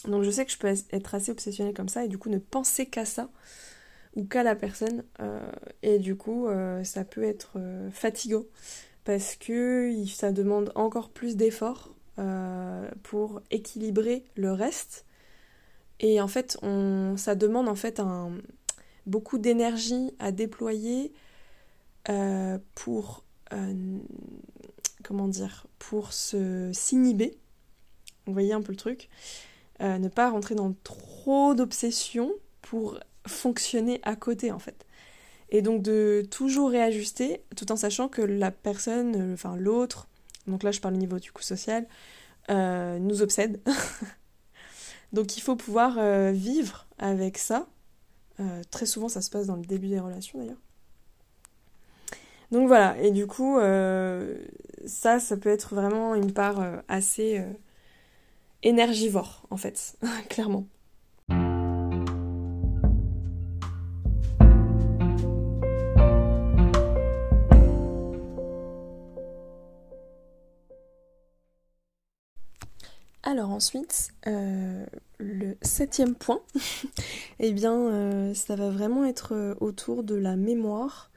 donc 0.08 0.24
je 0.24 0.32
sais 0.32 0.46
que 0.46 0.52
je 0.52 0.58
peux 0.58 0.68
être 0.68 1.16
assez 1.16 1.32
obsessionnelle 1.32 1.74
comme 1.74 1.90
ça 1.90 2.06
et 2.06 2.08
du 2.08 2.18
coup 2.18 2.30
ne 2.30 2.38
penser 2.38 2.86
qu'à 2.86 3.06
ça 3.06 3.30
ou 4.16 4.26
qu'à 4.26 4.44
la 4.44 4.56
personne. 4.56 5.04
Euh, 5.20 5.52
et 5.84 6.00
du 6.00 6.16
coup, 6.16 6.48
euh, 6.48 6.84
ça 6.84 7.04
peut 7.04 7.24
être 7.24 7.58
fatigant 7.92 8.44
parce 9.04 9.36
que 9.36 9.94
ça 10.08 10.32
demande 10.32 10.72
encore 10.76 11.10
plus 11.10 11.36
d'efforts 11.36 11.94
pour 13.02 13.42
équilibrer 13.50 14.26
le 14.36 14.52
reste. 14.52 15.06
Et 16.02 16.20
en 16.20 16.28
fait, 16.28 16.58
ça 17.16 17.36
demande 17.36 17.70
en 17.70 17.76
fait 17.76 18.02
un, 18.02 18.34
beaucoup 19.06 19.38
d'énergie 19.38 20.12
à 20.20 20.34
déployer 20.34 21.14
pour 22.76 23.24
comment 25.10 25.28
dire, 25.28 25.66
pour 25.80 26.14
se 26.14 26.70
s'inhiber. 26.72 27.36
Vous 28.28 28.34
voyez 28.34 28.54
un 28.54 28.62
peu 28.62 28.72
le 28.72 28.78
truc. 28.78 29.10
Euh, 29.82 29.98
ne 29.98 30.08
pas 30.08 30.30
rentrer 30.30 30.54
dans 30.54 30.72
trop 30.84 31.56
d'obsession 31.56 32.32
pour 32.62 33.00
fonctionner 33.26 34.00
à 34.04 34.16
côté 34.16 34.52
en 34.52 34.60
fait. 34.60 34.86
Et 35.50 35.64
donc 35.64 35.82
de 35.82 36.24
toujours 36.30 36.70
réajuster 36.70 37.42
tout 37.56 37.72
en 37.72 37.76
sachant 37.76 38.08
que 38.08 38.22
la 38.22 38.52
personne, 38.52 39.16
euh, 39.16 39.34
enfin 39.34 39.56
l'autre, 39.56 40.08
donc 40.46 40.62
là 40.62 40.70
je 40.70 40.80
parle 40.80 40.94
au 40.94 40.98
niveau 40.98 41.18
du 41.18 41.32
coup 41.32 41.42
social, 41.42 41.88
euh, 42.52 43.00
nous 43.00 43.24
obsède. 43.24 43.62
donc 45.12 45.38
il 45.38 45.42
faut 45.42 45.56
pouvoir 45.56 45.98
vivre 46.34 46.86
avec 47.00 47.40
ça. 47.40 47.68
très 48.70 48.86
souvent 48.86 49.10
ça 49.10 49.24
se 49.24 49.32
passe 49.32 49.48
dans 49.48 49.56
le 49.56 49.66
début 49.66 49.88
des 49.88 50.00
relations 50.00 50.38
d'ailleurs. 50.38 50.62
Donc 52.52 52.68
voilà, 52.68 52.96
et 53.00 53.12
du 53.12 53.28
coup, 53.28 53.60
ça, 54.86 55.20
ça 55.20 55.38
peut 55.38 55.50
être 55.50 55.76
vraiment 55.76 56.16
une 56.16 56.32
part 56.32 56.60
euh, 56.62 56.78
assez 56.88 57.40
euh, 57.40 57.52
énergivore, 58.64 59.46
en 59.50 59.58
fait, 59.58 59.98
clairement. 60.30 60.66
Alors 73.22 73.52
ensuite, 73.52 74.10
euh, 74.26 74.86
le 75.20 75.56
septième 75.62 76.16
point, 76.16 76.42
eh 77.40 77.52
bien, 77.52 78.34
ça 78.34 78.56
va 78.56 78.72
vraiment 78.72 79.06
être 79.06 79.56
autour 79.60 80.04
de 80.04 80.16
la 80.16 80.36
mémoire 80.36 81.09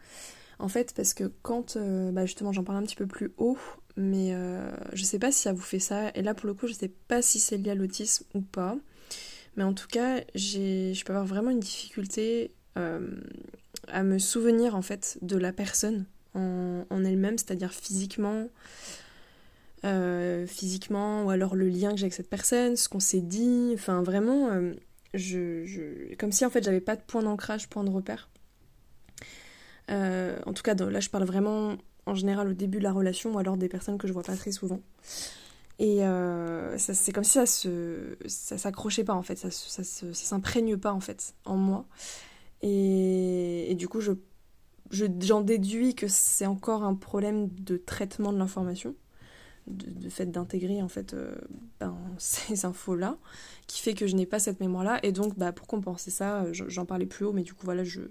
en 0.59 0.69
fait, 0.69 0.93
parce 0.95 1.15
que 1.15 1.31
quand, 1.43 1.77
bah, 2.13 2.25
justement, 2.27 2.53
j'en 2.53 2.65
parle 2.65 2.79
un 2.79 2.83
petit 2.83 2.97
peu 2.97 3.07
plus 3.07 3.33
haut, 3.37 3.59
mais 3.97 4.35
je 4.93 5.03
sais 5.05 5.19
pas 5.19 5.33
si 5.33 5.41
ça 5.41 5.53
vous 5.53 5.61
fait 5.61 5.79
ça. 5.79 6.11
Et 6.15 6.23
là, 6.23 6.35
pour 6.35 6.47
le 6.47 6.55
coup, 6.55 6.67
je 6.67 6.73
sais 6.73 6.93
pas 7.09 7.23
si 7.23 7.41
c'est 7.41 7.57
lié 7.57 7.71
à 7.71 7.75
l'autisme 7.75 8.25
ou 8.35 8.41
pas. 8.41 8.77
Mais 9.57 9.65
en 9.65 9.75
tout 9.75 9.89
cas, 9.89 10.21
je 10.35 11.05
peux 11.05 11.13
avoir 11.13 11.27
vraiment 11.27 11.51
une 11.51 11.61
difficulté 11.61 12.53
à 12.77 14.03
me 14.03 14.19
souvenir 14.19 14.75
en 14.75 14.83
fait 14.83 15.19
de 15.23 15.37
la 15.37 15.53
personne 15.53 16.07
en, 16.35 17.05
elle-même, 17.05 17.39
c'est-à-dire 17.39 17.73
physiquement, 17.73 18.49
euh, 19.85 20.47
physiquement, 20.47 21.25
ou 21.25 21.31
alors 21.31 21.55
le 21.55 21.69
lien 21.69 21.91
que 21.91 21.97
j'ai 21.97 22.05
avec 22.05 22.15
cette 22.15 22.31
personne, 22.31 22.77
ce 22.77 22.89
qu'on 22.89 23.01
s'est 23.01 23.21
dit, 23.21 23.73
enfin 23.75 24.03
vraiment, 24.03 24.51
euh, 24.51 24.73
je, 25.15 26.15
comme 26.17 26.33
si 26.33 26.45
en 26.47 26.51
fait 26.51 26.65
j'avais 26.65 26.81
pas 26.81 26.97
de 26.97 27.03
point 27.03 27.23
d'ancrage, 27.23 27.69
point 27.69 27.85
de 27.85 27.91
repère. 27.91 28.29
Euh, 29.93 30.39
en 30.47 30.53
tout 30.53 30.63
cas, 30.63 30.75
là 30.75 31.01
je 31.01 31.11
parle 31.11 31.25
vraiment 31.25 31.77
en 32.07 32.15
général 32.15 32.49
au 32.49 32.53
début 32.55 32.79
de 32.79 32.85
la 32.85 32.93
relation, 32.93 33.33
ou 33.35 33.39
alors 33.39 33.57
des 33.57 33.69
personnes 33.69 33.99
que 33.99 34.09
je 34.09 34.13
vois 34.13 34.23
pas 34.23 34.37
très 34.37 34.53
souvent. 34.53 34.81
Et 35.79 36.01
c'est 36.77 37.13
comme 37.13 37.25
si 37.25 37.33
ça 37.33 37.47
se, 37.47 38.17
ça 38.27 38.57
s'accrochait 38.59 39.05
pas 39.05 39.15
en 39.15 39.23
fait, 39.23 39.37
ça, 39.37 39.51
ça, 39.51 39.83
s'imprègne 40.13 40.77
pas 40.77 40.93
en 40.93 41.01
fait 41.01 41.35
en 41.45 41.57
moi. 41.57 41.87
Et, 42.63 43.75
du 43.77 43.89
coup, 43.89 44.01
je, 44.01 44.13
j'en 45.21 45.41
déduis 45.41 45.95
que 45.95 46.07
c'est 46.09 46.47
encore 46.47 46.85
un 46.85 46.95
problème 46.95 47.49
de 47.49 47.77
traitement 47.77 48.33
de 48.33 48.39
l'information, 48.39 48.95
de, 49.67 50.09
fait 50.09 50.27
d'intégrer 50.27 50.83
en 50.83 50.89
fait 50.89 51.15
euh, 51.15 51.35
ben, 51.81 51.97
ces 52.19 52.65
infos-là, 52.65 53.17
qui 53.67 53.81
fait 53.83 53.95
que 53.95 54.07
je 54.07 54.15
n'ai 54.15 54.27
pas 54.27 54.39
cette 54.39 54.61
mémoire-là. 54.61 55.01
Et 55.03 55.13
donc, 55.13 55.37
bah, 55.37 55.53
pour 55.53 55.67
compenser 55.67 56.11
ça, 56.11 56.47
j'en 56.53 56.87
parlais 56.87 57.07
plus 57.07 57.25
haut, 57.25 57.33
mais 57.33 57.43
du 57.43 57.55
coup, 57.55 57.65
voilà, 57.65 57.83
je, 57.85 58.03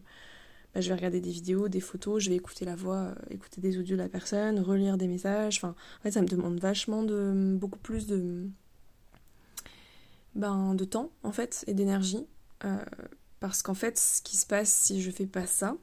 bah, 0.73 0.79
je 0.79 0.87
vais 0.87 0.95
regarder 0.95 1.19
des 1.19 1.31
vidéos, 1.31 1.67
des 1.67 1.81
photos, 1.81 2.23
je 2.23 2.29
vais 2.29 2.37
écouter 2.37 2.63
la 2.63 2.75
voix, 2.75 2.95
euh, 2.95 3.15
écouter 3.29 3.59
des 3.59 3.77
audios 3.77 3.97
de 3.97 4.01
la 4.01 4.09
personne, 4.09 4.59
relire 4.59 4.97
des 4.97 5.07
messages. 5.07 5.57
Enfin, 5.57 5.75
en 5.99 6.03
fait, 6.03 6.11
ça 6.11 6.21
me 6.21 6.27
demande 6.27 6.59
vachement 6.59 7.03
de 7.03 7.55
beaucoup 7.59 7.79
plus 7.79 8.07
de 8.07 8.47
ben, 10.35 10.75
de 10.75 10.85
temps 10.85 11.11
en 11.23 11.31
fait 11.33 11.65
et 11.67 11.73
d'énergie. 11.73 12.25
Euh, 12.63 12.77
parce 13.41 13.61
qu'en 13.63 13.73
fait, 13.73 13.97
ce 13.97 14.21
qui 14.21 14.37
se 14.37 14.45
passe 14.45 14.69
si 14.69 15.01
je 15.01 15.11
fais 15.11 15.25
pas 15.25 15.45
ça, 15.45 15.75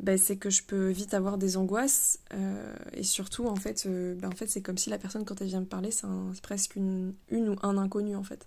ben, 0.00 0.18
c'est 0.18 0.36
que 0.36 0.50
je 0.50 0.62
peux 0.62 0.88
vite 0.90 1.14
avoir 1.14 1.38
des 1.38 1.56
angoisses. 1.56 2.18
Euh, 2.34 2.74
et 2.92 3.04
surtout, 3.04 3.46
en 3.46 3.56
fait, 3.56 3.86
ben, 3.86 4.28
en 4.28 4.36
fait 4.36 4.48
c'est 4.48 4.60
comme 4.60 4.76
si 4.76 4.90
la 4.90 4.98
personne, 4.98 5.24
quand 5.24 5.40
elle 5.40 5.46
vient 5.48 5.60
me 5.60 5.66
parler, 5.66 5.90
c'est 5.90 6.06
presque 6.42 6.76
une, 6.76 7.14
une 7.30 7.48
ou 7.48 7.56
un 7.62 7.78
inconnu, 7.78 8.14
en 8.14 8.24
fait. 8.24 8.46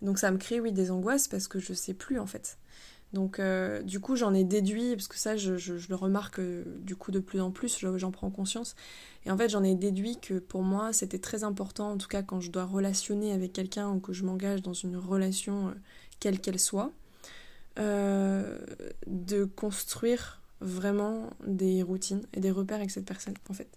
Donc 0.00 0.18
ça 0.18 0.30
me 0.30 0.38
crée, 0.38 0.60
oui, 0.60 0.72
des 0.72 0.90
angoisses 0.90 1.28
parce 1.28 1.48
que 1.48 1.58
je 1.58 1.74
sais 1.74 1.92
plus, 1.92 2.18
en 2.18 2.26
fait. 2.26 2.56
Donc 3.12 3.40
euh, 3.40 3.82
du 3.82 3.98
coup, 3.98 4.14
j'en 4.14 4.34
ai 4.34 4.44
déduit, 4.44 4.94
parce 4.94 5.08
que 5.08 5.18
ça, 5.18 5.36
je, 5.36 5.52
le 5.52 5.94
remarque 5.94 6.40
du 6.40 6.94
coup 6.94 7.10
de 7.10 7.18
plus 7.18 7.40
en 7.40 7.50
plus, 7.50 7.84
j'en 7.96 8.10
prends 8.10 8.30
conscience. 8.30 8.76
Et 9.26 9.30
en 9.30 9.36
fait, 9.36 9.48
j'en 9.48 9.64
ai 9.64 9.74
déduit 9.74 10.18
que 10.20 10.38
pour 10.38 10.62
moi, 10.62 10.92
c'était 10.92 11.18
très 11.18 11.44
important, 11.44 11.92
en 11.92 11.98
tout 11.98 12.08
cas 12.08 12.22
quand 12.22 12.40
je 12.40 12.50
dois 12.50 12.64
relationner 12.64 13.32
avec 13.32 13.52
quelqu'un 13.52 13.90
ou 13.90 14.00
que 14.00 14.12
je 14.12 14.24
m'engage 14.24 14.62
dans 14.62 14.72
une 14.72 14.96
relation, 14.96 15.74
quelle 16.20 16.40
qu'elle 16.40 16.60
soit, 16.60 16.92
euh, 17.78 18.58
de 19.06 19.44
construire 19.44 20.40
vraiment 20.60 21.30
des 21.46 21.82
routines 21.82 22.22
et 22.34 22.40
des 22.40 22.50
repères 22.50 22.78
avec 22.78 22.90
cette 22.90 23.06
personne 23.06 23.34
en 23.48 23.54
fait. 23.54 23.68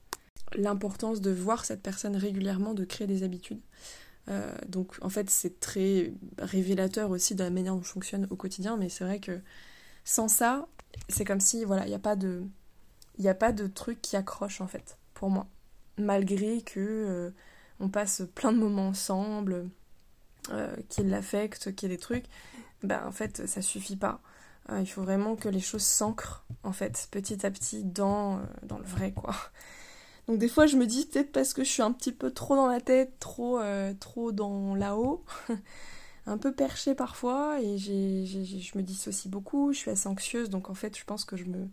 L'importance 0.56 1.22
de 1.22 1.32
voir 1.32 1.66
cette 1.66 1.82
personne 1.82 2.16
régulièrement, 2.16 2.74
de 2.74 2.86
créer 2.86 3.08
des 3.08 3.24
habitudes. 3.24 3.62
Euh, 4.30 4.56
donc 4.68 4.98
en 5.02 5.10
fait 5.10 5.30
c'est 5.30 5.60
très 5.60 6.14
révélateur 6.38 7.10
aussi 7.10 7.36
de 7.36 7.44
la 7.44 7.50
manière 7.50 7.76
dont 7.76 7.84
je 7.84 7.90
fonctionne 7.90 8.28
au 8.30 8.36
quotidien, 8.36 8.78
mais 8.78 8.90
c'est 8.90 9.04
vrai 9.04 9.20
que 9.20 9.42
sans 10.06 10.28
ça, 10.28 10.68
c'est 11.10 11.26
comme 11.26 11.40
si 11.40 11.66
voilà, 11.66 11.86
il 11.86 11.90
n'y 11.90 11.96
a 11.96 12.00
pas 12.00 12.16
de 12.16 12.44
il 13.18 13.28
a 13.28 13.36
pas 13.36 13.52
de 13.52 13.68
truc 13.68 14.02
qui 14.02 14.16
accroche 14.16 14.62
en 14.62 14.68
fait 14.68 14.98
pour 15.14 15.30
moi. 15.30 15.48
Malgré 15.98 16.62
que 16.62 16.80
euh, 16.80 17.32
on 17.80 17.90
passe 17.90 18.24
plein 18.36 18.52
de 18.52 18.58
moments 18.58 18.88
ensemble, 18.88 19.70
euh, 20.52 20.76
qu'il 20.90 21.10
l'affecte, 21.10 21.76
qu'il 21.76 21.90
y 21.90 21.94
ait 21.94 21.96
des 21.96 22.02
trucs, 22.02 22.26
ben 22.84 23.06
en 23.06 23.12
fait 23.12 23.48
ça 23.48 23.62
suffit 23.62 23.98
pas. 23.98 24.22
Euh, 24.70 24.80
il 24.82 24.88
faut 24.88 25.04
vraiment 25.04 25.36
que 25.36 25.50
les 25.50 25.60
choses 25.60 25.84
s'ancrent 25.84 26.46
en 26.64 26.74
fait 26.74 27.08
petit 27.12 27.46
à 27.46 27.52
petit 27.52 27.84
dans, 27.84 28.42
dans 28.64 28.78
le 28.80 28.86
vrai 28.86 29.12
quoi. 29.12 29.36
Donc 30.28 30.38
des 30.38 30.48
fois 30.48 30.66
je 30.68 30.78
me 30.78 30.86
dis 30.86 31.06
peut-être 31.06 31.32
parce 31.32 31.54
que 31.54 31.64
je 31.64 31.70
suis 31.70 31.82
un 31.82 31.92
petit 31.92 32.12
peu 32.12 32.32
trop 32.32 32.56
dans 32.56 32.68
la 32.68 32.80
tête, 32.82 33.20
trop, 33.20 33.60
euh, 33.60 33.94
trop 34.00 34.32
dans 34.32 34.76
là-haut, 34.76 35.24
un 36.26 36.38
peu 36.38 36.54
perché 36.54 36.96
parfois 36.96 37.62
et 37.62 37.78
je 37.78 38.78
me 38.78 38.82
dissocie 38.82 39.30
beaucoup, 39.30 39.74
je 39.74 39.80
suis 39.80 39.92
assez 39.92 40.08
anxieuse 40.08 40.50
donc 40.50 40.70
en 40.70 40.74
fait 40.74 40.98
je 40.98 41.04
pense 41.06 41.26
que 41.26 41.36
je 41.38 41.46
me... 41.46 41.68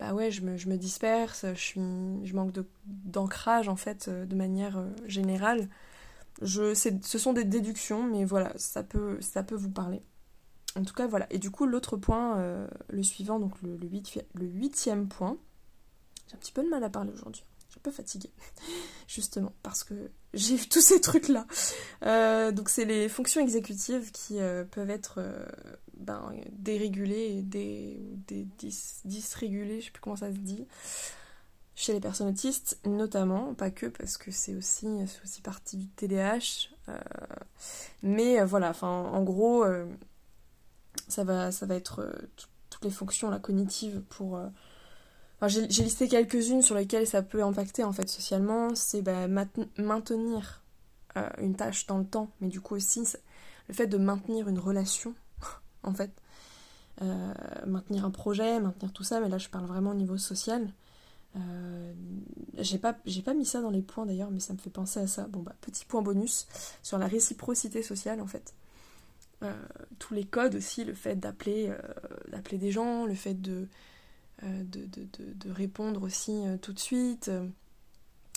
Bah 0.00 0.12
ouais, 0.12 0.32
je 0.32 0.42
me, 0.42 0.56
je 0.56 0.68
me 0.68 0.76
disperse, 0.76 1.46
je, 1.54 1.60
suis, 1.60 1.80
je 1.80 2.34
manque 2.34 2.52
d'ancrage 2.84 3.68
en 3.68 3.76
fait 3.76 4.10
de 4.10 4.34
manière 4.34 4.82
générale. 5.06 5.68
Je, 6.42 6.74
ce 6.74 7.18
sont 7.18 7.32
des 7.32 7.44
déductions 7.44 8.02
mais 8.02 8.24
voilà, 8.24 8.52
ça 8.56 8.82
peut, 8.82 9.18
ça 9.20 9.44
peut 9.44 9.54
vous 9.54 9.70
parler. 9.70 10.02
En 10.76 10.82
tout 10.82 10.94
cas, 10.94 11.06
voilà. 11.06 11.26
Et 11.30 11.38
du 11.38 11.50
coup, 11.50 11.66
l'autre 11.66 11.96
point, 11.96 12.38
euh, 12.38 12.66
le 12.88 13.02
suivant, 13.02 13.38
donc 13.38 13.60
le, 13.62 13.76
le, 13.76 14.46
huitième 14.46 15.08
point, 15.08 15.36
j'ai 16.28 16.34
un 16.34 16.38
petit 16.38 16.52
peu 16.52 16.64
de 16.64 16.68
mal 16.68 16.82
à 16.82 16.90
parler 16.90 17.12
aujourd'hui. 17.12 17.44
Peu 17.84 17.92
fatiguée, 17.92 18.32
justement, 19.06 19.52
parce 19.62 19.84
que 19.84 19.94
j'ai 20.32 20.58
tous 20.58 20.80
ces 20.80 21.00
trucs-là. 21.00 21.46
Euh, 22.04 22.50
donc, 22.50 22.68
c'est 22.68 22.84
les 22.84 23.08
fonctions 23.08 23.40
exécutives 23.40 24.10
qui 24.10 24.40
euh, 24.40 24.64
peuvent 24.64 24.90
être 24.90 25.22
ben, 25.96 26.32
dérégulées, 26.52 27.42
des, 27.42 28.00
des 28.26 28.48
dysrégulées, 29.04 29.80
je 29.80 29.86
sais 29.86 29.90
plus 29.92 30.00
comment 30.00 30.16
ça 30.16 30.32
se 30.32 30.38
dit, 30.38 30.66
chez 31.76 31.92
les 31.92 32.00
personnes 32.00 32.28
autistes, 32.28 32.80
notamment, 32.84 33.54
pas 33.54 33.70
que, 33.70 33.86
parce 33.86 34.16
que 34.16 34.32
c'est 34.32 34.54
aussi, 34.56 34.88
aussi 35.22 35.42
partie 35.42 35.76
du 35.76 35.86
TDAH. 35.86 36.70
mais 38.02 38.42
voilà, 38.44 38.70
enfin, 38.70 38.88
en 38.88 39.22
gros 39.22 39.62
ça 41.08 41.24
va, 41.24 41.52
ça 41.52 41.66
va 41.66 41.74
être 41.74 42.00
euh, 42.00 42.12
toutes 42.70 42.84
les 42.84 42.90
fonctions 42.90 43.30
la 43.30 43.38
cognitives 43.38 44.02
pour. 44.08 44.40
Euh, 45.44 45.66
j'ai 45.68 45.82
listé 45.82 46.08
quelques-unes 46.08 46.62
sur 46.62 46.74
lesquelles 46.74 47.06
ça 47.06 47.22
peut 47.22 47.42
impacter 47.42 47.84
en 47.84 47.92
fait 47.92 48.08
socialement. 48.08 48.74
C'est 48.74 49.02
bah, 49.02 49.28
maintenir 49.28 50.62
euh, 51.16 51.28
une 51.38 51.54
tâche 51.54 51.86
dans 51.86 51.98
le 51.98 52.06
temps, 52.06 52.30
mais 52.40 52.48
du 52.48 52.60
coup 52.60 52.74
aussi 52.74 53.04
le 53.68 53.74
fait 53.74 53.86
de 53.86 53.98
maintenir 53.98 54.48
une 54.48 54.58
relation 54.58 55.14
en 55.82 55.92
fait. 55.92 56.10
maintenir 57.66 58.04
un 58.04 58.10
projet, 58.10 58.60
maintenir 58.60 58.92
tout 58.92 59.04
ça, 59.04 59.20
mais 59.20 59.28
là 59.28 59.38
je 59.38 59.48
parle 59.48 59.66
vraiment 59.66 59.90
au 59.90 59.94
niveau 59.94 60.16
social. 60.16 60.68
j'ai 62.58 62.78
pas, 62.78 62.94
pas 63.24 63.34
mis 63.34 63.46
ça 63.46 63.60
dans 63.60 63.70
les 63.70 63.82
points 63.82 64.06
d'ailleurs, 64.06 64.30
mais 64.30 64.40
ça 64.40 64.52
me 64.52 64.58
fait 64.58 64.70
penser 64.70 65.00
à 65.00 65.06
ça. 65.06 65.26
Bon 65.28 65.40
bah 65.40 65.54
petit 65.60 65.84
point 65.84 66.02
bonus 66.02 66.46
sur 66.82 66.98
la 66.98 67.06
réciprocité 67.06 67.82
sociale 67.82 68.20
en 68.20 68.26
fait. 68.26 68.54
Euh, 69.44 69.52
tous 69.98 70.14
les 70.14 70.24
codes 70.24 70.54
aussi, 70.54 70.84
le 70.84 70.94
fait 70.94 71.16
d'appeler 71.16 71.68
euh, 71.68 71.78
d'appeler 72.28 72.58
des 72.58 72.70
gens, 72.70 73.04
le 73.04 73.14
fait 73.14 73.34
de, 73.34 73.52
euh, 73.52 73.66
de, 74.42 74.86
de, 74.86 75.06
de, 75.18 75.50
répondre 75.50 76.02
aussi 76.02 76.42
tout 76.60 76.72
de 76.72 76.78
suite, 76.78 77.30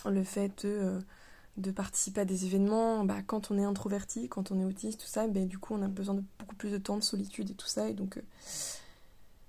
le 0.05 0.23
fait 0.23 0.65
de, 0.65 0.99
de, 1.57 1.71
participer 1.71 2.21
à 2.21 2.25
des 2.25 2.45
événements, 2.45 3.03
bah, 3.03 3.17
quand 3.25 3.51
on 3.51 3.57
est 3.57 3.63
introverti, 3.63 4.29
quand 4.29 4.51
on 4.51 4.59
est 4.59 4.65
autiste, 4.65 5.01
tout 5.01 5.07
ça, 5.07 5.27
bah, 5.27 5.41
du 5.41 5.57
coup 5.57 5.73
on 5.73 5.81
a 5.81 5.87
besoin 5.87 6.15
de 6.15 6.23
beaucoup 6.39 6.55
plus 6.55 6.71
de 6.71 6.77
temps 6.77 6.97
de 6.97 7.03
solitude 7.03 7.49
et 7.49 7.55
tout 7.55 7.67
ça, 7.67 7.89
et 7.89 7.93
donc 7.93 8.21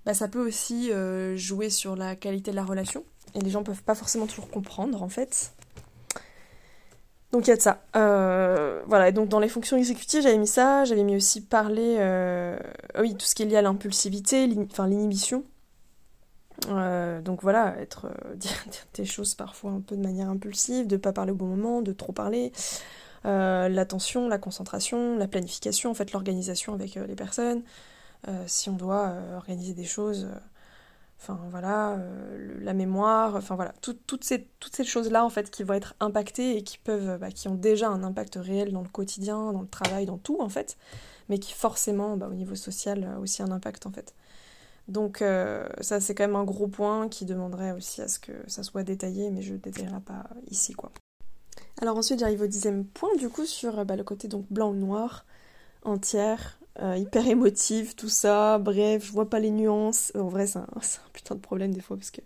bah, 0.04 0.14
ça 0.14 0.26
peut 0.26 0.44
aussi 0.44 0.90
jouer 1.36 1.70
sur 1.70 1.96
la 1.96 2.16
qualité 2.16 2.50
de 2.50 2.56
la 2.56 2.64
relation, 2.64 3.04
et 3.34 3.40
les 3.40 3.50
gens 3.50 3.62
peuvent 3.62 3.82
pas 3.82 3.94
forcément 3.94 4.26
toujours 4.26 4.50
comprendre 4.50 5.02
en 5.02 5.08
fait. 5.08 5.52
Donc 7.32 7.46
il 7.46 7.50
y 7.50 7.52
a 7.52 7.56
de 7.56 7.60
ça. 7.60 7.82
Euh, 7.94 8.82
voilà, 8.86 9.08
et 9.08 9.12
donc 9.12 9.28
dans 9.28 9.40
les 9.40 9.48
fonctions 9.48 9.76
exécutives, 9.76 10.22
j'avais 10.22 10.38
mis 10.38 10.46
ça, 10.46 10.84
j'avais 10.84 11.02
mis 11.02 11.16
aussi 11.16 11.42
parler, 11.42 11.96
euh, 11.98 12.58
oui, 12.98 13.14
tout 13.14 13.26
ce 13.26 13.34
qui 13.34 13.42
est 13.42 13.46
lié 13.46 13.56
à 13.56 13.62
l'impulsivité, 13.62 14.48
enfin 14.70 14.86
l'inhibition. 14.86 15.44
Euh, 16.68 17.20
donc 17.20 17.42
voilà, 17.42 17.76
être 17.78 18.08
dire, 18.36 18.52
des 18.94 19.04
choses 19.04 19.34
parfois 19.34 19.72
un 19.72 19.80
peu 19.80 19.96
de 19.96 20.02
manière 20.02 20.28
impulsive, 20.28 20.86
de 20.86 20.96
pas 20.96 21.12
parler 21.12 21.32
au 21.32 21.36
bon 21.36 21.46
moment, 21.46 21.82
de 21.82 21.92
trop 21.92 22.12
parler, 22.12 22.52
l'attention, 23.24 24.28
la 24.28 24.38
concentration, 24.38 25.16
la 25.16 25.28
planification, 25.28 25.90
en 25.90 25.94
fait 25.94 26.12
l'organisation 26.12 26.72
avec 26.72 26.94
les 26.94 27.14
personnes. 27.14 27.62
si 28.46 28.70
on 28.70 28.74
doit 28.74 29.12
organiser 29.36 29.74
des 29.74 29.84
choses 29.84 30.28
enfin 31.20 31.38
voilà, 31.50 31.92
euh, 31.94 32.58
la 32.60 32.72
mémoire, 32.74 33.36
enfin 33.36 33.56
voilà, 33.56 33.72
toutes 33.80 34.24
ces, 34.24 34.46
toutes 34.60 34.74
ces 34.74 34.84
choses-là 34.84 35.24
en 35.24 35.30
fait 35.30 35.50
qui 35.50 35.62
vont 35.62 35.74
être 35.74 35.94
impactées 36.00 36.56
et 36.56 36.62
qui 36.62 36.78
peuvent, 36.78 37.18
bah, 37.18 37.30
qui 37.30 37.48
ont 37.48 37.54
déjà 37.54 37.88
un 37.88 38.04
impact 38.04 38.38
réel 38.40 38.72
dans 38.72 38.82
le 38.82 38.88
quotidien, 38.88 39.52
dans 39.52 39.62
le 39.62 39.68
travail, 39.68 40.06
dans 40.06 40.18
tout 40.18 40.40
en 40.40 40.48
fait, 40.48 40.76
mais 41.28 41.38
qui 41.38 41.52
forcément 41.52 42.16
bah, 42.16 42.28
au 42.30 42.34
niveau 42.34 42.54
social 42.54 43.16
aussi 43.20 43.42
un 43.42 43.50
impact 43.50 43.86
en 43.86 43.90
fait. 43.92 44.14
Donc 44.88 45.20
euh, 45.20 45.68
ça 45.82 46.00
c'est 46.00 46.14
quand 46.14 46.24
même 46.24 46.36
un 46.36 46.44
gros 46.44 46.66
point 46.66 47.08
qui 47.08 47.26
demanderait 47.26 47.72
aussi 47.72 48.00
à 48.00 48.08
ce 48.08 48.18
que 48.18 48.32
ça 48.46 48.62
soit 48.62 48.82
détaillé, 48.82 49.30
mais 49.30 49.42
je 49.42 49.52
ne 49.52 49.58
détaillerai 49.58 50.00
pas 50.00 50.24
ici 50.50 50.72
quoi. 50.72 50.90
Alors 51.80 51.96
ensuite 51.98 52.18
j'arrive 52.18 52.40
au 52.40 52.46
dixième 52.46 52.84
point 52.84 53.14
du 53.16 53.28
coup 53.28 53.44
sur 53.44 53.84
bah, 53.84 53.96
le 53.96 54.04
côté 54.04 54.28
donc 54.28 54.46
blanc 54.50 54.70
ou 54.70 54.74
noir, 54.74 55.26
entière, 55.82 56.58
euh, 56.80 56.96
hyper 56.96 57.26
émotive, 57.28 57.96
tout 57.96 58.08
ça, 58.08 58.58
bref, 58.58 59.04
je 59.04 59.12
vois 59.12 59.28
pas 59.28 59.40
les 59.40 59.50
nuances. 59.50 60.10
En 60.14 60.28
vrai 60.28 60.46
c'est 60.46 60.58
un, 60.58 60.66
putain 61.12 61.34
de 61.34 61.40
problème 61.40 61.74
des 61.74 61.82
fois 61.82 61.98
parce 61.98 62.10
que 62.10 62.22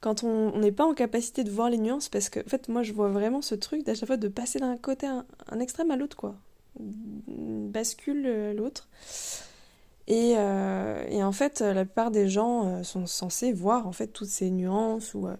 quand 0.00 0.24
on 0.24 0.58
n'est 0.58 0.72
pas 0.72 0.86
en 0.86 0.94
capacité 0.94 1.44
de 1.44 1.50
voir 1.50 1.68
les 1.68 1.78
nuances, 1.78 2.08
parce 2.08 2.30
que 2.30 2.40
en 2.40 2.48
fait 2.48 2.68
moi 2.70 2.82
je 2.82 2.94
vois 2.94 3.10
vraiment 3.10 3.42
ce 3.42 3.54
truc 3.54 3.84
d'à 3.84 3.94
chaque 3.94 4.06
fois 4.06 4.16
de 4.16 4.28
passer 4.28 4.58
d'un 4.58 4.78
côté 4.78 5.06
un, 5.06 5.26
un, 5.50 5.60
extrême 5.60 5.90
à 5.90 5.96
l'autre 5.96 6.16
quoi. 6.16 6.36
Bascule 6.78 8.24
euh, 8.26 8.54
l'autre. 8.54 8.88
Et, 10.08 10.34
euh, 10.36 11.04
et, 11.08 11.22
en 11.22 11.32
fait, 11.32 11.60
la 11.60 11.84
plupart 11.84 12.10
des 12.10 12.28
gens 12.28 12.66
euh, 12.66 12.82
sont 12.82 13.06
censés 13.06 13.52
voir 13.52 13.86
en 13.86 13.92
fait 13.92 14.08
toutes 14.08 14.28
ces 14.28 14.50
nuances 14.50 15.14
ou 15.14 15.26
euh, 15.26 15.36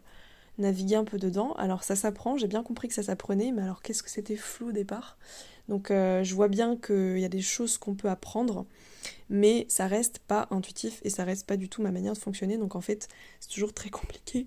naviguer 0.59 0.97
un 0.97 1.05
peu 1.05 1.19
dedans. 1.19 1.53
Alors 1.55 1.85
ça 1.85 1.97
s'apprend, 1.97 2.37
j'ai 2.37 2.49
bien 2.49 2.63
compris 2.63 2.89
que 2.89 2.95
ça 2.95 3.03
s'apprenait, 3.03 3.53
mais 3.53 3.63
alors 3.63 3.83
qu'est-ce 3.83 4.03
que 4.03 4.11
c'était 4.11 4.37
flou 4.37 4.69
au 4.69 4.73
départ? 4.73 5.19
Donc 5.69 5.91
euh, 5.91 6.23
je 6.23 6.35
vois 6.35 6.49
bien 6.49 6.77
qu'il 6.77 7.19
y 7.19 7.25
a 7.25 7.29
des 7.29 7.43
choses 7.43 7.77
qu'on 7.79 7.95
peut 7.95 8.09
apprendre, 8.09 8.67
mais 9.29 9.67
ça 9.69 9.87
reste 9.87 10.21
pas 10.21 10.47
intuitif 10.51 11.01
et 11.05 11.11
ça 11.11 11.25
reste 11.25 11.47
pas 11.47 11.57
du 11.57 11.69
tout 11.69 11.83
ma 11.83 11.91
manière 11.91 12.13
de 12.13 12.19
fonctionner. 12.19 12.57
Donc 12.59 12.77
en 12.77 12.81
fait, 12.81 13.09
c'est 13.41 13.51
toujours 13.51 13.73
très 13.73 13.91
compliqué 13.91 14.47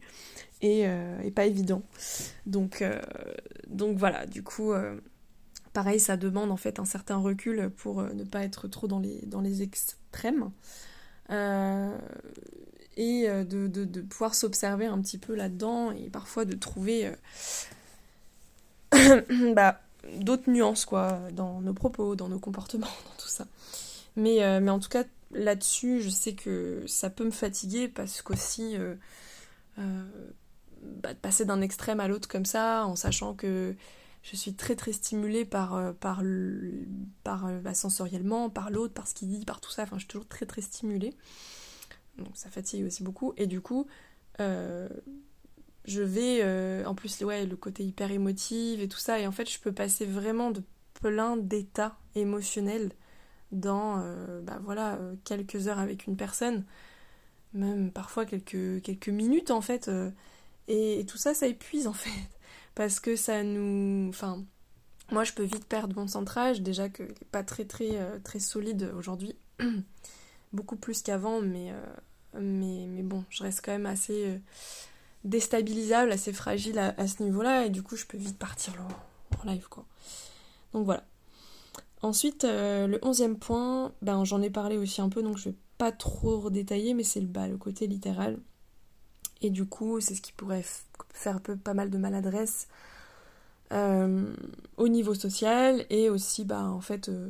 et, 0.62 0.88
euh, 0.88 1.30
pas 1.32 1.46
évident. 1.46 1.84
Euh, 2.48 3.02
donc 3.68 3.98
voilà, 3.98 4.26
du 4.26 4.44
coup 4.44 4.74
pareil, 5.74 6.00
ça 6.00 6.18
demande 6.18 6.52
en 6.52 6.58
fait 6.58 6.80
un 6.80 6.86
certain 6.86 7.18
recul 7.18 7.70
pour 7.78 8.04
ne 8.04 8.24
pas 8.24 8.44
être 8.44 8.68
trop 8.68 8.88
dans 8.88 9.00
les, 9.00 9.22
dans 9.26 9.42
les 9.42 9.62
extrêmes. 9.62 10.52
Euh, 11.32 11.98
et 12.98 13.28
de, 13.28 13.68
de, 13.68 13.86
de 13.86 14.02
pouvoir 14.02 14.36
s'observer 14.36 14.86
un 14.86 15.00
petit 15.00 15.18
peu 15.18 15.34
là-dedans 15.34 15.92
et 15.92 16.10
parfois 16.10 16.44
de 16.44 16.56
trouver 16.56 17.08
euh, 17.08 17.14
bah, 19.56 19.82
d'autres 20.20 20.50
nuances 20.50 20.86
quoi 20.86 21.20
dans 21.32 21.62
nos 21.62 21.74
propos, 21.74 22.16
dans 22.16 22.30
nos 22.30 22.40
comportements, 22.40 22.88
dans 23.06 23.24
tout 23.24 23.30
ça. 23.30 23.48
Mais, 24.16 24.44
euh, 24.44 24.60
mais 24.60 24.72
en 24.72 24.80
tout 24.80 24.90
cas 24.90 25.04
là-dessus, 25.32 26.02
je 26.02 26.10
sais 26.10 26.34
que 26.34 26.84
ça 26.88 27.10
peut 27.10 27.24
me 27.24 27.32
fatiguer 27.32 27.88
parce 27.88 28.22
qu'aussi 28.22 28.76
euh, 28.78 28.96
bah, 30.82 31.14
de 31.14 31.20
passer 31.20 31.46
d'un 31.46 31.62
extrême 31.62 32.00
à 32.00 32.08
l'autre 32.08 32.28
comme 32.28 32.46
ça, 32.46 32.86
en 32.86 32.96
sachant 32.96 33.36
que 33.36 33.76
je 34.30 34.36
suis 34.36 34.54
très 34.54 34.76
très 34.76 34.92
stimulée 34.92 35.46
par, 35.46 35.94
par, 35.96 36.22
par 37.24 37.48
bah, 37.62 37.74
sensoriellement, 37.74 38.50
par 38.50 38.70
l'autre, 38.70 38.94
par 38.94 39.08
ce 39.08 39.14
qu'il 39.14 39.30
dit, 39.30 39.46
par 39.46 39.62
tout 39.62 39.72
ça. 39.72 39.84
Enfin, 39.84 39.96
je 39.98 40.02
suis 40.02 40.08
toujours 40.08 40.28
très 40.28 40.46
très 40.46 40.62
stimulée 40.62 41.16
donc 42.24 42.36
ça 42.36 42.50
fatigue 42.50 42.86
aussi 42.86 43.04
beaucoup. 43.04 43.34
Et 43.38 43.48
du 43.48 43.62
coup, 43.62 43.88
euh, 44.40 44.90
je 45.86 46.02
vais, 46.02 46.40
euh, 46.42 46.86
en 46.86 46.96
plus, 46.96 47.22
ouais, 47.22 47.46
le 47.46 47.56
côté 47.56 47.84
hyper 47.84 48.12
émotif 48.12 48.80
et 48.80 48.88
tout 48.88 48.98
ça, 48.98 49.20
et 49.20 49.28
en 49.28 49.32
fait, 49.32 49.50
je 49.50 49.60
peux 49.60 49.72
passer 49.72 50.06
vraiment 50.06 50.52
de 50.52 50.64
plein 50.94 51.38
d'états 51.38 51.98
émotionnels 52.16 52.92
dans, 53.52 54.00
euh, 54.00 54.42
bah 54.42 54.60
voilà, 54.64 55.00
quelques 55.24 55.68
heures 55.68 55.80
avec 55.80 56.06
une 56.08 56.16
personne, 56.16 56.66
même 57.54 57.92
parfois 57.92 58.26
quelques, 58.26 58.82
quelques 58.84 59.10
minutes 59.10 59.52
en 59.52 59.62
fait. 59.62 59.90
Et, 60.68 61.00
et, 61.00 61.06
tout 61.06 61.18
ça, 61.18 61.34
ça 61.34 61.48
épuise 61.48 61.88
en 61.88 61.94
fait, 61.94 62.10
parce 62.80 63.02
que 63.02 63.18
ça 63.18 63.44
nous, 63.44 64.08
enfin, 64.08 64.42
moi, 65.12 65.26
je 65.26 65.34
peux 65.34 65.44
vite 65.44 65.66
perdre 65.66 66.00
mon 66.00 66.08
centrage, 66.08 66.62
déjà 66.62 66.88
que 66.88 67.04
n'est 67.04 67.28
pas 67.30 67.44
très 67.44 67.66
très 67.66 68.20
très 68.22 68.40
solide 68.40 68.94
aujourd'hui, 68.98 69.36
beaucoup 70.54 70.78
plus 70.78 71.02
qu'avant, 71.02 71.42
mais 71.42 71.74
mais, 72.38 72.88
mais 72.88 73.04
bon, 73.04 73.26
je 73.30 73.44
reste 73.44 73.62
quand 73.66 73.74
même 73.74 73.86
assez 73.86 74.28
euh, 74.28 74.38
déstabilisable, 75.24 76.12
assez 76.12 76.34
fragile 76.34 76.80
à, 76.80 77.08
ce 77.08 77.24
niveau-là, 77.24 77.66
et 77.66 77.70
du 77.70 77.84
coup, 77.84 77.96
je 77.96 78.06
peux 78.06 78.18
vite 78.18 78.38
partir 78.38 78.74
en, 78.82 79.40
en 79.42 79.52
live, 79.52 79.68
quoi. 79.68 79.86
Donc 80.74 80.86
voilà. 80.86 81.04
Ensuite, 82.02 82.46
euh, 82.46 82.88
le 82.88 83.00
onzième 83.02 83.38
point, 83.38 83.92
ben, 84.02 84.24
j'en 84.24 84.42
ai 84.42 84.50
parlé 84.50 84.78
aussi 84.78 85.02
un 85.02 85.10
peu, 85.10 85.22
donc 85.22 85.38
je 85.38 85.50
vais 85.50 85.56
pas 85.78 85.92
trop 85.92 86.40
redétailler, 86.40 86.94
mais 86.94 87.04
c'est 87.04 87.20
le, 87.20 87.28
bah, 87.28 87.48
le 87.48 87.58
côté 87.58 87.88
littéral. 87.88 88.40
Et 89.42 89.50
du 89.50 89.66
coup, 89.66 90.00
c'est 90.00 90.16
ce 90.16 90.22
qui 90.22 90.32
pourrait 90.34 90.66
faire 91.14 91.42
peu 91.42 91.56
pas 91.56 91.74
mal 91.74 91.90
de 91.90 91.98
maladresse 91.98 92.68
euh, 93.72 94.34
au 94.78 94.88
niveau 94.88 95.14
social, 95.14 95.86
et 95.90 96.10
aussi, 96.10 96.44
bah, 96.44 96.64
en 96.64 96.82
fait, 96.82 97.10
euh, 97.10 97.30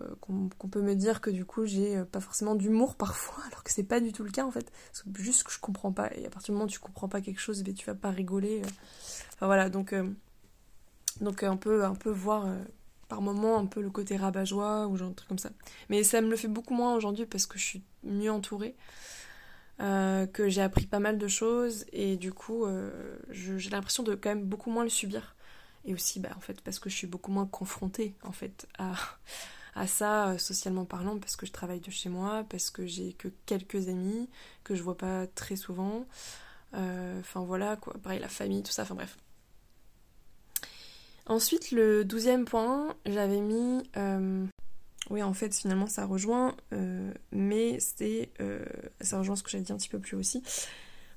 euh, 0.00 0.14
qu'on 0.20 0.68
peut 0.68 0.82
me 0.82 0.94
dire 0.94 1.20
que 1.20 1.30
du 1.30 1.44
coup 1.44 1.66
j'ai 1.66 2.02
pas 2.04 2.18
forcément 2.18 2.56
d'humour 2.56 2.94
parfois 2.96 3.44
alors 3.46 3.62
que 3.62 3.70
c'est 3.70 3.84
pas 3.84 4.00
du 4.00 4.12
tout 4.12 4.24
le 4.24 4.30
cas 4.30 4.44
en 4.44 4.50
fait. 4.50 4.72
Juste 5.14 5.44
que 5.44 5.52
je 5.52 5.60
comprends 5.60 5.92
pas 5.92 6.12
et 6.16 6.26
à 6.26 6.30
partir 6.30 6.52
du 6.52 6.52
moment 6.52 6.64
où 6.64 6.68
tu 6.68 6.80
comprends 6.80 7.08
pas 7.08 7.20
quelque 7.20 7.40
chose 7.40 7.58
mais 7.58 7.66
ben, 7.70 7.74
tu 7.74 7.86
vas 7.86 7.94
pas 7.94 8.10
rigoler 8.10 8.62
voilà 9.40 9.70
donc 9.70 9.94
donc 11.20 11.44
on 11.48 11.56
peut 11.56 11.84
un 11.84 11.94
peu 11.94 12.10
voir 12.10 12.48
par 13.08 13.22
moment 13.22 13.58
un 13.58 13.66
peu 13.66 13.80
le 13.80 13.90
côté 13.90 14.16
rabat-joie 14.16 14.88
ou 14.88 14.96
genre 14.96 15.10
un 15.10 15.12
truc 15.12 15.28
comme 15.28 15.38
ça. 15.38 15.50
Mais 15.88 16.02
ça 16.02 16.20
me 16.20 16.28
le 16.28 16.36
fait 16.36 16.48
beaucoup 16.48 16.74
moins 16.74 16.96
aujourd'hui 16.96 17.26
parce 17.26 17.46
que 17.46 17.58
je 17.58 17.64
suis 17.64 17.82
mieux 18.02 18.32
entourée 18.32 18.74
que 19.78 20.48
j'ai 20.48 20.62
appris 20.62 20.86
pas 20.86 21.00
mal 21.00 21.18
de 21.18 21.28
choses 21.28 21.84
et 21.92 22.16
du 22.16 22.32
coup 22.32 22.64
j'ai 23.30 23.70
l'impression 23.70 24.02
de 24.02 24.14
quand 24.14 24.28
même 24.30 24.44
beaucoup 24.44 24.70
moins 24.70 24.84
le 24.84 24.88
subir 24.88 25.34
et 25.84 25.92
aussi 25.92 26.20
bah 26.20 26.30
en 26.36 26.40
fait 26.40 26.60
parce 26.60 26.78
que 26.78 26.88
je 26.88 26.94
suis 26.94 27.06
beaucoup 27.06 27.32
moins 27.32 27.46
confrontée 27.46 28.14
en 28.22 28.32
fait 28.32 28.66
à 28.78 28.94
à 29.74 29.86
ça 29.86 30.28
euh, 30.28 30.38
socialement 30.38 30.84
parlant 30.84 31.18
parce 31.18 31.36
que 31.36 31.46
je 31.46 31.52
travaille 31.52 31.80
de 31.80 31.90
chez 31.90 32.08
moi, 32.08 32.44
parce 32.48 32.70
que 32.70 32.86
j'ai 32.86 33.12
que 33.12 33.28
quelques 33.46 33.88
amis 33.88 34.28
que 34.62 34.74
je 34.74 34.82
vois 34.82 34.96
pas 34.96 35.26
très 35.26 35.56
souvent. 35.56 36.06
Euh, 36.74 37.20
enfin 37.20 37.40
voilà 37.40 37.76
quoi, 37.76 37.94
pareil 38.02 38.20
la 38.20 38.28
famille, 38.28 38.62
tout 38.62 38.72
ça, 38.72 38.82
enfin 38.82 38.94
bref. 38.94 39.16
Ensuite 41.26 41.70
le 41.70 42.04
douzième 42.04 42.44
point, 42.44 42.94
j'avais 43.06 43.40
mis... 43.40 43.82
Euh, 45.10 45.14
oui 45.14 45.22
en 45.22 45.34
fait 45.34 45.54
finalement 45.54 45.86
ça 45.86 46.06
rejoint, 46.06 46.56
mais 47.32 47.78
c'est... 47.80 48.30
ça 49.00 49.18
rejoint 49.18 49.36
ce 49.36 49.42
que 49.42 49.50
j'avais 49.50 49.64
dit 49.64 49.72
un 49.72 49.76
petit 49.76 49.88
peu 49.88 49.98
plus 49.98 50.16
aussi. 50.16 50.42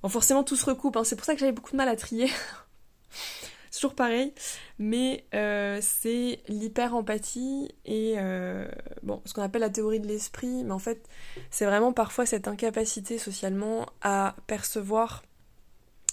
Bon 0.04 0.10
forcément 0.10 0.44
tout 0.44 0.56
se 0.56 0.66
recoupe, 0.66 0.98
hein. 0.98 1.04
c'est 1.04 1.16
pour 1.16 1.26
ça 1.26 1.34
que 1.34 1.40
j'avais 1.40 1.52
beaucoup 1.52 1.72
de 1.72 1.78
mal 1.78 1.90
à 1.90 1.96
trier. 1.96 2.30
toujours 3.78 3.96
pareil, 3.96 4.34
mais 4.80 5.26
euh, 5.34 5.80
c'est 5.82 6.42
l'hyper-empathie 6.48 7.70
et 7.86 8.16
euh, 8.18 8.68
bon, 9.04 9.22
ce 9.26 9.34
qu'on 9.34 9.42
appelle 9.42 9.62
la 9.62 9.70
théorie 9.70 10.00
de 10.00 10.08
l'esprit, 10.08 10.64
mais 10.64 10.72
en 10.72 10.80
fait, 10.80 11.08
c'est 11.52 11.66
vraiment 11.66 11.94
parfois 11.94 12.26
cette 12.26 12.48
incapacité 12.48 13.18
socialement 13.18 13.86
à 14.02 14.36
percevoir, 14.48 15.24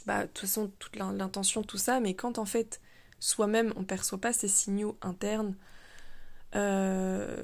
bah, 0.07 0.23
de 0.23 0.27
toute 0.29 0.41
façon, 0.41 0.71
toute 0.79 0.97
l'intention, 0.97 1.63
tout 1.63 1.79
ça, 1.79 2.01
mais 2.01 2.15
quand 2.15 2.39
en 2.39 2.45
fait, 2.45 2.81
soi-même, 3.19 3.73
on 3.77 3.85
perçoit 3.85 4.19
pas 4.21 4.33
ces 4.33 4.49
signaux 4.49 4.97
internes, 5.01 5.55
euh, 6.55 7.43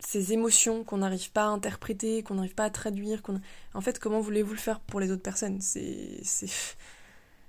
ces 0.00 0.32
émotions 0.32 0.84
qu'on 0.84 0.98
n'arrive 0.98 1.32
pas 1.32 1.44
à 1.44 1.48
interpréter, 1.48 2.22
qu'on 2.22 2.34
n'arrive 2.34 2.54
pas 2.54 2.64
à 2.64 2.70
traduire, 2.70 3.22
qu'on... 3.22 3.40
en 3.74 3.80
fait, 3.80 3.98
comment 3.98 4.20
voulez-vous 4.20 4.52
le 4.52 4.58
faire 4.58 4.80
pour 4.80 5.00
les 5.00 5.10
autres 5.10 5.22
personnes? 5.22 5.60
C'est 5.60 6.20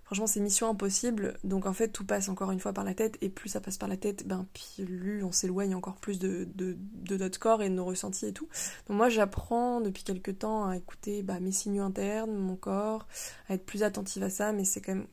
Franchement, 0.05 0.27
c'est 0.27 0.39
mission 0.39 0.69
impossible. 0.69 1.35
Donc 1.43 1.65
en 1.65 1.73
fait, 1.73 1.87
tout 1.87 2.05
passe 2.05 2.29
encore 2.29 2.51
une 2.51 2.59
fois 2.59 2.73
par 2.73 2.83
la 2.83 2.93
tête. 2.93 3.17
Et 3.21 3.29
plus 3.29 3.49
ça 3.49 3.59
passe 3.59 3.79
par 3.79 3.89
la 3.89 3.97
tête, 3.97 4.27
ben 4.27 4.45
plus 4.53 5.23
on 5.23 5.31
s'éloigne 5.31 5.73
encore 5.73 5.95
plus 5.95 6.19
de, 6.19 6.47
de, 6.53 6.77
de, 6.79 7.17
notre 7.17 7.39
corps 7.39 7.63
et 7.63 7.69
de 7.69 7.73
nos 7.73 7.85
ressentis 7.85 8.27
et 8.27 8.33
tout. 8.33 8.47
Donc 8.87 8.97
moi, 8.97 9.09
j'apprends 9.09 9.81
depuis 9.81 10.03
quelques 10.03 10.39
temps 10.39 10.67
à 10.67 10.77
écouter 10.77 11.23
bah, 11.23 11.39
mes 11.39 11.51
signaux 11.51 11.83
internes, 11.83 12.35
mon 12.35 12.55
corps, 12.55 13.07
à 13.49 13.55
être 13.55 13.65
plus 13.65 13.81
attentive 13.81 14.21
à 14.21 14.29
ça. 14.29 14.51
Mais 14.51 14.63
c'est 14.63 14.79
quand 14.79 14.93
même 14.93 15.07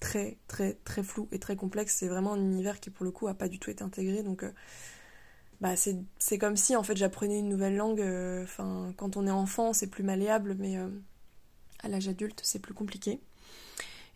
très, 0.00 0.38
très, 0.48 0.74
très 0.84 1.02
flou 1.02 1.28
et 1.32 1.38
très 1.38 1.56
complexe. 1.56 1.96
C'est 1.96 2.08
vraiment 2.08 2.32
un 2.32 2.40
univers 2.40 2.80
qui, 2.80 2.90
pour 2.90 3.04
le 3.04 3.10
coup, 3.12 3.28
a 3.28 3.34
pas 3.34 3.48
du 3.48 3.58
tout 3.58 3.70
été 3.70 3.84
intégré. 3.84 4.22
Donc... 4.22 4.42
Euh, 4.42 4.52
bah 5.60 5.74
c'est 5.76 6.38
comme 6.38 6.56
si 6.56 6.74
en 6.74 6.82
fait 6.82 6.96
j'apprenais 6.96 7.38
une 7.38 7.48
nouvelle 7.48 7.76
langue. 7.76 8.00
Euh, 8.00 8.44
enfin, 8.44 8.94
quand 8.96 9.16
on 9.16 9.26
est 9.26 9.30
enfant, 9.30 9.72
c'est 9.74 9.88
plus 9.88 10.02
malléable, 10.02 10.56
mais 10.58 10.78
euh, 10.78 10.88
à 11.82 11.88
l'âge 11.88 12.08
adulte, 12.08 12.40
c'est 12.42 12.60
plus 12.60 12.74
compliqué. 12.74 13.20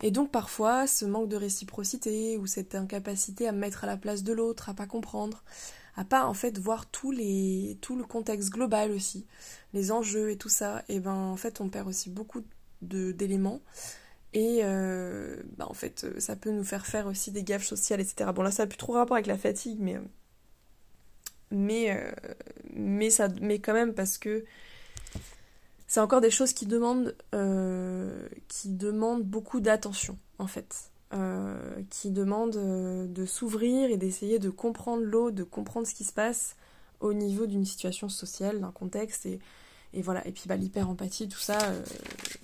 Et 0.02 0.10
donc 0.10 0.30
parfois, 0.30 0.86
ce 0.86 1.04
manque 1.04 1.28
de 1.28 1.36
réciprocité 1.36 2.38
ou 2.38 2.46
cette 2.46 2.74
incapacité 2.74 3.46
à 3.46 3.52
me 3.52 3.58
mettre 3.58 3.84
à 3.84 3.86
la 3.86 3.96
place 3.96 4.22
de 4.22 4.32
l'autre, 4.32 4.68
à 4.70 4.74
pas 4.74 4.86
comprendre, 4.86 5.44
à 5.96 6.04
pas 6.04 6.26
en 6.26 6.34
fait 6.34 6.58
voir 6.58 6.86
tous 6.90 7.10
les, 7.10 7.78
tout 7.80 7.96
le 7.96 8.04
contexte 8.04 8.50
global 8.50 8.90
aussi, 8.90 9.26
les 9.72 9.92
enjeux 9.92 10.30
et 10.30 10.36
tout 10.36 10.48
ça, 10.48 10.82
et 10.88 10.98
ben 10.98 11.12
en 11.12 11.36
fait 11.36 11.60
on 11.60 11.68
perd 11.68 11.88
aussi 11.88 12.10
beaucoup 12.10 12.42
d'éléments. 12.82 13.60
Et 14.34 14.60
euh, 14.62 15.36
bah, 15.56 15.66
en 15.68 15.74
fait, 15.74 16.06
ça 16.20 16.36
peut 16.36 16.50
nous 16.50 16.64
faire 16.64 16.86
faire 16.86 17.06
aussi 17.06 17.30
des 17.30 17.44
gaffes 17.44 17.64
sociales, 17.64 18.00
etc. 18.00 18.30
Bon 18.34 18.42
là, 18.42 18.50
ça 18.50 18.64
n'a 18.64 18.66
plus 18.66 18.76
trop 18.76 18.92
rapport 18.92 19.16
avec 19.16 19.26
la 19.26 19.38
fatigue, 19.38 19.78
mais 19.80 19.96
mais 21.50 21.90
euh, 21.90 22.10
mais 22.74 23.10
ça, 23.10 23.28
mais 23.40 23.60
quand 23.60 23.74
même 23.74 23.94
parce 23.94 24.18
que 24.18 24.44
c'est 25.94 26.00
encore 26.00 26.20
des 26.20 26.32
choses 26.32 26.52
qui 26.52 26.66
demandent, 26.66 27.14
euh, 27.36 28.26
qui 28.48 28.68
demandent 28.68 29.22
beaucoup 29.22 29.60
d'attention, 29.60 30.18
en 30.40 30.48
fait. 30.48 30.90
Euh, 31.12 31.56
qui 31.88 32.10
demandent 32.10 32.56
euh, 32.56 33.06
de 33.06 33.24
s'ouvrir 33.24 33.90
et 33.90 33.96
d'essayer 33.96 34.40
de 34.40 34.50
comprendre 34.50 35.04
l'autre, 35.04 35.36
de 35.36 35.44
comprendre 35.44 35.86
ce 35.86 35.94
qui 35.94 36.02
se 36.02 36.12
passe 36.12 36.56
au 36.98 37.12
niveau 37.12 37.46
d'une 37.46 37.64
situation 37.64 38.08
sociale, 38.08 38.60
d'un 38.60 38.72
contexte. 38.72 39.24
Et, 39.26 39.38
et, 39.92 40.02
voilà. 40.02 40.26
Et 40.26 40.32
puis 40.32 40.44
bah, 40.48 40.56
l'hyper-empathie, 40.56 41.28
tout 41.28 41.38
ça, 41.38 41.58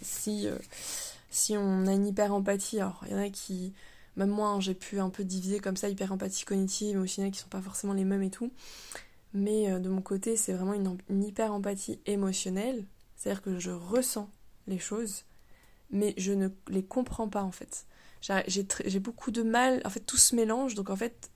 si, 0.00 0.46
si 1.30 1.56
on 1.56 1.86
a 1.86 1.92
une 1.92 2.06
hyper-empathie, 2.06 2.80
alors 2.80 3.02
il 3.06 3.12
y 3.12 3.14
en 3.14 3.22
a 3.22 3.30
qui 3.30 3.72
même 4.16 4.30
moi, 4.30 4.48
hein, 4.48 4.60
j'ai 4.60 4.74
pu 4.74 5.00
un 5.00 5.10
peu 5.10 5.24
diviser 5.24 5.60
comme 5.60 5.76
ça 5.76 5.88
hyper 5.88 6.12
empathie 6.12 6.44
cognitive, 6.44 6.96
émotionnelle, 6.96 7.32
qui 7.32 7.38
sont 7.38 7.48
pas 7.48 7.62
forcément 7.62 7.92
les 7.92 8.04
mêmes 8.04 8.22
et 8.22 8.30
tout. 8.30 8.50
Mais 9.32 9.70
euh, 9.70 9.78
de 9.78 9.88
mon 9.88 10.02
côté, 10.02 10.36
c'est 10.36 10.52
vraiment 10.52 10.74
une, 10.74 11.22
hyper 11.22 11.52
empathie 11.52 12.00
émotionnelle. 12.06 12.84
C'est-à-dire 13.16 13.42
que 13.42 13.58
je 13.58 13.70
ressens 13.70 14.28
les 14.66 14.78
choses, 14.78 15.24
mais 15.90 16.14
je 16.16 16.32
ne 16.32 16.48
les 16.68 16.84
comprends 16.84 17.28
pas 17.28 17.42
en 17.42 17.52
fait. 17.52 17.86
J'ai 18.20 19.00
beaucoup 19.00 19.30
de 19.30 19.42
mal, 19.42 19.80
en 19.84 19.90
fait 19.90 20.00
tout 20.00 20.16
se 20.16 20.36
mélange, 20.36 20.74
donc 20.74 20.90
en 20.90 20.96
fait 20.96 21.30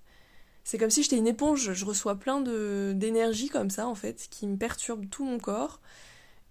c'est 0.65 0.79
comme 0.79 0.91
si 0.91 1.03
j'étais 1.03 1.17
une 1.17 1.27
éponge, 1.27 1.73
je 1.73 1.85
reçois 1.85 2.17
plein 2.17 2.41
d'énergie 2.41 3.49
comme 3.49 3.71
ça 3.71 3.87
en 3.87 3.95
fait, 3.95 4.29
qui 4.31 4.47
me 4.47 4.57
perturbe 4.57 5.09
tout 5.11 5.25
mon 5.25 5.39
corps, 5.39 5.81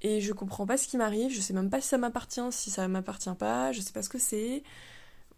et 0.03 0.21
je 0.21 0.33
comprends 0.33 0.65
pas 0.65 0.77
ce 0.77 0.87
qui 0.87 0.97
m'arrive, 0.97 1.31
je 1.31 1.41
sais 1.41 1.53
même 1.53 1.69
pas 1.69 1.81
si 1.81 1.87
ça 1.87 1.97
m'appartient, 1.97 2.41
si 2.51 2.69
ça 2.69 2.87
m'appartient 2.87 3.33
pas, 3.39 3.71
je 3.71 3.81
sais 3.81 3.93
pas 3.93 4.03
ce 4.03 4.09
que 4.09 4.19
c'est, 4.19 4.63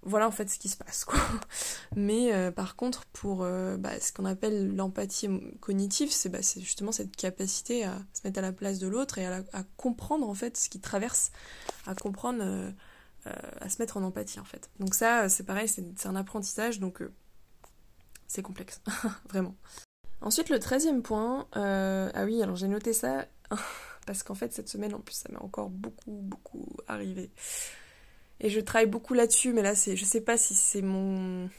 voilà 0.05 0.27
en 0.27 0.31
fait 0.31 0.49
ce 0.49 0.57
qui 0.57 0.69
se 0.69 0.77
passe 0.77 1.03
quoi. 1.03 1.19
Mais 1.95 2.33
euh, 2.33 2.51
par 2.51 2.75
contre 2.75 3.05
pour 3.07 3.43
euh, 3.43 3.77
bah, 3.77 3.99
ce 3.99 4.13
qu'on 4.13 4.25
appelle 4.25 4.75
l'empathie 4.75 5.27
cognitive, 5.59 6.11
bah, 6.29 6.41
c'est 6.41 6.61
justement 6.61 6.91
cette 6.91 7.15
capacité 7.15 7.83
à 7.85 7.97
se 8.13 8.21
mettre 8.23 8.39
à 8.39 8.41
la 8.41 8.51
place 8.51 8.79
de 8.79 8.87
l'autre 8.87 9.17
et 9.17 9.25
à, 9.25 9.43
comprendre 9.77 10.27
en 10.29 10.33
fait 10.33 10.57
ce 10.57 10.69
qui 10.69 10.79
traverse, 10.79 11.31
à 11.85 11.95
comprendre, 11.95 12.39
euh, 12.41 12.71
à 13.25 13.69
se 13.69 13.81
mettre 13.81 13.97
en 13.97 14.03
empathie 14.03 14.39
en 14.39 14.45
fait. 14.45 14.69
Donc 14.79 14.95
ça 14.95 15.27
c'est 15.29 15.43
pareil, 15.43 15.67
c'est 15.67 16.05
un 16.05 16.15
apprentissage 16.15 16.79
donc 16.79 17.03
c'est 18.27 18.41
complexe, 18.41 18.81
vraiment. 19.29 19.55
Ensuite 20.21 20.49
le 20.49 20.59
treizième 20.59 21.01
point, 21.01 21.47
ah 21.53 22.25
oui 22.25 22.41
alors 22.41 22.55
j'ai 22.55 22.67
noté 22.67 22.93
ça 22.93 23.25
parce 24.05 24.23
qu'en 24.23 24.35
fait 24.35 24.53
cette 24.53 24.69
semaine 24.69 24.93
en 24.93 24.99
plus 24.99 25.15
ça 25.15 25.29
m'est 25.31 25.41
encore 25.41 25.69
beaucoup 25.69 26.21
beaucoup 26.21 26.67
arrivé. 26.87 27.31
Et 28.39 28.49
je 28.49 28.59
travaille 28.59 28.87
beaucoup 28.87 29.13
là-dessus, 29.13 29.53
mais 29.53 29.61
là, 29.61 29.75
c'est, 29.75 29.95
je 29.95 30.03
sais 30.03 30.21
pas 30.21 30.37
si 30.37 30.53
c'est 30.53 30.81
mon 30.81 31.49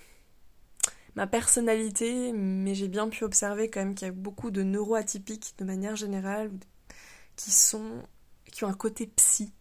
ma 1.14 1.26
personnalité, 1.26 2.32
mais 2.32 2.74
j'ai 2.74 2.88
bien 2.88 3.08
pu 3.08 3.24
observer 3.24 3.70
quand 3.70 3.80
même 3.80 3.94
qu'il 3.94 4.06
y 4.06 4.10
a 4.10 4.12
beaucoup 4.12 4.50
de 4.50 4.62
neuroatypiques 4.62 5.54
de 5.58 5.64
manière 5.64 5.96
générale 5.96 6.50
qui 7.36 7.50
sont 7.50 8.02
qui 8.52 8.64
ont 8.64 8.68
un 8.68 8.74
côté 8.74 9.06
psy. 9.06 9.52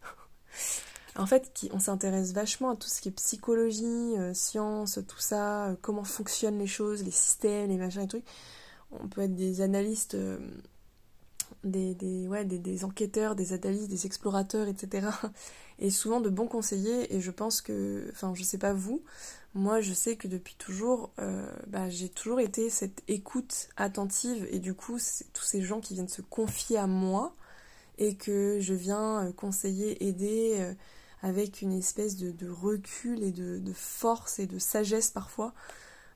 en 1.18 1.26
fait, 1.26 1.54
qui, 1.54 1.70
on 1.74 1.80
s'intéresse 1.80 2.34
vachement 2.34 2.72
à 2.72 2.76
tout 2.76 2.90
ce 2.90 3.02
qui 3.02 3.10
est 3.10 3.12
psychologie, 3.14 4.18
euh, 4.18 4.34
science, 4.34 5.00
tout 5.08 5.20
ça, 5.20 5.68
euh, 5.68 5.76
comment 5.82 6.04
fonctionnent 6.04 6.60
les 6.60 6.68
choses, 6.68 7.04
les 7.04 7.12
systèmes, 7.12 7.70
les 7.70 7.78
machins, 7.78 8.02
les 8.02 8.08
trucs. 8.08 8.26
On 8.92 9.08
peut 9.08 9.22
être 9.22 9.36
des 9.36 9.62
analystes 9.62 10.16
euh, 10.16 10.38
des, 11.66 12.84
enquêteurs, 12.84 13.36
des 13.36 13.53
analystes, 13.53 13.89
des 13.89 14.05
explorateurs, 14.05 14.68
etc. 14.68 15.07
Et 15.80 15.89
souvent 15.89 16.22
de 16.22 16.30
bons 16.30 16.47
conseillers. 16.47 17.13
Et 17.13 17.22
je 17.22 17.32
pense 17.32 17.61
que, 17.61 18.07
enfin, 18.11 18.34
je 18.34 18.43
sais 18.43 18.57
pas 18.57 18.74
vous, 18.74 19.03
moi 19.53 19.82
je 19.82 19.93
sais 19.93 20.16
que 20.16 20.28
depuis 20.28 20.55
toujours, 20.55 21.11
euh, 21.20 21.49
bah, 21.68 21.89
j'ai 21.89 22.09
toujours 22.09 22.39
été 22.39 22.70
cette 22.70 23.03
écoute 23.07 23.70
attentive. 23.78 24.47
Et 24.51 24.59
du 24.59 24.74
coup, 24.74 24.97
tous 25.34 25.43
ces 25.43 25.61
gens 25.61 25.80
qui 25.82 25.93
viennent 25.95 26.07
se 26.07 26.22
confier 26.22 26.78
à 26.78 26.88
moi 26.88 27.36
et 27.97 28.16
que 28.16 28.59
je 28.59 28.74
viens 28.74 29.26
euh, 29.28 29.32
conseiller, 29.32 30.05
aider 30.07 30.57
euh, 30.59 30.74
avec 31.22 31.61
une 31.61 31.74
espèce 31.74 32.18
de, 32.18 32.49
recul 32.49 33.24
et 33.24 33.32
de, 33.32 33.57
de, 33.59 33.74
force 33.74 34.39
et 34.39 34.47
de 34.47 34.59
sagesse 34.59 35.11
parfois 35.11 35.53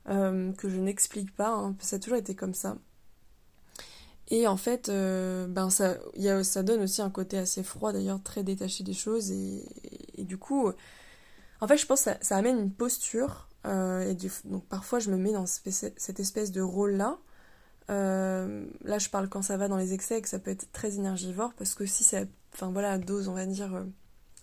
que 0.06 0.68
je 0.68 0.80
n'explique 0.80 1.34
pas. 1.36 1.50
Hein. 1.50 1.76
Ça 1.78 1.96
a 1.96 1.98
toujours 1.98 2.18
été 2.18 2.34
comme 2.34 2.54
ça. 2.54 2.76
Et 4.30 4.46
en 4.46 4.56
fait, 4.56 4.88
euh, 4.88 5.46
ben 5.48 5.70
ça, 5.70 5.96
ça 6.44 6.62
donne 6.62 6.82
aussi 6.82 7.02
un 7.02 7.10
côté 7.10 7.36
assez 7.36 7.64
froid, 7.64 7.92
d'ailleurs, 7.92 8.22
très 8.22 8.44
détaché 8.44 8.84
des 8.84 8.92
choses. 8.92 9.32
Et, 9.32 9.64
du 10.18 10.38
coup, 10.38 10.70
en 11.60 11.68
fait, 11.68 11.76
je 11.76 11.86
pense 11.86 12.04
que 12.04 12.10
ça, 12.20 12.36
amène 12.36 12.58
une 12.58 12.72
posture. 12.72 13.48
Euh, 13.66 14.08
et 14.08 14.16
donc 14.44 14.64
parfois, 14.66 15.00
je 15.00 15.10
me 15.10 15.16
mets 15.16 15.32
dans 15.32 15.46
cette 15.46 16.20
espèce 16.20 16.52
de 16.52 16.60
rôle-là. 16.60 17.18
Euh, 17.90 18.64
là, 18.84 18.98
je 18.98 19.08
parle 19.08 19.28
quand 19.28 19.42
ça 19.42 19.56
va 19.56 19.66
dans 19.66 19.76
les 19.76 19.92
excès 19.94 20.18
et 20.18 20.22
que 20.22 20.28
ça 20.28 20.38
peut 20.38 20.52
être 20.52 20.70
très 20.72 20.94
énergivore, 20.94 21.52
parce 21.54 21.74
que 21.74 21.84
si 21.86 22.04
c'est, 22.04 22.28
enfin 22.54 22.70
voilà, 22.70 22.98
dose, 22.98 23.26
on 23.26 23.34
va 23.34 23.46
dire, 23.46 23.84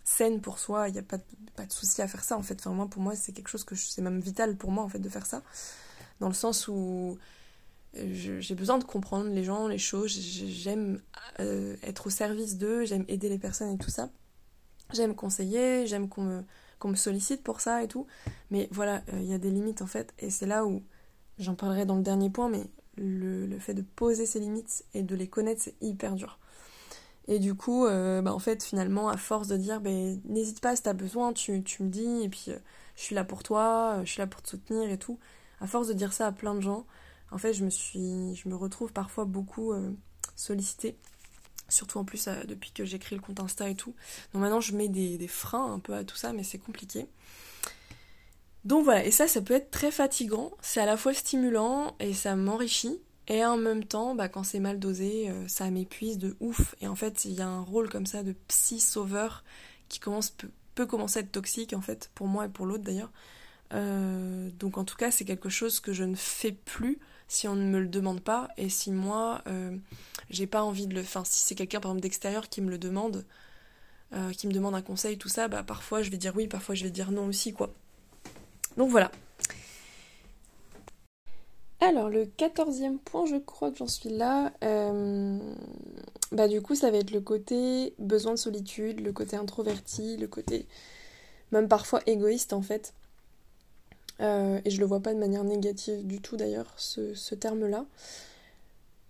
saine 0.03 0.41
pour 0.41 0.59
soi, 0.59 0.89
il 0.89 0.93
n'y 0.93 0.99
a 0.99 1.03
pas 1.03 1.17
de, 1.17 1.23
pas 1.55 1.65
de 1.65 1.71
souci 1.71 2.01
à 2.01 2.09
faire 2.09 2.25
ça, 2.25 2.37
en 2.37 2.43
fait. 2.43 2.55
Enfin, 2.59 2.71
moi, 2.71 2.87
pour 2.89 3.01
moi, 3.01 3.15
c'est 3.15 3.31
quelque 3.31 3.49
chose 3.49 3.63
que 3.63 3.75
c'est 3.75 4.01
même 4.01 4.19
vital 4.19 4.57
pour 4.57 4.71
moi, 4.71 4.83
en 4.83 4.89
fait, 4.89 4.99
de 4.99 5.09
faire 5.09 5.25
ça. 5.25 5.43
Dans 6.19 6.27
le 6.27 6.33
sens 6.33 6.67
où 6.67 7.17
j'ai 7.93 8.55
besoin 8.55 8.77
de 8.77 8.83
comprendre 8.83 9.29
les 9.29 9.43
gens, 9.43 9.67
les 9.67 9.77
choses, 9.77 10.11
j'aime 10.11 11.01
euh, 11.39 11.75
être 11.83 12.07
au 12.07 12.09
service 12.09 12.57
d'eux, 12.57 12.85
j'aime 12.85 13.05
aider 13.07 13.29
les 13.29 13.39
personnes 13.39 13.73
et 13.73 13.77
tout 13.77 13.89
ça. 13.89 14.09
J'aime 14.93 15.15
conseiller, 15.15 15.87
j'aime 15.87 16.07
qu'on 16.07 16.23
me, 16.23 16.43
me, 16.85 16.95
sollicite 16.95 17.43
pour 17.43 17.59
ça 17.61 17.83
et 17.83 17.87
tout. 17.87 18.07
Mais 18.51 18.67
voilà, 18.71 19.01
euh, 19.13 19.19
il 19.19 19.25
y 19.25 19.33
a 19.33 19.37
des 19.37 19.49
limites 19.49 19.81
en 19.81 19.87
fait, 19.87 20.13
et 20.19 20.29
c'est 20.29 20.45
là 20.45 20.65
où 20.65 20.83
j'en 21.39 21.55
parlerai 21.55 21.85
dans 21.85 21.95
le 21.95 22.03
dernier 22.03 22.29
point, 22.29 22.49
mais 22.49 22.63
le, 22.97 23.45
le, 23.45 23.59
fait 23.59 23.73
de 23.73 23.81
poser 23.81 24.25
ces 24.25 24.39
limites 24.39 24.85
et 24.93 25.03
de 25.03 25.15
les 25.15 25.27
connaître, 25.27 25.61
c'est 25.61 25.75
hyper 25.81 26.15
dur. 26.15 26.39
Et 27.27 27.39
du 27.39 27.55
coup, 27.55 27.85
euh, 27.85 28.21
bah 28.21 28.33
en 28.33 28.39
fait, 28.39 28.63
finalement, 28.63 29.09
à 29.09 29.17
force 29.17 29.47
de 29.47 29.57
dire, 29.57 29.81
ben 29.81 30.21
n'hésite 30.25 30.61
pas 30.61 30.75
si 30.75 30.83
t'as 30.83 30.93
besoin, 30.93 31.33
tu, 31.33 31.61
tu, 31.63 31.83
me 31.83 31.89
dis, 31.89 32.23
et 32.23 32.29
puis 32.29 32.45
je 32.95 33.01
suis 33.01 33.15
là 33.15 33.25
pour 33.25 33.43
toi, 33.43 33.99
je 34.05 34.11
suis 34.11 34.19
là 34.19 34.27
pour 34.27 34.41
te 34.41 34.49
soutenir 34.49 34.89
et 34.89 34.97
tout. 34.97 35.19
À 35.59 35.67
force 35.67 35.87
de 35.87 35.93
dire 35.93 36.13
ça 36.13 36.27
à 36.27 36.31
plein 36.31 36.55
de 36.55 36.61
gens, 36.61 36.85
en 37.31 37.37
fait, 37.37 37.53
je 37.53 37.65
me 37.65 37.69
suis, 37.69 38.35
je 38.35 38.47
me 38.47 38.55
retrouve 38.55 38.93
parfois 38.93 39.25
beaucoup 39.25 39.73
euh, 39.73 39.91
sollicitée, 40.35 40.97
surtout 41.67 41.97
en 41.97 42.05
plus 42.05 42.27
euh, 42.27 42.43
depuis 42.45 42.71
que 42.71 42.83
créé 42.97 43.17
le 43.17 43.23
compte 43.23 43.39
Insta 43.39 43.69
et 43.69 43.75
tout. 43.75 43.93
Donc 44.33 44.41
maintenant, 44.41 44.61
je 44.61 44.75
mets 44.75 44.87
des, 44.87 45.27
freins 45.27 45.73
un 45.73 45.79
peu 45.79 45.93
à 45.93 46.03
tout 46.03 46.15
ça, 46.15 46.31
mais 46.31 46.43
c'est 46.43 46.57
compliqué. 46.57 47.07
Donc 48.63 48.83
voilà, 48.83 49.05
et 49.05 49.11
ça, 49.11 49.27
ça 49.27 49.41
peut 49.41 49.53
être 49.53 49.71
très 49.71 49.91
fatigant. 49.91 50.51
C'est 50.61 50.81
à 50.81 50.85
la 50.85 50.97
fois 50.97 51.13
stimulant 51.13 51.95
et 51.99 52.13
ça 52.13 52.35
m'enrichit. 52.35 52.99
Et 53.29 53.43
en 53.43 53.57
même 53.57 53.83
temps, 53.83 54.15
bah, 54.15 54.29
quand 54.29 54.43
c'est 54.43 54.59
mal 54.59 54.79
dosé, 54.79 55.29
euh, 55.29 55.47
ça 55.49 55.69
m'épuise 55.69 56.17
de 56.17 56.37
ouf. 56.39 56.75
Et 56.79 56.87
en 56.87 56.95
fait, 56.95 57.25
il 57.25 57.33
y 57.33 57.41
a 57.41 57.47
un 57.47 57.61
rôle 57.61 57.89
comme 57.89 58.05
ça 58.05 58.23
de 58.23 58.33
psy-sauveur 58.47 59.43
qui 59.89 59.99
commence, 59.99 60.33
peut, 60.75 60.85
commencer 60.85 61.19
à 61.19 61.21
être 61.23 61.31
toxique, 61.31 61.73
en 61.73 61.81
fait, 61.81 62.09
pour 62.15 62.27
moi 62.27 62.45
et 62.45 62.49
pour 62.49 62.65
l'autre 62.65 62.83
d'ailleurs. 62.83 63.11
donc 63.71 64.77
en 64.77 64.85
tout 64.85 64.95
cas, 64.95 65.11
c'est 65.11 65.25
quelque 65.25 65.49
chose 65.49 65.81
que 65.81 65.91
je 65.91 66.05
ne 66.05 66.15
fais 66.15 66.53
plus 66.53 66.99
si 67.27 67.47
on 67.47 67.55
ne 67.55 67.65
me 67.65 67.79
le 67.79 67.87
demande 67.87 68.21
pas 68.21 68.49
et 68.57 68.69
si 68.69 68.91
moi 68.91 69.41
euh, 69.47 69.75
j'ai 70.29 70.47
pas 70.47 70.63
envie 70.63 70.87
de 70.87 70.93
le 70.95 71.01
enfin 71.01 71.23
si 71.25 71.43
c'est 71.43 71.55
quelqu'un 71.55 71.79
par 71.79 71.91
exemple 71.91 72.03
d'extérieur 72.03 72.49
qui 72.49 72.61
me 72.61 72.69
le 72.69 72.77
demande 72.77 73.25
euh, 74.13 74.31
qui 74.31 74.47
me 74.47 74.53
demande 74.53 74.75
un 74.75 74.81
conseil 74.81 75.17
tout 75.17 75.29
ça 75.29 75.47
bah 75.47 75.63
parfois 75.63 76.01
je 76.01 76.09
vais 76.09 76.17
dire 76.17 76.33
oui 76.35 76.47
parfois 76.47 76.75
je 76.75 76.83
vais 76.83 76.89
dire 76.89 77.11
non 77.11 77.25
aussi 77.27 77.53
quoi. 77.53 77.69
Donc 78.77 78.89
voilà. 78.89 79.11
Alors 81.79 82.09
le 82.09 82.25
quatorzième 82.25 82.97
point 82.99 83.25
je 83.25 83.35
crois 83.35 83.71
que 83.71 83.77
j'en 83.77 83.87
suis 83.87 84.09
là 84.09 84.51
euh, 84.63 85.37
bah 86.31 86.47
du 86.47 86.61
coup 86.61 86.75
ça 86.75 86.89
va 86.89 86.97
être 86.97 87.11
le 87.11 87.21
côté 87.21 87.93
besoin 87.99 88.31
de 88.31 88.37
solitude 88.37 88.99
le 89.01 89.11
côté 89.11 89.35
introverti 89.35 90.17
le 90.17 90.27
côté 90.27 90.65
même 91.51 91.67
parfois 91.67 92.01
égoïste 92.07 92.53
en 92.53 92.61
fait 92.61 92.93
euh, 94.19 94.59
et 94.65 94.69
je 94.69 94.79
le 94.79 94.85
vois 94.85 94.99
pas 94.99 95.13
de 95.13 95.19
manière 95.19 95.43
négative 95.43 96.05
du 96.05 96.21
tout 96.21 96.37
d'ailleurs, 96.37 96.73
ce, 96.77 97.35
terme-là. 97.35 97.85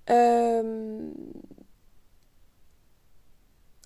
Euh, 0.10 1.10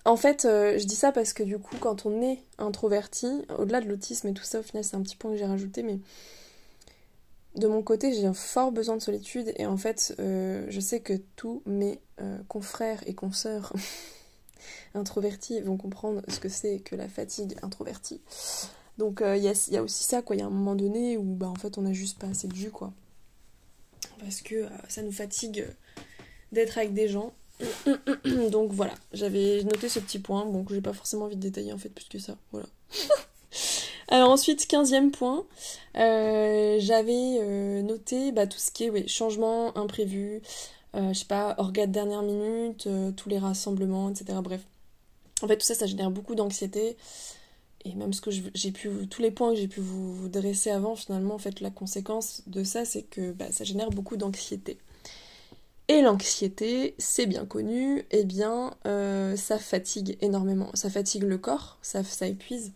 en 0.06 0.16
fait, 0.16 0.46
euh, 0.46 0.78
je 0.80 0.86
dis 0.86 0.96
ça 0.96 1.12
parce 1.12 1.34
que 1.34 1.44
du 1.44 1.60
coup, 1.60 1.78
quand 1.80 2.06
on 2.06 2.22
est 2.22 2.40
introverti, 2.58 3.46
au-delà 3.58 3.82
de 3.82 3.88
l'autisme 3.88 4.28
et 4.30 4.34
tout 4.34 4.44
ça, 4.44 4.60
au 4.60 4.64
final, 4.64 4.84
c'est 4.84 4.96
un 4.96 5.02
petit 5.02 5.16
point 5.16 5.32
que 5.32 5.38
j'ai 5.38 5.46
rajouté, 5.46 5.84
mais 5.84 6.00
de 7.56 7.68
mon 7.68 7.84
côté, 7.84 8.14
j'ai 8.14 8.26
un 8.26 8.34
fort 8.34 8.72
besoin 8.72 8.96
de 8.96 9.02
solitude 9.02 9.54
et 9.58 9.66
en 9.66 9.78
fait, 9.78 10.16
je 10.18 10.80
sais 10.80 11.02
que 11.02 11.14
tous 11.36 11.62
mes 11.66 12.00
confrères 12.48 13.04
et 13.08 13.14
consoeurs 13.14 13.74
introvertis 14.96 15.62
vont 15.62 15.78
comprendre 15.78 16.22
ce 16.30 16.40
que 16.40 16.50
c'est 16.50 16.80
que 16.80 16.96
la 16.96 17.08
fatigue 17.08 17.56
introvertie. 17.62 18.22
Donc 19.02 19.24
euh, 19.24 19.36
il 19.36 19.44
y, 19.44 19.48
a, 19.48 19.82
aussi 19.82 20.04
ça, 20.04 20.22
quoi. 20.22 20.36
Il 20.36 20.40
y 20.40 20.42
a 20.44 20.46
un 20.46 20.52
moment 20.52 20.76
donné 20.76 21.18
où 21.18 21.24
bah, 21.24 21.48
en 21.48 21.56
fait 21.56 21.80
on 21.80 21.88
a 21.88 21.92
juste 21.92 22.20
pas 22.20 22.28
assez 22.28 22.48
de 22.48 22.54
jus, 22.54 22.70
quoi. 22.70 22.94
Parce 24.20 24.42
que 24.42 24.54
euh, 24.54 24.70
ça 24.90 25.02
nous 25.02 25.12
fatigue 25.12 25.66
d'être 26.52 26.78
avec 26.78 26.94
des 26.94 27.08
gens. 27.08 27.34
Donc 28.52 28.72
voilà, 28.72 28.94
j'avais 29.12 29.64
noté 29.64 29.90
ce 29.90 29.98
petit 29.98 30.20
point, 30.20 30.46
bon 30.46 30.64
que 30.64 30.76
j'ai 30.76 30.82
pas 30.82 30.94
forcément 30.94 31.26
envie 31.26 31.36
de 31.36 31.42
détailler 31.42 31.74
en 31.74 31.80
fait 31.80 31.90
plus 31.90 32.06
que 32.10 32.20
ça. 32.20 32.38
Voilà. 32.52 32.68
Alors 34.08 34.30
ensuite, 34.30 34.68
quinzième 34.68 35.10
point, 35.10 35.48
euh, 35.96 36.78
j'avais 36.80 37.82
noté 37.82 38.32
bah, 38.32 38.46
tout 38.46 38.60
ce 38.60 38.70
qui 38.70 38.84
est 38.84 39.08
changement 39.08 39.76
imprévu, 39.76 40.44
je 40.94 41.14
sais 41.14 41.26
pas, 41.26 41.56
orgas 41.58 41.88
de 41.88 41.92
dernière 41.92 42.22
minute, 42.22 42.88
tous 43.18 43.30
les 43.30 43.40
rassemblements, 43.40 44.12
etc. 44.12 44.38
Bref. 44.44 44.62
En 45.42 45.48
fait, 45.48 45.58
tout 45.58 45.66
ça, 45.66 45.74
ça 45.74 45.88
génère 45.88 46.12
beaucoup 46.12 46.36
d'anxiété 46.36 46.98
et 47.86 47.96
même 47.96 48.14
ce 48.14 48.22
que 48.22 48.32
j'ai 48.32 48.72
pu 48.72 48.90
tous 49.10 49.22
les 49.22 49.32
points 49.32 49.54
que 49.54 49.60
j'ai 49.60 49.68
pu 49.68 49.82
vous, 49.82 50.30
dresser 50.30 50.70
avant 50.70 50.96
finalement 50.96 51.36
en 51.36 51.40
fait 51.40 51.62
la 51.62 51.70
conséquence 51.70 52.44
de 52.48 52.64
ça 52.64 52.86
c'est 52.86 53.04
que 53.04 53.32
bah, 53.32 53.52
ça 53.52 53.64
génère 53.64 53.90
beaucoup 53.90 54.18
d'anxiété 54.18 54.78
et 55.88 56.02
l'anxiété 56.02 56.96
c'est 56.98 57.26
bien 57.26 57.46
connu 57.46 58.00
et 58.00 58.06
eh 58.20 58.26
bien 58.26 58.76
euh, 58.86 59.36
ça 59.36 59.58
fatigue 59.58 60.18
énormément 60.22 60.70
ça 60.74 60.90
fatigue 60.90 61.24
le 61.24 61.38
corps 61.38 61.78
ça, 61.82 62.04
ça 62.04 62.28
épuise 62.28 62.74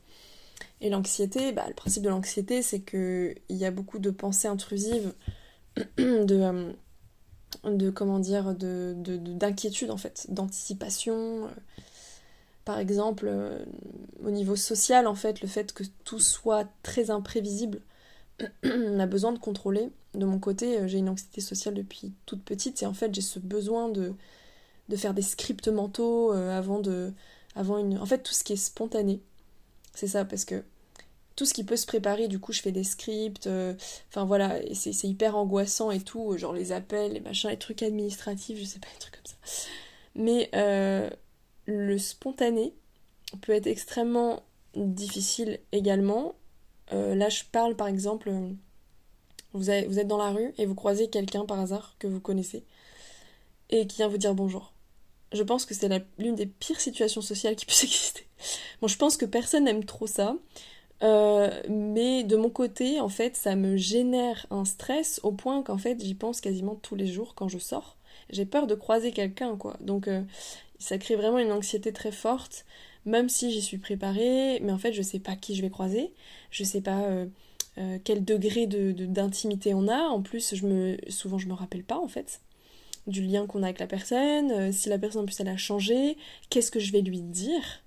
Et 0.82 0.90
l'anxiété, 0.90 1.52
bah, 1.52 1.66
le 1.68 1.74
principe 1.74 2.04
de 2.04 2.10
l'anxiété, 2.10 2.62
c'est 2.62 2.82
qu'il 2.82 3.36
y 3.50 3.66
a 3.66 3.72
beaucoup 3.72 4.00
de 4.00 4.12
pensées 4.12 4.48
intrusives, 4.48 5.14
de, 5.98 6.74
de 7.64 7.90
comment 7.90 8.20
dire, 8.20 8.54
d'inquiétude 8.54 9.88
de, 9.88 9.94
en 9.94 9.98
fait, 9.98 10.28
d'anticipation. 10.30 11.50
Par 12.66 12.80
exemple, 12.80 13.32
au 14.24 14.32
niveau 14.32 14.56
social, 14.56 15.08
en 15.08 15.16
fait, 15.16 15.42
le 15.42 15.48
fait 15.48 15.72
que 15.72 15.84
tout 16.04 16.20
soit 16.20 16.68
très 16.84 17.12
imprévisible, 17.12 17.82
on 18.64 19.00
a 19.00 19.06
besoin 19.06 19.32
de 19.32 19.40
contrôler. 19.40 19.92
De 20.16 20.26
mon 20.26 20.40
côté, 20.40 20.88
j'ai 20.88 20.98
une 20.98 21.10
anxiété 21.10 21.42
sociale 21.42 21.76
depuis 21.76 22.14
toute 22.26 22.44
petite 22.44 22.82
et 22.82 22.86
en 22.86 22.94
fait, 22.94 23.14
j'ai 23.14 23.22
ce 23.22 23.40
besoin 23.40 23.90
de, 23.90 24.14
faire 24.96 25.14
des 25.14 25.22
scripts 25.22 25.68
mentaux 25.68 26.32
avant 26.32 26.80
de. 26.80 27.14
Avant 27.56 27.78
une... 27.78 27.98
En 28.00 28.06
fait, 28.06 28.24
tout 28.24 28.34
ce 28.34 28.44
qui 28.44 28.54
est 28.54 28.58
spontané. 28.58 29.22
C'est 29.94 30.08
ça, 30.08 30.26
parce 30.26 30.44
que 30.44 30.64
tout 31.36 31.46
ce 31.46 31.54
qui 31.54 31.64
peut 31.64 31.76
se 31.76 31.86
préparer, 31.86 32.28
du 32.28 32.40
coup, 32.40 32.54
je 32.54 32.62
fais 32.62 32.72
des 32.72 32.84
scripts, 32.84 33.48
euh, 33.48 33.74
enfin 34.10 34.26
voilà, 34.26 34.60
c'est 34.74 35.08
hyper 35.08 35.36
angoissant 35.36 35.92
et 35.92 36.00
tout, 36.00 36.38
genre 36.38 36.54
les 36.54 36.72
appels, 36.72 37.14
les 37.14 37.20
machins, 37.20 37.50
les 37.50 37.58
trucs 37.58 37.84
administratifs, 37.84 38.58
je 38.58 38.66
sais 38.66 38.80
pas, 38.80 38.88
les 38.94 39.00
trucs 39.00 39.16
comme 39.16 39.26
ça. 39.26 39.36
Mais 40.16 40.50
euh, 40.56 41.10
le 41.66 41.98
spontané 41.98 42.74
peut 43.42 43.54
être 43.54 43.68
extrêmement 43.68 44.44
difficile 44.76 45.60
également. 45.72 46.36
Euh, 46.94 47.16
là, 47.16 47.30
je 47.30 47.44
parle 47.52 47.76
par 47.76 47.88
exemple, 47.88 48.30
vous, 49.54 49.72
vous 49.88 50.00
êtes 50.00 50.08
dans 50.08 50.18
la 50.18 50.32
rue 50.32 50.54
et 50.58 50.66
vous 50.66 50.76
croisez 50.76 51.10
quelqu'un 51.10 51.46
par 51.46 51.60
hasard 51.60 51.96
que 52.00 52.08
vous 52.08 52.20
connaissez 52.20 52.64
et 53.70 53.88
qui 53.88 53.98
vient 53.98 54.08
vous 54.08 54.18
dire 54.18 54.36
bonjour. 54.36 54.74
Je 55.32 55.44
pense 55.44 55.66
que 55.66 55.74
c'est 55.74 55.90
l'une 56.18 56.36
des 56.36 56.46
pires 56.46 56.80
situations 56.80 57.22
sociales 57.22 57.56
qui 57.56 57.66
puisse 57.68 57.84
exister. 57.84 58.28
Bon, 58.82 58.88
je 58.88 58.98
pense 58.98 59.18
que 59.18 59.26
personne 59.26 59.66
n'aime 59.66 59.86
trop 59.86 60.08
ça. 60.08 60.36
Euh, 61.04 61.62
mais 61.68 62.24
de 62.24 62.38
mon 62.38 62.50
côté, 62.50 63.02
en 63.02 63.10
fait, 63.10 63.36
ça 63.36 63.56
me 63.56 63.76
génère 63.76 64.46
un 64.50 64.64
stress 64.64 65.20
au 65.24 65.32
point 65.32 65.62
qu'en 65.62 65.78
fait, 65.78 66.02
j'y 66.02 66.16
pense 66.16 66.40
quasiment 66.40 66.76
tous 66.76 66.96
les 66.96 67.08
jours 67.08 67.36
quand 67.36 67.50
je 67.50 67.58
sors. 67.58 67.98
J'ai 68.30 68.46
peur 68.46 68.66
de 68.66 68.76
croiser 68.76 69.12
quelqu'un, 69.12 69.58
quoi. 69.58 69.76
Donc, 69.82 70.08
euh, 70.08 70.24
ça 70.86 70.98
crée 70.98 71.16
vraiment 71.16 71.40
une 71.40 71.52
anxiété 71.52 71.92
très 71.94 72.12
forte, 72.12 72.66
même 73.06 73.30
si 73.30 73.52
j'y 73.52 73.62
suis 73.62 73.78
préparée, 73.78 74.60
mais 74.62 74.72
en 74.72 74.78
fait, 74.78 74.94
je 74.94 75.02
sais 75.02 75.20
pas 75.20 75.36
qui 75.36 75.56
je 75.56 75.62
vais 75.62 75.70
croiser, 75.70 76.14
je 76.52 76.64
sais 76.64 76.82
pas 76.82 77.02
euh, 77.02 77.28
quel 78.04 78.24
degré 78.24 78.68
de, 78.68 78.92
d'intimité 79.06 79.74
on 79.74 79.88
a. 79.88 80.04
En 80.04 80.22
plus, 80.22 80.56
je 80.56 80.66
me, 80.66 80.98
souvent, 81.10 81.38
je 81.38 81.48
me 81.48 81.54
rappelle 81.54 81.84
pas, 81.84 81.98
en 81.98 82.08
fait, 82.08 82.42
du 83.08 83.22
lien 83.22 83.48
qu'on 83.48 83.64
a 83.64 83.68
avec 83.68 83.80
la 83.80 83.88
personne, 83.88 84.72
si 84.72 84.90
la 84.90 84.98
personne, 84.98 85.24
en 85.24 85.26
plus, 85.26 85.40
elle 85.40 85.50
a 85.50 85.58
changé, 85.58 86.18
qu'est-ce 86.50 86.72
que 86.72 86.80
je 86.80 86.92
vais 86.92 87.02
lui 87.02 87.22
dire? 87.22 87.84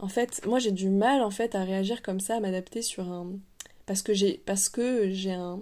En 0.00 0.08
fait, 0.08 0.44
moi 0.46 0.58
j'ai 0.60 0.70
du 0.70 0.90
mal 0.90 1.22
en 1.22 1.30
fait 1.30 1.54
à 1.54 1.64
réagir 1.64 2.02
comme 2.02 2.20
ça, 2.20 2.36
à 2.36 2.40
m'adapter 2.40 2.82
sur 2.82 3.10
un 3.10 3.32
parce 3.86 4.02
que 4.02 4.14
j'ai 4.14 4.40
parce 4.46 4.68
que 4.68 5.10
j'ai 5.10 5.32
un 5.32 5.60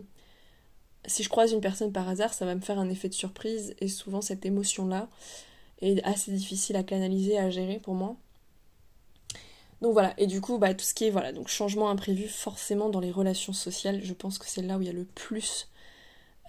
si 1.06 1.22
je 1.22 1.28
croise 1.28 1.52
une 1.52 1.60
personne 1.60 1.92
par 1.92 2.08
hasard, 2.08 2.34
ça 2.34 2.44
va 2.44 2.54
me 2.54 2.60
faire 2.60 2.78
un 2.78 2.90
effet 2.90 3.08
de 3.08 3.14
surprise 3.14 3.74
et 3.80 3.88
souvent 3.88 4.20
cette 4.20 4.44
émotion 4.44 4.86
là 4.86 5.08
est 5.80 6.02
assez 6.04 6.32
difficile 6.32 6.76
à 6.76 6.82
canaliser, 6.82 7.38
à 7.38 7.50
gérer 7.50 7.78
pour 7.78 7.94
moi. 7.94 8.16
Donc 9.82 9.92
voilà, 9.92 10.14
et 10.18 10.26
du 10.26 10.40
coup, 10.40 10.58
bah, 10.58 10.72
tout 10.74 10.84
ce 10.84 10.94
qui 10.94 11.04
est 11.06 11.10
voilà, 11.10 11.32
donc 11.32 11.48
changement 11.48 11.90
imprévu, 11.90 12.28
forcément 12.28 12.88
dans 12.88 13.00
les 13.00 13.10
relations 13.10 13.52
sociales, 13.52 14.00
je 14.02 14.14
pense 14.14 14.38
que 14.38 14.46
c'est 14.46 14.62
là 14.62 14.78
où 14.78 14.82
il 14.82 14.86
y 14.86 14.90
a 14.90 14.94
le 14.94 15.04
plus 15.04 15.68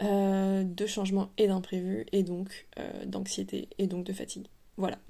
euh, 0.01 0.63
de 0.63 0.85
changements 0.85 1.29
et 1.37 1.47
d'imprévus, 1.47 2.05
et 2.11 2.23
donc 2.23 2.67
euh, 2.79 3.05
d'anxiété 3.05 3.67
et 3.77 3.87
donc 3.87 4.05
de 4.05 4.13
fatigue. 4.13 4.47
Voilà. 4.77 4.97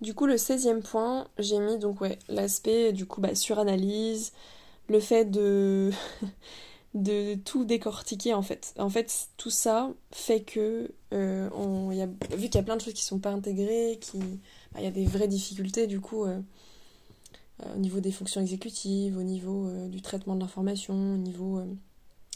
Du 0.00 0.14
coup, 0.14 0.26
le 0.26 0.36
16e 0.36 0.80
point, 0.80 1.26
j'ai 1.38 1.58
mis 1.58 1.76
donc 1.76 2.00
ouais, 2.00 2.20
l'aspect 2.28 2.92
du 2.92 3.04
coup 3.04 3.20
bah, 3.20 3.34
suranalyse, 3.34 4.32
le 4.88 5.00
fait 5.00 5.24
de, 5.24 5.90
de 6.94 7.34
tout 7.34 7.64
décortiquer 7.64 8.34
en 8.34 8.42
fait. 8.42 8.74
En 8.78 8.88
fait, 8.88 9.28
tout 9.36 9.50
ça 9.50 9.92
fait 10.10 10.42
que 10.42 10.90
euh, 11.12 11.50
on, 11.54 11.90
y 11.92 12.00
a, 12.00 12.06
vu 12.06 12.46
qu'il 12.46 12.54
y 12.54 12.58
a 12.58 12.62
plein 12.62 12.76
de 12.76 12.82
choses 12.82 12.94
qui 12.94 13.04
sont 13.04 13.18
pas 13.18 13.30
intégrées, 13.30 13.98
qui 14.00 14.18
bah, 14.72 14.80
y 14.80 14.86
a 14.86 14.90
des 14.90 15.04
vraies 15.04 15.28
difficultés 15.28 15.86
du 15.86 16.00
coup 16.00 16.24
euh, 16.24 16.40
euh, 17.64 17.74
au 17.74 17.78
niveau 17.78 18.00
des 18.00 18.12
fonctions 18.12 18.40
exécutives, 18.40 19.18
au 19.18 19.22
niveau 19.22 19.70
du 19.88 20.00
traitement 20.00 20.34
de 20.34 20.40
l'information, 20.40 20.94
au 20.94 21.18
niveau 21.18 21.62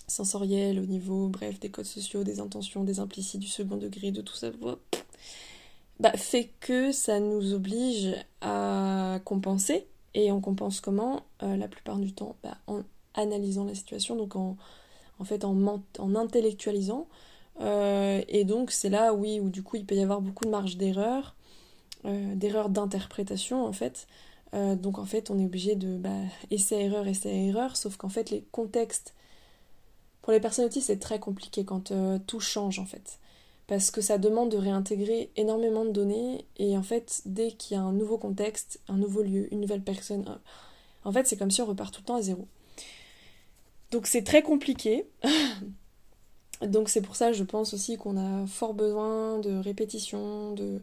sensoriel, 0.07 0.79
au 0.79 0.87
niveau 0.87 1.29
bref 1.29 1.59
des 1.61 1.71
codes 1.71 1.87
sociaux, 1.87 2.23
des 2.25 2.41
intentions, 2.41 2.85
des 2.85 3.01
implicites, 3.01 3.41
du 3.41 3.47
second 3.47 3.77
degré, 3.77 4.11
de 4.11 4.21
tout 4.21 4.35
ça 4.35 4.51
bah, 6.01 6.13
fait 6.17 6.51
que 6.61 6.91
ça 6.91 7.21
nous 7.21 7.55
oblige 7.55 8.15
à 8.41 9.21
compenser. 9.25 9.87
Et 10.15 10.33
on 10.33 10.41
compense 10.41 10.81
comment 10.81 11.23
La 11.41 11.69
plupart 11.69 11.99
du 11.99 12.13
temps? 12.13 12.37
Bah, 12.43 12.59
analysant 13.15 13.65
la 13.65 13.75
situation, 13.75 14.17
donc 14.17 14.37
en, 14.37 14.57
en 15.19 15.25
fait 15.25 15.45
en, 15.45 15.57
en 15.99 16.15
intellectualisant. 16.15 17.09
Euh, 17.61 18.23
et 18.29 18.45
donc 18.45 18.71
c'est 18.71 18.89
là, 18.89 19.13
oui, 19.15 19.41
où 19.41 19.51
du 19.51 19.63
coup 19.63 19.77
il 19.77 19.85
peut 19.85 19.95
y 19.95 20.03
avoir 20.03 20.21
beaucoup 20.21 20.45
de 20.45 20.51
marge 20.51 20.77
d'erreur, 20.77 21.35
euh, 22.05 22.35
d'erreur 22.35 22.69
d'interprétation 22.69 23.65
en 23.65 23.73
fait. 23.73 24.07
donc 24.53 24.99
en 24.99 25.05
fait 25.07 25.31
on 25.31 25.39
est 25.39 25.47
obligé 25.47 25.77
de 25.77 25.97
bah, 25.97 26.11
essai-erreur, 26.51 27.07
essai-erreur, 27.07 27.77
sauf 27.77 27.97
qu'en 27.97 28.09
fait 28.09 28.31
les 28.31 28.45
contextes, 28.53 29.15
pour 30.23 30.33
les 30.33 30.41
personnes 30.41 30.67
autistes 30.67 30.87
c'est 30.89 30.99
très 30.99 31.19
compliqué 31.19 31.65
quand 31.65 31.93
tout 32.27 32.41
change 32.41 32.79
en 32.79 32.87
fait 32.87 33.19
parce 33.67 33.91
que 33.91 34.01
ça 34.01 34.19
demande 34.19 34.51
de 34.51 34.57
réintégrer 34.57 35.31
énormément 35.37 35.85
de 35.87 35.91
données 35.91 36.45
et 36.59 36.77
en 36.77 36.83
fait 36.83 37.23
dès 37.25 37.53
qu'il 37.53 37.75
y 37.77 37.81
a 37.81 37.83
un 37.83 37.93
nouveau 37.93 38.19
contexte, 38.19 38.81
un 38.89 38.97
nouveau 38.97 39.23
lieu, 39.23 39.53
une 39.53 39.61
nouvelle 39.61 39.83
personne, 39.83 40.39
en 41.05 41.13
fait 41.13 41.27
c'est 41.27 41.37
comme 41.37 41.51
si 41.51 41.63
on 41.63 41.67
repart 41.67 41.95
tout 41.95 42.03
le 42.03 42.07
temps 42.07 42.17
à 42.17 42.23
zéro. 42.23 42.47
Donc 43.93 44.07
c'est 44.07 44.25
très 44.25 44.43
compliqué. 44.43 45.07
Donc 46.63 46.89
c'est 46.89 47.03
pour 47.03 47.17
ça 47.17 47.33
je 47.33 47.45
pense 47.45 47.75
aussi 47.75 47.97
qu'on 47.97 48.17
a 48.17 48.47
fort 48.47 48.75
besoin 48.75 49.39
de 49.39 49.59
répétition, 49.59 50.53
de, 50.53 50.81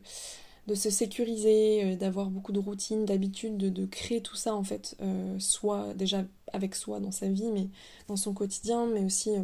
se 0.75 0.91
sécuriser, 0.91 1.83
euh, 1.83 1.95
d'avoir 1.95 2.29
beaucoup 2.29 2.51
de 2.51 2.59
routines, 2.59 3.05
d'habitude, 3.05 3.57
de, 3.57 3.85
créer 3.85 4.21
tout 4.21 4.35
ça 4.35 4.53
en 4.53 4.63
fait, 4.63 4.95
euh, 5.01 5.35
soit 5.39 5.93
déjà 5.95 6.23
avec 6.53 6.75
soi 6.75 6.99
dans 6.99 7.11
sa 7.11 7.27
vie, 7.27 7.49
mais 7.51 7.67
dans 8.07 8.17
son 8.17 8.33
quotidien, 8.33 8.85
mais 8.85 9.03
aussi 9.03 9.31
euh, 9.31 9.43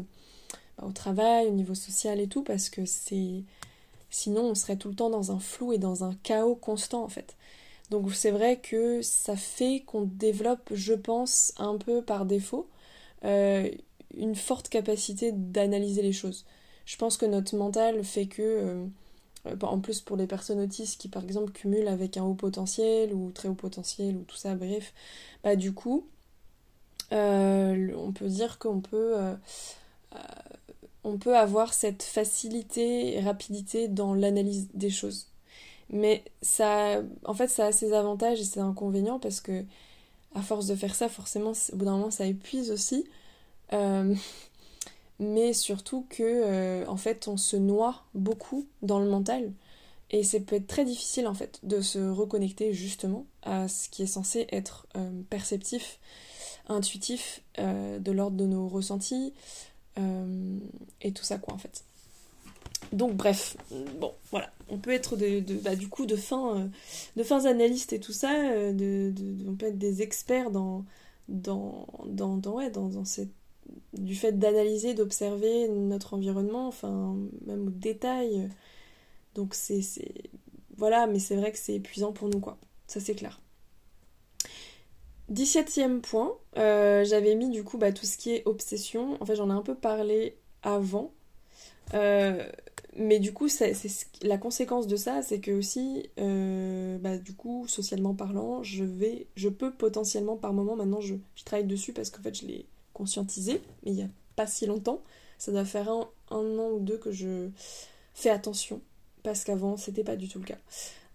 au 0.83 0.91
travail, 0.91 1.47
au 1.47 1.51
niveau 1.51 1.73
social 1.75 2.19
et 2.19 2.27
tout, 2.27 2.43
parce 2.43 2.69
que 2.69 2.85
c'est. 2.85 3.43
Sinon, 4.11 4.43
on 4.43 4.55
serait 4.55 4.77
tout 4.77 4.89
le 4.89 4.95
temps 4.95 5.09
dans 5.09 5.31
un 5.31 5.39
flou 5.39 5.73
et 5.73 5.77
dans 5.77 6.03
un 6.03 6.13
chaos 6.23 6.55
constant, 6.55 7.03
en 7.03 7.09
fait. 7.09 7.35
Donc, 7.89 8.13
c'est 8.13 8.31
vrai 8.31 8.59
que 8.59 9.01
ça 9.01 9.35
fait 9.35 9.83
qu'on 9.85 10.03
développe, 10.03 10.71
je 10.73 10.93
pense, 10.93 11.53
un 11.57 11.77
peu 11.77 12.01
par 12.01 12.25
défaut, 12.25 12.67
euh, 13.25 13.69
une 14.15 14.35
forte 14.35 14.69
capacité 14.69 15.31
d'analyser 15.33 16.01
les 16.01 16.13
choses. 16.13 16.45
Je 16.85 16.97
pense 16.97 17.17
que 17.17 17.25
notre 17.25 17.55
mental 17.55 18.03
fait 18.03 18.27
que. 18.27 18.41
Euh, 18.41 18.85
en 19.61 19.79
plus, 19.79 20.01
pour 20.01 20.17
les 20.17 20.25
personnes 20.25 20.59
autistes 20.59 20.99
qui, 20.99 21.07
par 21.07 21.23
exemple, 21.23 21.51
cumulent 21.51 21.87
avec 21.87 22.17
un 22.17 22.23
haut 22.23 22.33
potentiel 22.33 23.13
ou 23.13 23.31
très 23.31 23.47
haut 23.47 23.53
potentiel 23.53 24.17
ou 24.17 24.23
tout 24.23 24.35
ça, 24.35 24.55
bref, 24.55 24.91
bah, 25.43 25.55
du 25.55 25.71
coup, 25.71 26.07
euh, 27.11 27.93
on 27.95 28.11
peut 28.11 28.27
dire 28.27 28.57
qu'on 28.57 28.81
peut 28.81 29.15
peut 31.17 31.35
avoir 31.35 31.73
cette 31.73 32.03
facilité 32.03 33.15
et 33.15 33.19
rapidité 33.19 33.87
dans 33.87 34.13
l'analyse 34.13 34.69
des 34.73 34.89
choses. 34.89 35.27
Mais 35.89 36.23
ça, 36.41 37.01
en 37.25 37.33
fait, 37.33 37.47
ça 37.47 37.67
a 37.67 37.71
ses 37.71 37.93
avantages 37.93 38.39
et 38.41 38.43
ses 38.43 38.59
inconvénients 38.59 39.19
parce 39.19 39.41
que, 39.41 39.65
à 40.35 40.41
force 40.41 40.67
de 40.67 40.75
faire 40.75 40.93
ça, 40.93 41.09
forcément, 41.09 41.53
au 41.71 41.75
bout 41.75 41.85
d'un 41.85 41.93
moment, 41.97 42.11
ça 42.11 42.25
épuise 42.25 42.69
aussi. 42.69 43.05
Euh, 43.73 44.13
mais 45.19 45.53
surtout 45.53 46.05
que, 46.09 46.23
euh, 46.23 46.85
en 46.87 46.97
fait, 46.97 47.27
on 47.27 47.37
se 47.37 47.55
noie 47.55 48.03
beaucoup 48.13 48.67
dans 48.81 48.99
le 48.99 49.09
mental. 49.09 49.51
Et 50.11 50.23
c'est 50.23 50.41
peut 50.41 50.57
être 50.57 50.67
très 50.67 50.85
difficile, 50.85 51.25
en 51.25 51.33
fait, 51.33 51.59
de 51.63 51.81
se 51.81 51.97
reconnecter 51.97 52.73
justement 52.73 53.25
à 53.41 53.67
ce 53.67 53.89
qui 53.89 54.03
est 54.03 54.07
censé 54.07 54.45
être 54.51 54.85
euh, 54.95 55.09
perceptif, 55.29 55.99
intuitif, 56.67 57.41
de 57.57 58.11
l'ordre 58.11 58.37
de 58.37 58.45
nos 58.45 58.67
ressentis, 58.67 59.33
et 59.97 61.11
tout 61.13 61.23
ça, 61.23 61.37
quoi, 61.37 61.53
en 61.53 61.57
fait. 61.57 61.83
Donc, 62.95 63.15
bref, 63.15 63.57
bon, 63.99 64.13
voilà. 64.31 64.49
On 64.69 64.77
peut 64.77 64.91
être 64.91 65.17
de, 65.17 65.41
bah, 65.55 65.75
du 65.75 65.89
coup 65.89 66.05
de 66.05 66.15
fins, 66.15 66.57
euh, 66.57 66.67
de 67.17 67.23
fins 67.23 67.45
analystes 67.45 67.91
et 67.91 67.99
tout 67.99 68.13
ça, 68.13 68.31
euh, 68.33 69.11
on 69.47 69.55
peut 69.55 69.67
être 69.67 69.77
des 69.77 70.01
experts 70.01 70.49
dans, 70.49 70.85
du 73.93 74.15
fait 74.15 74.39
d'analyser, 74.39 74.93
d'observer 74.93 75.67
notre 75.67 76.13
environnement, 76.13 76.67
enfin, 76.67 77.17
même 77.45 77.67
au 77.67 77.71
détail. 77.71 78.49
Donc, 79.35 79.55
c'est. 79.55 79.81
Voilà, 80.77 81.05
mais 81.05 81.19
c'est 81.19 81.35
vrai 81.35 81.51
que 81.51 81.57
c'est 81.57 81.75
épuisant 81.75 82.13
pour 82.13 82.29
nous, 82.29 82.39
quoi. 82.39 82.57
Ça, 82.87 83.01
c'est 83.01 83.15
clair. 83.15 83.41
17e 85.33 85.99
point, 85.99 86.37
euh, 86.57 87.03
j'avais 87.03 87.35
mis 87.35 87.49
du 87.49 87.63
coup 87.63 87.77
bah, 87.77 87.91
tout 87.91 88.05
ce 88.05 88.17
qui 88.17 88.31
est 88.31 88.43
obsession. 88.45 89.17
En 89.21 89.25
fait, 89.25 89.35
j'en 89.35 89.49
ai 89.49 89.53
un 89.53 89.63
peu 89.63 89.75
parlé 89.75 90.37
avant. 90.63 91.11
Euh, 91.93 92.47
mais 92.95 93.19
du 93.19 93.33
coup, 93.33 93.49
c'est 93.49 93.73
la 94.21 94.37
conséquence 94.37 94.87
de 94.87 94.95
ça, 94.95 95.21
c'est 95.21 95.39
que 95.39 95.51
aussi, 95.51 96.09
euh, 96.17 96.97
bah, 96.97 97.17
du 97.17 97.33
coup, 97.33 97.67
socialement 97.67 98.13
parlant, 98.15 98.63
je 98.63 98.83
vais, 98.85 99.27
je 99.35 99.49
peux 99.49 99.71
potentiellement 99.71 100.37
par 100.37 100.53
moment, 100.53 100.75
maintenant 100.75 101.01
je, 101.01 101.15
je 101.35 101.43
travaille 101.43 101.67
dessus 101.67 101.91
parce 101.91 102.09
qu'en 102.09 102.21
fait 102.21 102.33
je 102.35 102.45
l'ai 102.45 102.65
conscientisé, 102.93 103.61
mais 103.83 103.91
il 103.91 103.95
n'y 103.95 104.03
a 104.03 104.09
pas 104.37 104.47
si 104.47 104.65
longtemps, 104.65 105.01
ça 105.37 105.51
doit 105.51 105.65
faire 105.65 105.89
un, 105.89 106.07
an 106.31 106.71
ou 106.71 106.79
deux 106.79 106.97
que 106.97 107.11
je 107.11 107.49
fais 108.13 108.29
attention, 108.29 108.81
parce 109.23 109.43
qu'avant 109.43 109.75
c'était 109.75 110.03
pas 110.03 110.15
du 110.15 110.29
tout 110.29 110.39
le 110.39 110.45
cas. 110.45 110.57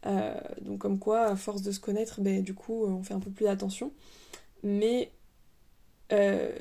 Euh, 0.06 0.38
donc 0.60 0.80
comme 0.80 0.98
quoi, 0.98 1.26
à 1.26 1.36
force 1.36 1.62
de 1.62 1.72
se 1.72 1.80
connaître, 1.80 2.20
ben, 2.20 2.42
du 2.42 2.54
coup, 2.54 2.84
on 2.84 3.02
fait 3.02 3.14
un 3.14 3.20
peu 3.20 3.30
plus 3.30 3.46
attention. 3.46 3.92
Mais 4.62 5.10
euh, 6.12 6.52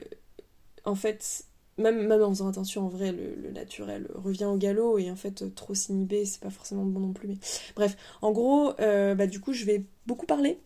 en 0.85 0.95
fait, 0.95 1.43
même, 1.79 2.05
même 2.07 2.21
en 2.21 2.29
faisant 2.29 2.47
attention, 2.47 2.85
en 2.85 2.89
vrai, 2.89 3.11
le, 3.11 3.51
naturel 3.51 4.07
revient 4.13 4.45
au 4.45 4.57
galop 4.57 4.99
et 4.99 5.09
en 5.09 5.15
fait, 5.15 5.55
trop 5.55 5.73
s'inhiber, 5.73 6.25
c'est 6.25 6.41
pas 6.41 6.49
forcément 6.49 6.83
bon 6.85 6.99
non 6.99 7.13
plus. 7.13 7.27
Mais 7.27 7.37
bref, 7.75 7.97
en 8.21 8.31
gros, 8.31 8.73
euh, 8.79 9.15
bah, 9.15 9.27
du 9.27 9.39
coup, 9.39 9.53
je 9.53 9.65
vais 9.65 9.85
beaucoup 10.05 10.25
parler. 10.25 10.59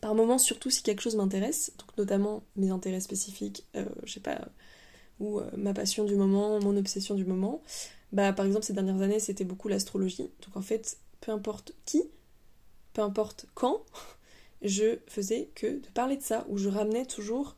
Par 0.00 0.14
moments, 0.14 0.38
surtout 0.38 0.70
si 0.70 0.82
quelque 0.82 1.00
chose 1.00 1.16
m'intéresse, 1.16 1.72
donc 1.78 1.96
notamment 1.96 2.42
mes 2.56 2.70
intérêts 2.70 3.00
spécifiques, 3.00 3.64
euh, 3.76 3.86
je 4.04 4.12
sais 4.12 4.20
pas, 4.20 4.48
ou 5.18 5.38
euh, 5.38 5.50
ma 5.56 5.72
passion 5.72 6.04
du 6.04 6.16
moment, 6.16 6.60
mon 6.60 6.76
obsession 6.76 7.14
du 7.14 7.24
moment. 7.24 7.62
Bah, 8.12 8.32
par 8.32 8.44
exemple, 8.44 8.66
ces 8.66 8.74
dernières 8.74 9.00
années, 9.00 9.20
c'était 9.20 9.44
beaucoup 9.44 9.68
l'astrologie. 9.68 10.30
Donc 10.44 10.56
en 10.56 10.62
fait, 10.62 10.98
peu 11.20 11.32
importe 11.32 11.72
qui, 11.86 12.02
peu 12.92 13.02
importe 13.02 13.46
quand, 13.54 13.82
je 14.62 14.98
faisais 15.06 15.48
que 15.54 15.80
de 15.80 15.88
parler 15.94 16.16
de 16.16 16.22
ça, 16.22 16.44
ou 16.48 16.58
je 16.58 16.68
ramenais 16.68 17.06
toujours 17.06 17.56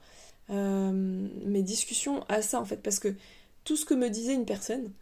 euh, 0.50 0.92
mes 1.44 1.62
discussions 1.62 2.22
à 2.28 2.42
ça 2.42 2.60
en 2.60 2.64
fait, 2.64 2.82
parce 2.82 2.98
que 2.98 3.14
tout 3.64 3.76
ce 3.76 3.84
que 3.84 3.94
me 3.94 4.08
disait 4.08 4.34
une 4.34 4.44
personne 4.44 4.92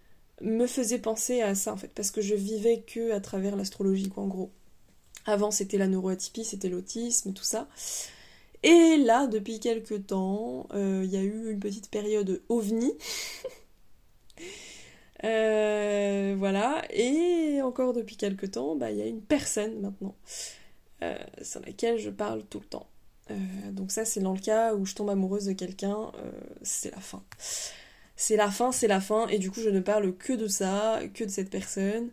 me 0.41 0.67
faisait 0.67 0.99
penser 0.99 1.43
à 1.43 1.55
ça 1.55 1.73
en 1.73 1.77
fait, 1.77 1.91
parce 1.95 2.11
que 2.11 2.21
je 2.21 2.35
vivais 2.35 2.81
que 2.87 3.13
à 3.13 3.21
travers 3.21 3.57
l'astrologie 3.57 4.09
quoi 4.09 4.25
en 4.25 4.29
gros. 4.29 4.51
Avant 5.27 5.51
c'était 5.51 5.79
la 5.79 5.87
neuroatypie, 5.87 6.45
c'était 6.45 6.69
l'autisme, 6.69 7.33
tout 7.33 7.45
ça. 7.45 7.69
Et 8.63 8.97
là, 8.97 9.27
depuis 9.27 9.61
quelques 9.61 10.07
temps, 10.07 10.67
euh, 10.73 11.03
il 11.05 11.11
y 11.11 11.17
a 11.19 11.23
eu 11.23 11.51
une 11.51 11.61
petite 11.61 11.91
période 11.91 12.43
ovni. 12.49 12.93
Euh, 15.23 16.35
voilà, 16.37 16.83
et 16.91 17.63
encore 17.63 17.95
depuis 17.95 18.17
quelques 18.17 18.51
temps, 18.51 18.77
bah, 18.77 18.91
il 18.91 18.99
y 18.99 19.01
a 19.01 19.07
une 19.07 19.23
personne 19.23 19.81
maintenant 19.81 20.15
sur 21.41 21.61
laquelle 21.61 21.97
je 21.97 22.11
parle 22.11 22.45
tout 22.45 22.61
le 22.61 22.67
temps. 22.67 22.87
Euh, 23.31 23.71
donc 23.73 23.91
ça, 23.91 24.05
c'est 24.05 24.21
dans 24.21 24.35
le 24.35 24.41
cas 24.41 24.75
où 24.75 24.85
je 24.85 24.95
tombe 24.95 25.11
amoureuse 25.11 25.47
de 25.47 25.53
quelqu'un, 25.53 26.13
euh, 26.19 26.33
c'est 26.63 26.91
la 26.91 27.01
fin. 27.01 27.23
C'est 28.17 28.37
la 28.37 28.51
fin, 28.51 28.73
c'est 28.73 28.87
la 28.87 29.01
fin, 29.01 29.27
et 29.29 29.39
du 29.39 29.51
coup, 29.51 29.61
je 29.61 29.71
ne 29.71 29.81
parle 29.81 30.15
que 30.17 30.33
de 30.33 30.47
ça, 30.47 31.01
que 31.15 31.25
de 31.25 31.31
cette 31.31 31.51
personne. 31.51 32.11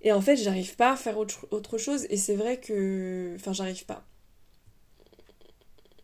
Et 0.00 0.12
en 0.12 0.20
fait, 0.20 0.36
j'arrive 0.36 0.76
pas 0.76 0.92
à 0.92 0.96
faire 0.96 1.18
autre, 1.18 1.78
chose, 1.78 2.06
et 2.10 2.16
c'est 2.16 2.36
vrai 2.36 2.58
que... 2.58 3.34
Enfin, 3.36 3.52
j'arrive 3.52 3.84
pas. 3.84 4.04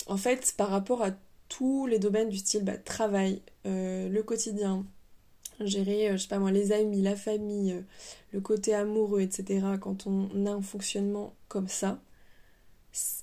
En 0.06 0.16
fait, 0.16 0.54
par 0.56 0.68
rapport 0.68 1.02
à 1.02 1.10
tous 1.48 1.86
les 1.86 1.98
domaines 1.98 2.28
du 2.28 2.38
style 2.38 2.64
bah, 2.64 2.76
travail, 2.76 3.42
euh, 3.66 4.08
le 4.08 4.22
quotidien, 4.22 4.84
gérer, 5.60 6.10
je 6.12 6.16
sais 6.18 6.28
pas 6.28 6.38
moi, 6.38 6.50
les 6.50 6.72
amis, 6.72 7.02
la 7.02 7.16
famille, 7.16 7.82
le 8.32 8.40
côté 8.40 8.74
amoureux, 8.74 9.20
etc., 9.22 9.66
quand 9.80 10.06
on 10.06 10.46
a 10.46 10.50
un 10.50 10.62
fonctionnement 10.62 11.34
comme 11.48 11.68
ça, 11.68 12.00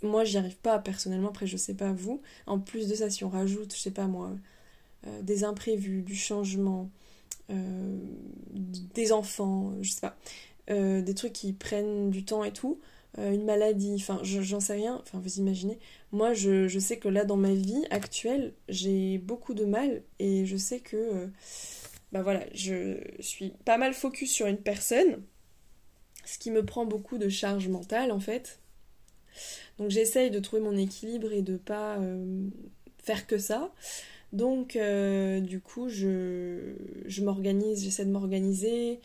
moi 0.03 0.23
j'y 0.23 0.37
arrive 0.37 0.57
pas 0.57 0.79
personnellement, 0.79 1.29
après 1.29 1.47
je 1.47 1.57
sais 1.57 1.73
pas 1.73 1.91
vous. 1.91 2.21
En 2.47 2.59
plus 2.59 2.87
de 2.87 2.95
ça, 2.95 3.09
si 3.09 3.23
on 3.23 3.29
rajoute, 3.29 3.73
je 3.73 3.79
sais 3.79 3.91
pas 3.91 4.07
moi, 4.07 4.31
euh, 5.07 5.21
des 5.21 5.43
imprévus, 5.43 6.03
du 6.03 6.15
changement, 6.15 6.89
euh, 7.49 7.97
des 8.53 9.11
enfants, 9.11 9.73
je 9.81 9.91
sais 9.91 10.01
pas, 10.01 10.17
euh, 10.69 11.01
des 11.01 11.15
trucs 11.15 11.33
qui 11.33 11.53
prennent 11.53 12.09
du 12.11 12.25
temps 12.25 12.43
et 12.43 12.53
tout, 12.53 12.79
une 13.17 13.43
maladie, 13.43 13.95
enfin 13.95 14.21
j'en 14.23 14.61
sais 14.61 14.73
rien, 14.73 15.01
enfin 15.01 15.19
vous 15.19 15.37
imaginez. 15.39 15.79
Moi 16.13 16.33
je, 16.33 16.69
je, 16.69 16.79
sais 16.79 16.97
que 16.97 17.09
là 17.09 17.25
dans 17.25 17.35
ma 17.35 17.53
vie 17.53 17.83
actuelle, 17.89 18.53
j'ai 18.69 19.17
beaucoup 19.17 19.53
de 19.53 19.65
mal 19.65 20.03
et 20.19 20.45
je 20.45 20.55
sais 20.55 20.79
que, 20.79 21.29
bah 22.13 22.21
voilà, 22.23 22.45
je 22.53 23.01
suis 23.19 23.53
pas 23.65 23.77
mal 23.77 23.93
focus 23.93 24.31
sur 24.31 24.47
une 24.47 24.57
personne, 24.57 25.21
ce 26.25 26.37
qui 26.39 26.51
me 26.51 26.65
prend 26.65 26.85
beaucoup 26.85 27.17
de 27.17 27.27
charge 27.27 27.67
mentale 27.67 28.13
en 28.13 28.21
fait 28.21 28.60
donc 29.81 29.89
j'essaye 29.89 30.29
de 30.29 30.39
trouver 30.39 30.61
mon 30.61 30.77
équilibre 30.77 31.31
et 31.33 31.41
de 31.41 31.57
pas 31.57 31.97
euh, 31.97 32.47
faire 32.99 33.25
que 33.25 33.39
ça. 33.39 33.71
Donc 34.31 34.75
euh, 34.75 35.39
du 35.39 35.59
coup 35.59 35.89
je, 35.89 36.75
je 37.05 37.23
m'organise, 37.23 37.83
j'essaie 37.83 38.05
de 38.05 38.11
m'organiser. 38.11 38.99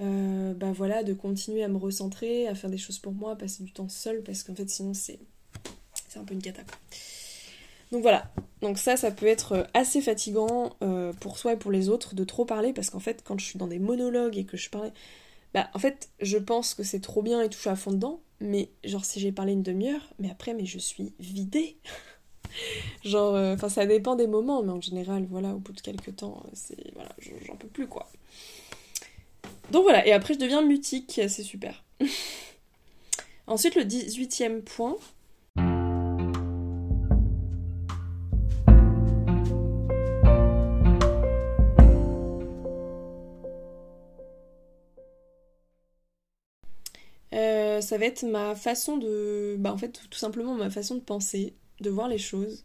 Euh, 0.00 0.52
bah 0.54 0.72
voilà, 0.74 1.02
de 1.02 1.14
continuer 1.14 1.62
à 1.62 1.68
me 1.68 1.76
recentrer, 1.76 2.48
à 2.48 2.54
faire 2.54 2.70
des 2.70 2.78
choses 2.78 2.98
pour 2.98 3.12
moi, 3.12 3.32
à 3.32 3.36
passer 3.36 3.62
du 3.62 3.72
temps 3.72 3.88
seul, 3.88 4.22
parce 4.22 4.42
qu'en 4.42 4.54
fait 4.54 4.68
sinon 4.68 4.94
c'est, 4.94 5.18
un 6.16 6.24
peu 6.24 6.34
une 6.34 6.42
cata. 6.42 6.62
Donc 7.92 8.02
voilà, 8.02 8.30
donc 8.62 8.78
ça, 8.78 8.96
ça 8.96 9.10
peut 9.10 9.26
être 9.26 9.66
assez 9.74 10.00
fatigant 10.00 10.76
pour 11.20 11.38
soi 11.38 11.52
et 11.52 11.56
pour 11.56 11.70
les 11.70 11.88
autres 11.88 12.14
de 12.14 12.24
trop 12.24 12.44
parler, 12.44 12.72
parce 12.72 12.90
qu'en 12.90 13.00
fait 13.00 13.22
quand 13.24 13.38
je 13.38 13.44
suis 13.46 13.58
dans 13.58 13.68
des 13.68 13.78
monologues 13.78 14.36
et 14.36 14.44
que 14.44 14.56
je 14.56 14.70
parlais, 14.70 14.92
bah 15.54 15.68
en 15.72 15.78
fait 15.78 16.10
je 16.20 16.38
pense 16.38 16.74
que 16.74 16.82
c'est 16.82 17.00
trop 17.00 17.22
bien 17.22 17.40
et 17.40 17.48
tout, 17.48 17.68
à 17.68 17.76
fond 17.76 17.92
dedans, 17.92 18.20
mais 18.42 18.70
genre 18.84 19.04
si 19.04 19.20
j'ai 19.20 19.32
parlé 19.32 19.52
une 19.52 19.62
demi-heure, 19.62 20.12
mais 20.18 20.30
après 20.30 20.54
mais 20.54 20.66
je 20.66 20.78
suis 20.78 21.12
vidée. 21.18 21.76
genre, 23.04 23.34
euh, 23.34 23.54
enfin 23.54 23.68
ça 23.68 23.86
dépend 23.86 24.16
des 24.16 24.26
moments, 24.26 24.62
mais 24.62 24.72
en 24.72 24.80
général, 24.80 25.26
voilà, 25.30 25.54
au 25.54 25.58
bout 25.58 25.72
de 25.72 25.80
quelques 25.80 26.16
temps, 26.16 26.42
c'est 26.52 26.92
voilà, 26.94 27.10
j'en 27.46 27.56
peux 27.56 27.68
plus 27.68 27.86
quoi. 27.86 28.10
Donc 29.70 29.84
voilà, 29.84 30.06
et 30.06 30.12
après 30.12 30.34
je 30.34 30.38
deviens 30.38 30.62
mutique, 30.62 31.20
c'est 31.28 31.42
super. 31.42 31.82
Ensuite 33.46 33.74
le 33.74 33.82
18e 33.82 34.62
point, 34.62 34.96
ça 47.92 47.98
va 47.98 48.06
être 48.06 48.22
ma 48.22 48.54
façon 48.54 48.96
de. 48.96 49.56
Bah, 49.58 49.70
en 49.70 49.76
fait, 49.76 50.00
tout 50.08 50.18
simplement 50.18 50.54
ma 50.54 50.70
façon 50.70 50.94
de 50.94 51.00
penser, 51.00 51.52
de 51.80 51.90
voir 51.90 52.08
les 52.08 52.16
choses, 52.16 52.64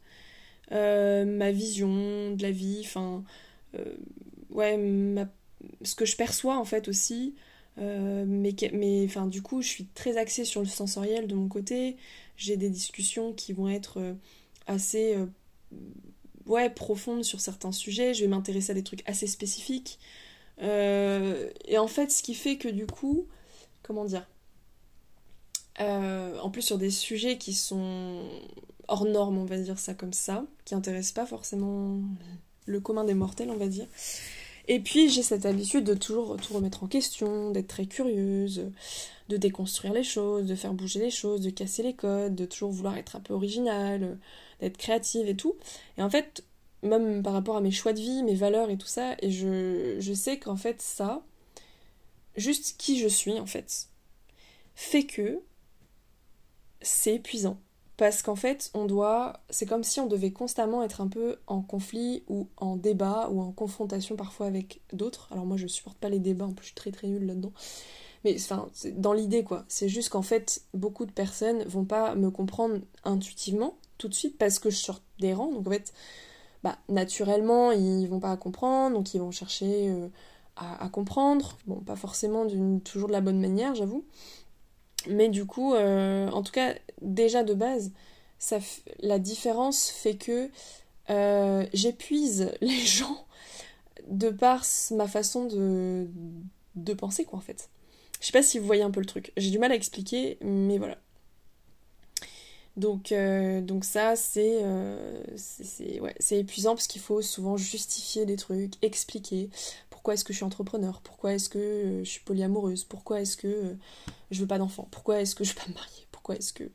euh, 0.72 1.26
ma 1.26 1.52
vision 1.52 2.32
de 2.32 2.42
la 2.42 2.52
vie, 2.52 2.82
enfin. 2.86 3.26
Euh, 3.76 3.98
ouais, 4.52 4.80
ce 5.82 5.96
que 5.96 6.06
je 6.06 6.16
perçois 6.16 6.58
en 6.58 6.64
fait 6.64 6.88
aussi. 6.88 7.36
Euh, 7.78 8.24
mais, 8.26 8.56
mais 8.72 9.08
du 9.28 9.42
coup, 9.42 9.62
je 9.62 9.68
suis 9.68 9.88
très 9.88 10.16
axée 10.16 10.46
sur 10.46 10.62
le 10.62 10.68
sensoriel 10.68 11.28
de 11.28 11.36
mon 11.36 11.50
côté. 11.50 11.98
J'ai 12.38 12.56
des 12.56 12.70
discussions 12.70 13.34
qui 13.34 13.52
vont 13.52 13.68
être 13.68 14.16
assez 14.66 15.18
ouais, 16.46 16.70
profondes 16.70 17.26
sur 17.26 17.42
certains 17.42 17.74
sujets. 17.74 18.14
Je 18.14 18.22
vais 18.22 18.30
m'intéresser 18.30 18.72
à 18.72 18.76
des 18.76 18.84
trucs 18.84 19.04
assez 19.10 19.28
spécifiques. 19.28 20.00
et 20.62 21.78
en 21.78 21.88
fait, 21.88 22.12
ce 22.12 22.24
qui 22.24 22.34
fait 22.34 22.56
que 22.56 22.70
du 22.70 22.86
coup, 22.88 23.28
comment 23.84 24.06
dire 24.06 24.26
euh, 25.80 26.38
en 26.40 26.50
plus 26.50 26.62
sur 26.62 26.78
des 26.78 26.90
sujets 26.90 27.38
qui 27.38 27.54
sont 27.54 28.22
hors 28.88 29.06
normes, 29.06 29.38
on 29.38 29.46
va 29.46 29.58
dire 29.58 29.80
ça 29.80 29.94
comme 29.94 30.14
ça, 30.14 30.46
qui 30.66 30.76
intéressent 30.76 31.14
pas 31.14 31.26
forcément 31.26 32.00
le 32.66 32.80
commun 32.80 33.04
des 33.04 33.14
mortels, 33.14 33.50
on 33.50 33.58
va 33.58 33.68
dire. 33.68 33.88
Et 34.68 34.80
puis 34.80 35.10
j'ai 35.10 35.24
cette 35.24 35.46
habitude 35.46 35.86
de 35.86 35.94
toujours 35.94 36.36
tout 36.38 36.54
remettre 36.54 36.84
en 36.84 36.88
question, 36.88 37.52
d'être 37.52 37.68
très 37.68 37.86
curieuse, 37.86 38.70
de 39.30 39.38
déconstruire 39.38 39.94
les 39.94 40.04
choses, 40.04 40.46
de 40.46 40.56
faire 40.56 40.74
bouger 40.74 41.00
les 41.00 41.10
choses, 41.10 41.42
de 41.42 41.50
casser 41.50 41.84
les 41.84 41.94
codes, 41.94 42.36
de 42.36 42.46
toujours 42.46 42.72
vouloir 42.72 42.98
être 42.98 43.16
un 43.16 43.22
peu 43.22 43.34
originale, 43.34 44.18
d'être 44.60 44.78
créative 44.78 45.28
et 45.28 45.36
tout. 45.36 45.56
Et 45.98 46.02
en 46.02 46.10
fait, 46.10 46.44
même 46.84 47.24
par 47.24 47.34
rapport 47.34 47.56
à 47.56 47.62
mes 47.62 47.72
choix 47.72 47.94
de 47.94 48.00
vie, 48.00 48.24
mes 48.24 48.36
valeurs 48.36 48.70
et 48.70 48.78
tout 48.78 48.88
ça, 48.88 49.16
et 49.22 49.32
je, 49.32 49.98
je 50.00 50.14
sais 50.14 50.38
qu'en 50.38 50.58
fait 50.58 50.82
ça, 50.82 51.24
juste 52.36 52.76
qui 52.78 53.00
je 53.00 53.08
suis 53.08 53.40
en 53.40 53.46
fait, 53.46 53.88
fait 54.76 55.06
que 55.06 55.42
c'est 56.82 57.16
épuisant. 57.16 57.58
Parce 57.98 58.22
qu'en 58.22 58.36
fait, 58.36 58.70
on 58.76 58.86
doit. 58.86 59.42
C'est 59.50 59.66
comme 59.66 59.84
si 59.84 60.00
on 60.00 60.06
devait 60.06 60.32
constamment 60.32 60.84
être 60.84 61.02
un 61.02 61.08
peu 61.08 61.38
en 61.48 61.62
conflit 61.62 62.24
ou 62.28 62.48
en 62.58 62.76
débat 62.76 63.28
ou 63.32 63.42
en 63.42 63.52
confrontation 63.52 64.16
parfois 64.16 64.46
avec 64.46 64.82
d'autres. 64.94 65.28
Alors 65.32 65.46
moi, 65.48 65.58
je 65.58 65.66
supporte 65.66 65.98
pas 65.98 66.10
les 66.10 66.20
débats, 66.20 66.46
en 66.46 66.54
plus, 66.54 66.64
je 66.64 66.68
suis 66.68 66.76
très 66.76 66.92
très 66.92 67.08
nulle 67.08 67.26
là-dedans. 67.26 67.54
Mais 68.24 68.36
enfin, 68.36 68.68
dans 68.94 69.14
l'idée 69.14 69.44
quoi. 69.44 69.66
C'est 69.68 69.90
juste 69.90 70.10
qu'en 70.10 70.22
fait, 70.22 70.62
beaucoup 70.74 71.06
de 71.06 71.12
personnes 71.12 71.64
vont 71.64 71.86
pas 71.86 72.14
me 72.16 72.30
comprendre 72.30 72.80
intuitivement 73.04 73.78
tout 73.98 74.08
de 74.08 74.14
suite 74.14 74.38
parce 74.38 74.60
que 74.60 74.70
je 74.70 74.78
sors 74.78 75.02
des 75.20 75.34
rangs. 75.34 75.52
Donc 75.52 75.68
en 75.68 75.72
fait, 75.72 75.94
bah, 76.64 76.78
naturellement, 76.90 77.72
ils 77.72 78.08
vont 78.08 78.20
pas 78.20 78.36
comprendre, 78.38 78.96
donc 78.96 79.14
ils 79.14 79.20
vont 79.20 79.32
chercher 79.32 79.90
euh, 79.90 80.08
à, 80.56 80.90
comprendre. 80.90 81.58
Bon, 81.68 81.76
pas 81.76 81.96
forcément 81.96 82.46
toujours 82.84 83.08
de 83.08 83.14
la 83.14 83.22
bonne 83.22 83.40
manière, 83.40 83.76
j'avoue. 83.76 84.06
Mais 85.10 85.30
du 85.30 85.46
coup, 85.46 85.74
euh, 85.74 86.30
en 86.30 86.44
tout 86.44 86.52
cas, 86.52 86.74
déjà 87.02 87.44
de 87.44 87.54
base, 87.54 87.92
ça 88.40 88.60
la 89.00 89.20
différence 89.20 89.90
fait 89.90 90.16
que 90.16 90.50
euh, 91.10 91.66
j'épuise 91.74 92.52
les 92.62 92.80
gens 92.80 93.26
de 94.08 94.30
par 94.30 94.64
ma 94.92 95.08
façon 95.08 95.46
de, 95.46 96.08
de 96.76 96.94
penser, 96.94 97.26
quoi, 97.26 97.40
en 97.40 97.42
fait. 97.42 97.70
Je 98.20 98.28
sais 98.28 98.32
pas 98.32 98.44
si 98.44 98.58
vous 98.60 98.66
voyez 98.66 98.84
un 98.84 98.92
peu 98.92 99.00
le 99.00 99.06
truc. 99.06 99.32
J'ai 99.38 99.52
du 99.52 99.60
mal 99.60 99.72
à 99.72 99.76
expliquer, 99.76 100.38
mais 100.42 100.78
voilà. 100.78 100.98
Donc, 102.78 103.12
euh, 103.12 103.60
donc 103.60 103.84
ça, 103.84 104.16
c'est 104.16 104.60
euh, 104.62 105.24
ouais, 106.00 106.16
épuisant 106.30 106.76
parce 106.76 106.86
qu'il 106.86 107.02
faut 107.02 107.24
souvent 107.24 107.58
justifier 107.58 108.26
des 108.28 108.36
trucs, 108.36 108.74
expliquer 108.84 109.50
pourquoi 109.90 110.14
est-ce 110.14 110.24
que 110.24 110.32
je 110.32 110.38
suis 110.38 110.46
entrepreneur, 110.46 111.02
pourquoi 111.02 111.34
est-ce 111.34 111.50
que 111.50 111.58
euh, 111.58 112.04
je 112.04 112.10
suis 112.10 112.22
polyamoureuse, 112.22 112.84
pourquoi 112.84 113.20
est-ce 113.20 113.36
que 113.36 113.76
je 114.30 114.40
veux 114.40 114.48
pas 114.48 114.60
d'enfant, 114.60 114.88
pourquoi 114.92 115.20
est-ce 115.22 115.34
que 115.34 115.44
je 115.44 115.50
veux 115.50 115.60
pas 115.60 115.68
me 115.70 115.74
marier, 115.74 116.06
pourquoi 116.12 116.36
est-ce 116.36 116.54
que 116.54 116.66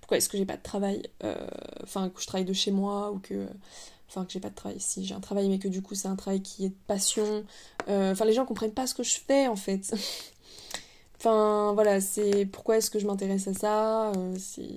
pourquoi 0.00 0.16
est-ce 0.16 0.30
que 0.30 0.38
j'ai 0.38 0.46
pas 0.46 0.56
de 0.56 0.62
travail, 0.62 1.02
enfin 1.82 2.08
que 2.08 2.22
je 2.22 2.26
travaille 2.26 2.46
de 2.46 2.52
chez 2.54 2.70
moi 2.70 3.12
ou 3.12 3.18
que 3.18 3.46
enfin 4.08 4.24
que 4.24 4.32
j'ai 4.32 4.40
pas 4.40 4.50
de 4.50 4.54
travail, 4.54 4.80
si 4.80 5.04
j'ai 5.04 5.14
un 5.14 5.20
travail 5.20 5.50
mais 5.50 5.58
que 5.58 5.68
du 5.68 5.82
coup 5.82 5.94
c'est 5.94 6.08
un 6.08 6.16
travail 6.16 6.40
qui 6.40 6.64
est 6.64 6.70
de 6.70 6.76
passion, 6.86 7.44
enfin 7.88 8.24
les 8.24 8.32
gens 8.32 8.46
comprennent 8.46 8.72
pas 8.72 8.86
ce 8.86 8.94
que 8.94 9.02
je 9.02 9.18
fais 9.18 9.48
en 9.48 9.56
fait. 9.56 9.94
Enfin, 11.24 11.72
voilà, 11.72 12.02
c'est 12.02 12.44
pourquoi 12.44 12.76
est-ce 12.76 12.90
que 12.90 12.98
je 12.98 13.06
m'intéresse 13.06 13.48
à 13.48 13.54
ça 13.54 14.10
euh, 14.12 14.36
C'est 14.38 14.68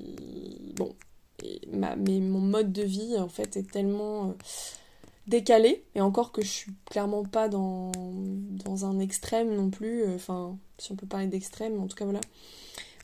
bon, 0.78 0.96
mais 1.74 2.22
mon 2.22 2.40
mode 2.40 2.72
de 2.72 2.84
vie 2.84 3.18
en 3.20 3.28
fait 3.28 3.58
est 3.58 3.70
tellement 3.70 4.30
euh, 4.30 4.34
décalé 5.28 5.84
et 5.94 6.00
encore 6.00 6.32
que 6.32 6.42
je 6.42 6.48
suis 6.48 6.72
clairement 6.90 7.24
pas 7.24 7.50
dans, 7.50 7.92
dans 7.92 8.86
un 8.86 9.00
extrême 9.00 9.54
non 9.54 9.70
plus. 9.70 10.04
Euh, 10.04 10.16
enfin, 10.16 10.58
si 10.78 10.94
on 10.94 10.96
peut 10.96 11.06
parler 11.06 11.28
d'extrême, 11.28 11.82
en 11.82 11.88
tout 11.88 11.98
cas 11.98 12.06
voilà. 12.06 12.22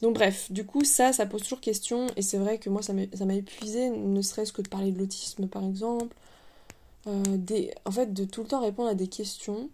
Donc 0.01 0.15
bref, 0.15 0.49
du 0.49 0.65
coup 0.65 0.85
ça, 0.85 1.11
ça 1.11 1.25
pose 1.25 1.41
toujours 1.43 1.59
question 1.59 2.07
et 2.15 2.21
c'est 2.21 2.37
vrai 2.37 2.59
que 2.59 2.69
moi 2.69 2.81
ça 2.81 2.93
m'a 2.93 3.35
épuisé, 3.35 3.89
ne 3.89 4.21
serait-ce 4.21 4.53
que 4.53 4.61
de 4.61 4.69
parler 4.69 4.93
de 4.93 4.99
l'autisme 4.99 5.49
par 5.49 5.65
exemple. 5.65 6.15
des, 7.07 7.73
en 7.83 7.91
fait, 7.91 8.13
de 8.13 8.23
tout 8.23 8.43
le 8.43 8.47
temps 8.47 8.61
répondre 8.61 8.87
à 8.87 8.95
des 8.95 9.07
questions 9.07 9.69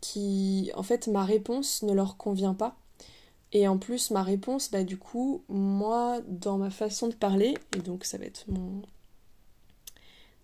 qui, 0.00 0.70
en 0.74 0.82
fait, 0.82 1.08
ma 1.08 1.24
réponse 1.24 1.82
ne 1.82 1.92
leur 1.92 2.16
convient 2.16 2.54
pas. 2.54 2.76
Et 3.52 3.68
en 3.68 3.78
plus, 3.78 4.10
ma 4.10 4.22
réponse, 4.22 4.70
bah 4.70 4.82
du 4.82 4.96
coup, 4.98 5.42
moi, 5.48 6.20
dans 6.28 6.58
ma 6.58 6.70
façon 6.70 7.08
de 7.08 7.14
parler, 7.14 7.54
et 7.76 7.78
donc 7.78 8.04
ça 8.04 8.18
va 8.18 8.24
être 8.24 8.44
mon 8.48 8.82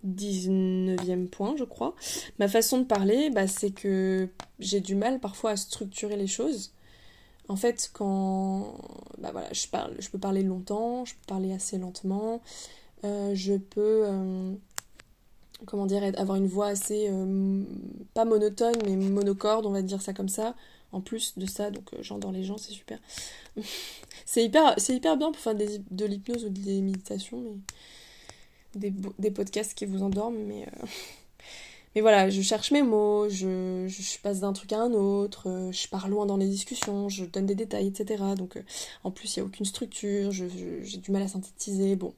19e 0.07 1.27
point, 1.29 1.57
je 1.57 1.65
crois, 1.65 1.95
ma 2.39 2.49
façon 2.49 2.79
de 2.79 2.85
parler, 2.85 3.31
bah, 3.31 3.47
c'est 3.47 3.73
que 3.73 4.29
j'ai 4.61 4.81
du 4.81 4.95
mal 4.95 5.21
parfois 5.21 5.51
à 5.51 5.57
structurer 5.57 6.17
les 6.17 6.29
choses. 6.29 6.73
En 7.49 7.57
fait, 7.57 7.91
quand 7.93 8.77
bah 9.19 9.31
voilà, 9.33 9.53
je, 9.53 9.67
parle, 9.67 9.97
je 9.99 10.09
peux 10.09 10.19
parler 10.19 10.45
longtemps, 10.45 11.05
je 11.05 11.15
peux 11.15 11.27
parler 11.27 11.53
assez 11.53 11.79
lentement, 11.79 12.41
euh, 13.05 13.35
je 13.35 13.55
peux 13.55 14.05
euh, 14.07 14.55
comment 15.67 15.87
dire, 15.87 16.03
avoir 16.17 16.37
une 16.37 16.47
voix 16.47 16.67
assez, 16.67 17.09
euh, 17.11 17.63
pas 18.15 18.25
monotone, 18.25 18.75
mais 18.85 18.97
monocorde, 18.97 19.67
on 19.67 19.71
va 19.71 19.83
dire 19.83 20.03
ça 20.03 20.13
comme 20.13 20.29
ça, 20.29 20.55
en 20.93 21.01
plus 21.01 21.39
de 21.39 21.47
ça, 21.47 21.71
donc 21.71 21.93
euh, 21.95 21.99
j'endors 22.03 22.33
les 22.33 22.45
gens, 22.45 22.59
c'est 22.59 22.73
super. 22.73 22.99
c'est 24.25 24.45
hyper, 24.45 24.77
bien 25.17 25.33
pour 25.33 25.37
faire 25.37 25.55
de 25.55 26.05
l'hypnose 26.05 26.45
ou 26.45 26.49
des 26.49 26.81
méditations, 26.81 27.43
mais 28.75 28.93
des, 29.19 29.31
podcasts 29.31 29.75
qui 29.75 29.87
vous 29.87 30.03
endorment, 30.03 30.39
mais... 30.47 30.63
Euh, 30.63 30.87
mais 31.95 32.03
voilà, 32.03 32.31
je 32.31 32.41
cherche 32.41 32.71
mes 32.71 32.83
mots, 32.83 33.29
je, 33.29 33.87
je 33.89 34.19
passe 34.21 34.41
d'un 34.41 34.53
truc 34.53 34.73
à 34.73 34.81
un 34.81 34.93
autre, 34.93 35.71
je 35.73 35.89
pars 35.89 36.09
loin 36.09 36.25
dans 36.25 36.37
les 36.37 36.47
discussions, 36.47 37.09
je 37.09 37.25
donne 37.25 37.47
des 37.47 37.57
détails, 37.57 37.89
etc. 37.89 38.23
Donc 38.37 38.63
en 39.03 39.11
plus, 39.11 39.37
il 39.37 39.41
n'y 39.41 39.43
a 39.43 39.47
aucune 39.47 39.67
structure, 39.67 40.31
j'ai 40.31 40.99
du 40.99 41.11
mal 41.11 41.23
à 41.23 41.27
synthétiser. 41.29 41.97
Bon, 41.97 42.15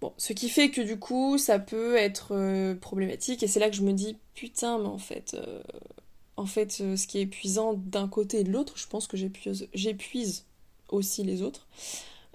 Bon, 0.00 0.14
ce 0.16 0.32
qui 0.32 0.48
fait 0.48 0.70
que 0.70 0.80
du 0.80 0.98
coup, 0.98 1.36
ça 1.36 1.58
peut 1.58 1.96
être 1.96 2.28
euh, 2.32 2.74
problématique, 2.74 3.42
et 3.42 3.46
c'est 3.46 3.60
là 3.60 3.68
que 3.68 3.76
je 3.76 3.82
me 3.82 3.92
dis, 3.92 4.16
putain, 4.34 4.78
mais 4.78 4.86
en 4.86 4.98
fait, 4.98 5.34
euh, 5.34 5.62
en 6.36 6.46
fait, 6.46 6.78
euh, 6.80 6.96
ce 6.96 7.06
qui 7.06 7.18
est 7.18 7.22
épuisant 7.22 7.74
d'un 7.74 8.08
côté 8.08 8.40
et 8.40 8.44
de 8.44 8.50
l'autre, 8.50 8.78
je 8.78 8.86
pense 8.86 9.06
que 9.06 9.18
j'épuise 9.18 10.46
aussi 10.88 11.22
les 11.22 11.42
autres, 11.42 11.66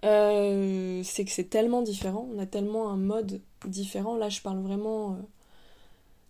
c'est 0.03 1.25
que 1.25 1.31
c'est 1.31 1.49
tellement 1.49 1.81
différent, 1.81 2.29
on 2.31 2.37
a 2.39 2.45
tellement 2.45 2.89
un 2.89 2.97
mode 2.97 3.41
différent. 3.65 4.15
Là, 4.15 4.29
je 4.29 4.41
parle 4.41 4.59
vraiment 4.59 5.17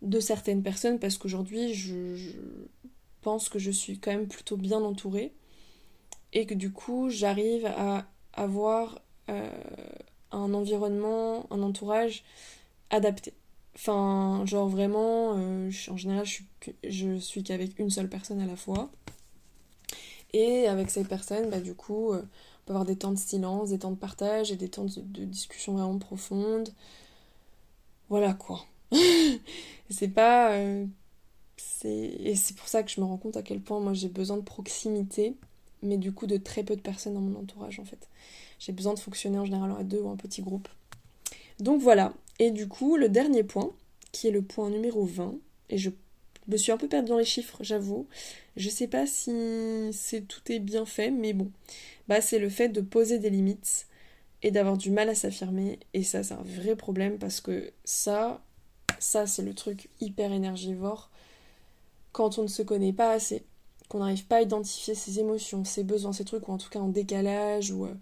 de 0.02 0.20
certaines 0.22 0.64
personnes, 0.64 1.00
parce 1.00 1.18
qu'aujourd'hui, 1.18 1.74
je, 1.74 2.16
je, 2.16 2.32
pense 3.22 3.50
que 3.50 3.60
je 3.60 3.72
suis 3.72 4.00
quand 4.00 4.12
même 4.12 4.28
plutôt 4.28 4.56
bien 4.56 4.82
entourée, 4.82 5.34
et 6.32 6.46
que 6.46 6.54
du 6.54 6.72
coup, 6.72 7.10
j'arrive 7.10 7.66
à 7.66 8.06
avoir 8.34 9.02
un 10.32 10.54
environnement, 10.54 11.46
un 11.52 11.62
entourage 11.62 12.24
adapté. 12.90 13.34
Enfin, 13.76 14.44
genre 14.46 14.70
vraiment, 14.70 15.38
euh, 15.38 15.70
en 15.90 15.98
général, 15.98 16.26
je 16.26 17.18
suis, 17.20 17.44
qu'avec 17.44 17.78
une 17.78 17.90
seule 17.90 18.10
personne 18.10 18.40
à 18.40 18.46
la 18.46 18.56
fois. 18.56 18.90
Et 20.34 20.68
avec 20.68 20.90
cette 20.90 21.08
personne, 21.08 21.50
bah, 21.50 21.60
du 21.60 21.76
coup, 21.76 22.14
euh, 22.14 22.22
on 22.22 22.66
peut 22.66 22.74
avoir 22.74 22.86
des 22.86 22.96
temps 22.96 23.12
de 23.12 23.18
silence, 23.18 23.70
des 23.70 23.80
temps 23.80 23.92
de 23.92 23.98
partage 23.98 24.52
et 24.52 24.56
des 24.56 24.70
temps 24.70 24.86
de, 24.86 25.26
discussion 25.26 25.74
vraiment 25.74 25.98
profonde. 26.00 26.70
Voilà 28.10 28.34
quoi. 28.34 28.66
c'est 29.90 30.08
pas. 30.10 30.54
Euh, 30.54 30.86
et 31.84 32.36
c'est 32.36 32.56
pour 32.56 32.68
ça 32.68 32.84
que 32.84 32.92
je 32.92 33.00
me 33.00 33.06
rends 33.06 33.18
compte 33.18 33.38
à 33.38 33.44
quel 33.44 33.62
point 33.62 33.80
moi 33.80 33.94
j'ai 33.94 34.10
besoin 34.10 34.38
de 34.38 34.42
proximité, 34.42 35.36
mais 35.86 35.98
du 35.98 36.12
coup 36.12 36.28
de 36.28 36.38
très 36.38 36.64
peu 36.64 36.76
de 36.76 36.82
personnes 36.82 37.14
dans 37.14 37.22
mon 37.22 37.40
entourage 37.40 37.80
en 37.80 37.86
fait. 37.86 38.10
J'ai 38.60 38.72
besoin 38.72 38.94
de 38.94 39.00
fonctionner 39.00 39.38
en 39.38 39.46
général 39.46 39.74
à 39.78 39.84
deux 39.84 40.00
ou 40.00 40.10
un 40.10 40.16
petit 40.16 40.42
groupe. 40.42 40.68
Donc 41.60 41.82
voilà. 41.82 42.14
Et 42.40 42.52
du 42.52 42.68
coup, 42.68 42.98
le 42.98 43.10
dernier 43.10 43.44
point, 43.44 43.72
qui 44.12 44.28
est 44.28 44.32
le 44.32 44.42
point 44.42 44.70
numéro 44.70 45.06
20, 45.06 45.36
et 45.70 45.78
je 45.78 45.90
me 46.48 46.58
suis 46.58 46.72
un 46.72 46.78
peu 46.78 46.88
perdue 46.88 47.10
dans 47.10 47.18
les 47.18 47.26
chiffres, 47.26 47.58
j'avoue. 47.62 48.08
Je 48.56 48.70
sais 48.70 48.88
pas 48.88 49.06
si 49.06 49.32
c'est 49.94 50.28
tout 50.28 50.52
est 50.52 50.60
bien 50.60 50.86
fait, 50.86 51.12
mais 51.12 51.34
bon. 51.34 51.52
Bah, 52.08 52.22
c'est 52.22 52.40
le 52.40 52.50
fait 52.50 52.70
de 52.70 52.82
poser 52.82 53.20
des 53.20 53.30
limites 53.30 53.88
et 54.44 54.52
d'avoir 54.52 54.78
du 54.78 54.92
mal 54.92 55.10
à 55.10 55.16
s'affirmer. 55.16 55.80
Et 55.94 56.04
ça, 56.04 56.24
c'est 56.24 56.34
un 56.34 56.44
vrai 56.44 56.76
problème 56.76 57.18
parce 57.18 57.42
que 57.42 57.72
ça, 57.84 58.42
ça, 59.00 59.28
c'est 59.28 59.42
le 59.42 59.54
truc 59.54 59.90
hyper 60.02 60.32
énergivore 60.32 61.10
quand 62.12 62.38
on 62.38 62.44
ne 62.44 62.48
se 62.48 62.62
connaît 62.62 62.94
pas 62.94 63.12
assez, 63.12 63.44
qu'on 63.88 64.00
n'arrive 64.00 64.26
pas 64.26 64.38
à 64.38 64.42
identifier 64.42 64.96
ses 64.96 65.20
émotions, 65.20 65.64
ses 65.64 65.84
besoins, 65.84 66.14
ses 66.14 66.26
trucs, 66.26 66.48
ou 66.48 66.52
en 66.52 66.58
tout 66.58 66.70
cas 66.70 66.80
en 66.80 66.90
décalage, 66.90 67.72
ou, 67.72 67.86
euh, 67.86 67.94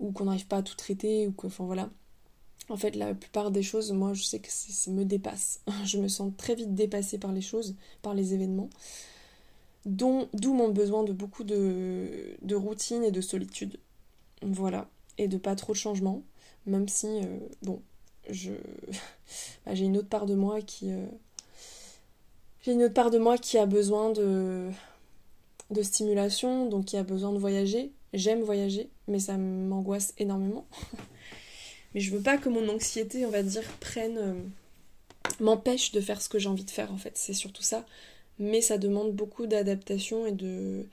ou 0.00 0.12
qu'on 0.12 0.24
n'arrive 0.24 0.46
pas 0.46 0.58
à 0.58 0.62
tout 0.62 0.76
traiter, 0.76 1.26
ou 1.26 1.32
que, 1.32 1.46
enfin 1.46 1.64
voilà. 1.64 1.90
En 2.68 2.76
fait, 2.76 2.96
la 2.96 3.14
plupart 3.14 3.50
des 3.50 3.62
choses, 3.62 3.92
moi, 3.92 4.14
je 4.14 4.22
sais 4.22 4.38
que 4.38 4.48
ça 4.50 4.90
me 4.90 5.04
dépasse. 5.04 5.60
je 5.84 5.98
me 5.98 6.08
sens 6.08 6.32
très 6.36 6.54
vite 6.54 6.74
dépassée 6.74 7.18
par 7.18 7.32
les 7.32 7.42
choses, 7.42 7.76
par 8.02 8.14
les 8.14 8.34
événements. 8.34 8.70
D'où 9.84 10.28
mon 10.44 10.68
besoin 10.68 11.02
de 11.02 11.12
beaucoup 11.12 11.42
de, 11.42 12.36
de, 12.40 12.54
routine 12.54 13.02
et 13.02 13.10
de 13.10 13.20
solitude. 13.20 13.78
Voilà. 14.42 14.88
Et 15.18 15.26
de 15.26 15.38
pas 15.38 15.56
trop 15.56 15.72
de 15.72 15.78
changements. 15.78 16.22
Même 16.66 16.88
si, 16.88 17.06
euh, 17.08 17.38
bon, 17.62 17.82
je 18.30 18.52
bah, 19.66 19.74
j'ai 19.74 19.84
une 19.84 19.96
autre 19.96 20.08
part 20.08 20.26
de 20.26 20.34
moi 20.34 20.60
qui. 20.62 20.92
Euh, 20.92 21.06
j'ai 22.62 22.72
une 22.72 22.84
autre 22.84 22.94
part 22.94 23.10
de 23.10 23.18
moi 23.18 23.38
qui 23.38 23.58
a 23.58 23.66
besoin 23.66 24.10
de, 24.10 24.70
de 25.72 25.82
stimulation, 25.82 26.66
donc 26.66 26.86
qui 26.86 26.96
a 26.96 27.02
besoin 27.02 27.32
de 27.32 27.38
voyager. 27.38 27.92
J'aime 28.12 28.42
voyager, 28.42 28.90
mais 29.08 29.18
ça 29.18 29.36
m'angoisse 29.36 30.14
énormément. 30.18 30.66
mais 31.94 32.00
je 32.00 32.10
veux 32.14 32.22
pas 32.22 32.38
que 32.38 32.48
mon 32.48 32.68
anxiété, 32.68 33.24
on 33.26 33.30
va 33.30 33.42
dire, 33.42 33.64
prenne. 33.80 34.18
Euh, 34.18 34.34
m'empêche 35.40 35.92
de 35.92 36.00
faire 36.00 36.20
ce 36.20 36.28
que 36.28 36.38
j'ai 36.38 36.48
envie 36.48 36.64
de 36.64 36.70
faire 36.70 36.92
en 36.92 36.98
fait. 36.98 37.16
C'est 37.16 37.32
surtout 37.32 37.62
ça. 37.62 37.86
Mais 38.38 38.60
ça 38.60 38.76
demande 38.76 39.12
beaucoup 39.12 39.46
d'adaptation 39.46 40.26
et 40.26 40.32
de. 40.32 40.86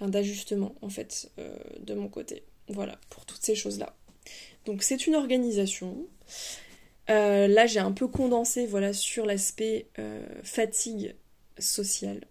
d'ajustement 0.00 0.74
en 0.82 0.88
fait, 0.88 1.30
euh, 1.38 1.56
de 1.80 1.94
mon 1.94 2.08
côté. 2.08 2.44
Voilà, 2.68 2.98
pour 3.10 3.26
toutes 3.26 3.42
ces 3.42 3.54
choses-là. 3.54 3.96
Donc 4.64 4.82
c'est 4.82 5.06
une 5.06 5.14
organisation. 5.14 6.06
Euh, 7.10 7.46
là 7.46 7.66
j'ai 7.66 7.80
un 7.80 7.92
peu 7.92 8.08
condensé 8.08 8.66
voilà, 8.66 8.92
sur 8.92 9.26
l'aspect 9.26 9.88
fatigue 10.42 11.14
sociale. 11.58 12.26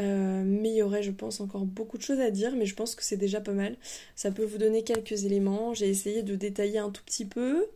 Euh, 0.00 0.42
mais 0.44 0.70
il 0.70 0.76
y 0.76 0.82
aurait, 0.82 1.02
je 1.02 1.10
pense, 1.10 1.40
encore 1.40 1.66
beaucoup 1.66 1.98
de 1.98 2.02
choses 2.02 2.20
à 2.20 2.30
dire, 2.30 2.54
mais 2.56 2.66
je 2.66 2.74
pense 2.74 2.94
que 2.94 3.04
c'est 3.04 3.16
déjà 3.16 3.40
pas 3.40 3.52
mal. 3.52 3.76
Ça 4.16 4.30
peut 4.30 4.44
vous 4.44 4.58
donner 4.58 4.84
quelques 4.84 5.24
éléments. 5.24 5.74
J'ai 5.74 5.88
essayé 5.88 6.22
de 6.22 6.34
détailler 6.34 6.78
un 6.78 6.90
tout 6.90 7.02
petit 7.04 7.24
peu 7.24 7.66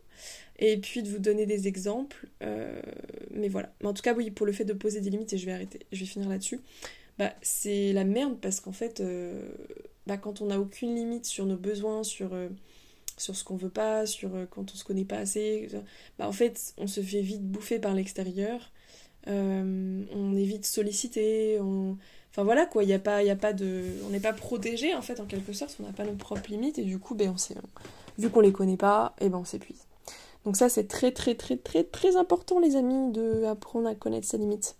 et 0.59 0.77
puis 0.77 1.03
de 1.03 1.09
vous 1.09 1.19
donner 1.19 1.45
des 1.45 1.67
exemples. 1.67 2.27
Euh, 2.43 2.81
mais 3.31 3.49
voilà. 3.49 3.73
Mais 3.81 3.87
en 3.87 3.93
tout 3.93 4.01
cas, 4.01 4.13
oui, 4.13 4.31
pour 4.31 4.45
le 4.45 4.51
fait 4.51 4.65
de 4.65 4.73
poser 4.73 5.01
des 5.01 5.09
limites, 5.09 5.33
et 5.33 5.37
je 5.37 5.45
vais 5.45 5.53
arrêter, 5.53 5.79
je 5.91 5.99
vais 5.99 6.05
finir 6.05 6.29
là-dessus, 6.29 6.59
bah, 7.19 7.33
c'est 7.41 7.93
la 7.93 8.03
merde 8.03 8.37
parce 8.41 8.59
qu'en 8.59 8.71
fait, 8.71 8.99
euh, 8.99 9.49
bah, 10.07 10.17
quand 10.17 10.41
on 10.41 10.47
n'a 10.47 10.59
aucune 10.59 10.95
limite 10.95 11.25
sur 11.25 11.45
nos 11.45 11.57
besoins, 11.57 12.03
sur, 12.03 12.31
sur 13.17 13.35
ce 13.35 13.43
qu'on 13.43 13.57
veut 13.57 13.69
pas, 13.69 14.05
sur 14.05 14.31
quand 14.49 14.71
on 14.73 14.75
se 14.75 14.83
connaît 14.83 15.05
pas 15.05 15.17
assez, 15.17 15.67
bah, 16.17 16.27
en 16.27 16.31
fait, 16.31 16.73
on 16.77 16.87
se 16.87 17.01
fait 17.01 17.21
vite 17.21 17.43
bouffer 17.43 17.79
par 17.79 17.93
l'extérieur. 17.93 18.71
Euh, 19.27 20.03
on 20.13 20.35
est 20.37 20.43
vite 20.43 20.65
sollicité, 20.65 21.59
enfin 21.59 22.43
voilà 22.43 22.65
quoi, 22.65 22.83
il 22.83 22.89
y 22.89 22.93
a 22.93 22.99
pas, 22.99 23.23
y 23.23 23.29
a 23.29 23.35
pas 23.35 23.51
de, 23.51 23.83
on 24.05 24.09
n'est 24.09 24.21
pas 24.21 24.31
protégé 24.31 24.95
en 24.95 25.01
fait 25.01 25.19
en 25.19 25.25
quelque 25.25 25.51
sorte, 25.51 25.75
on 25.81 25.83
n'a 25.85 25.91
pas 25.91 26.05
nos 26.05 26.13
propres 26.13 26.49
limites 26.49 26.79
et 26.79 26.83
du 26.83 26.97
coup, 26.97 27.13
ben 27.13 27.35
vu 28.17 28.29
qu'on 28.29 28.39
les 28.39 28.53
connaît 28.53 28.77
pas, 28.77 29.15
et 29.19 29.27
ben 29.27 29.39
on 29.39 29.43
s'épuise. 29.43 29.85
Donc 30.45 30.55
ça 30.55 30.69
c'est 30.69 30.87
très 30.87 31.11
très 31.11 31.35
très 31.35 31.57
très 31.57 31.83
très 31.83 32.15
important 32.15 32.59
les 32.59 32.77
amis 32.77 33.11
de 33.11 33.43
apprendre 33.43 33.87
à 33.87 33.95
connaître 33.95 34.27
ses 34.27 34.37
limites. 34.37 34.77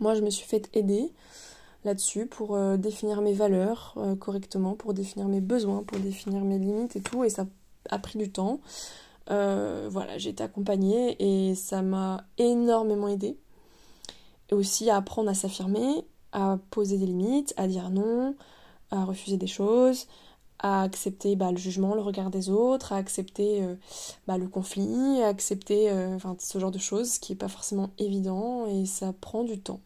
Moi 0.00 0.14
je 0.14 0.22
me 0.22 0.30
suis 0.30 0.46
fait 0.46 0.70
aider 0.72 1.12
là-dessus 1.84 2.24
pour 2.24 2.56
euh, 2.56 2.78
définir 2.78 3.20
mes 3.20 3.34
valeurs 3.34 3.94
euh, 3.98 4.16
correctement, 4.16 4.74
pour 4.76 4.94
définir 4.94 5.28
mes 5.28 5.42
besoins, 5.42 5.82
pour 5.82 5.98
définir 5.98 6.42
mes 6.42 6.58
limites 6.58 6.96
et 6.96 7.02
tout 7.02 7.22
et 7.22 7.28
ça 7.28 7.46
a 7.90 7.98
pris 7.98 8.18
du 8.18 8.30
temps. 8.30 8.60
Voilà, 9.28 10.16
j'ai 10.16 10.30
été 10.30 10.42
accompagnée 10.42 11.16
et 11.18 11.54
ça 11.54 11.82
m'a 11.82 12.24
énormément 12.38 13.08
aidé. 13.08 13.36
Et 14.50 14.54
aussi 14.54 14.90
à 14.90 14.96
apprendre 14.96 15.30
à 15.30 15.34
s'affirmer, 15.34 16.04
à 16.32 16.58
poser 16.70 16.98
des 16.98 17.06
limites, 17.06 17.54
à 17.56 17.66
dire 17.66 17.90
non, 17.90 18.34
à 18.90 19.04
refuser 19.04 19.36
des 19.36 19.46
choses, 19.46 20.06
à 20.58 20.82
accepter 20.82 21.36
bah, 21.36 21.50
le 21.52 21.56
jugement, 21.56 21.94
le 21.94 22.00
regard 22.00 22.30
des 22.30 22.50
autres, 22.50 22.92
à 22.92 22.96
accepter 22.96 23.62
euh, 23.62 23.74
bah, 24.26 24.38
le 24.38 24.48
conflit, 24.48 25.22
à 25.22 25.28
accepter 25.28 25.90
euh, 25.90 26.18
ce 26.38 26.58
genre 26.58 26.70
de 26.70 26.78
choses, 26.78 27.18
qui 27.18 27.32
n'est 27.32 27.38
pas 27.38 27.48
forcément 27.48 27.90
évident 27.98 28.66
et 28.66 28.86
ça 28.86 29.12
prend 29.12 29.44
du 29.44 29.60
temps. 29.60 29.80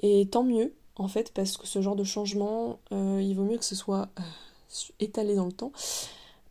Et 0.00 0.28
tant 0.30 0.42
mieux, 0.42 0.74
en 0.96 1.08
fait, 1.08 1.32
parce 1.32 1.56
que 1.56 1.66
ce 1.66 1.82
genre 1.82 1.96
de 1.96 2.04
changement, 2.04 2.78
euh, 2.92 3.20
il 3.22 3.34
vaut 3.34 3.44
mieux 3.44 3.58
que 3.58 3.64
ce 3.64 3.76
soit 3.76 4.08
étalé 5.00 5.34
dans 5.34 5.46
le 5.46 5.52
temps, 5.52 5.72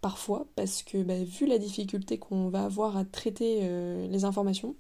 parfois, 0.02 0.46
parce 0.56 0.84
que 0.84 1.02
bah, 1.02 1.24
vu 1.24 1.48
la 1.48 1.58
difficulté 1.58 2.20
qu'on 2.20 2.50
va 2.50 2.66
avoir 2.66 2.98
à 2.98 3.06
traiter 3.06 3.68
les 4.08 4.26
informations, 4.26 4.76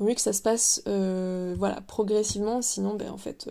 vaut 0.00 0.08
mieux 0.08 0.14
que 0.14 0.20
ça 0.20 0.32
se 0.32 0.42
passe 0.42 0.82
voilà, 0.86 1.80
progressivement, 1.86 2.62
sinon, 2.62 2.94
ben, 2.94 3.10
en 3.10 3.18
fait 3.18 3.48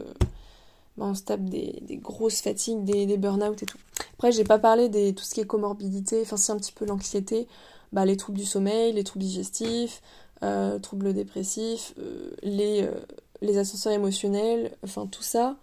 bah, 0.99 1.05
on 1.05 1.15
se 1.15 1.23
tape 1.23 1.45
des, 1.45 1.81
grosses 2.01 2.41
fatigues, 2.41 2.83
des, 2.83 3.05
des 3.05 3.17
burn-out 3.17 3.63
et 3.63 3.65
tout. 3.65 3.77
Après, 4.15 4.33
j'ai 4.33 4.43
pas 4.43 4.59
parlé 4.59 4.89
de 4.89 5.11
tout 5.11 5.23
ce 5.23 5.33
qui 5.33 5.39
est 5.39 5.47
comorbidité, 5.47 6.21
enfin, 6.21 6.35
c'est 6.35 6.51
un 6.51 6.57
petit 6.57 6.73
peu 6.73 6.85
l'anxiété, 6.85 7.47
bah, 7.93 8.05
les 8.05 8.17
troubles 8.17 8.37
du 8.37 8.45
sommeil, 8.45 8.91
les 8.91 9.05
troubles 9.05 9.23
digestifs, 9.23 10.01
euh, 10.43 10.77
troubles 10.77 11.13
dépressifs, 11.13 11.93
euh, 11.99 12.31
les, 12.43 12.83
euh, 12.83 12.99
les 13.41 13.57
ascenseurs 13.57 13.93
émotionnels, 13.93 14.75
enfin, 14.83 15.07
tout 15.07 15.23
ça, 15.23 15.55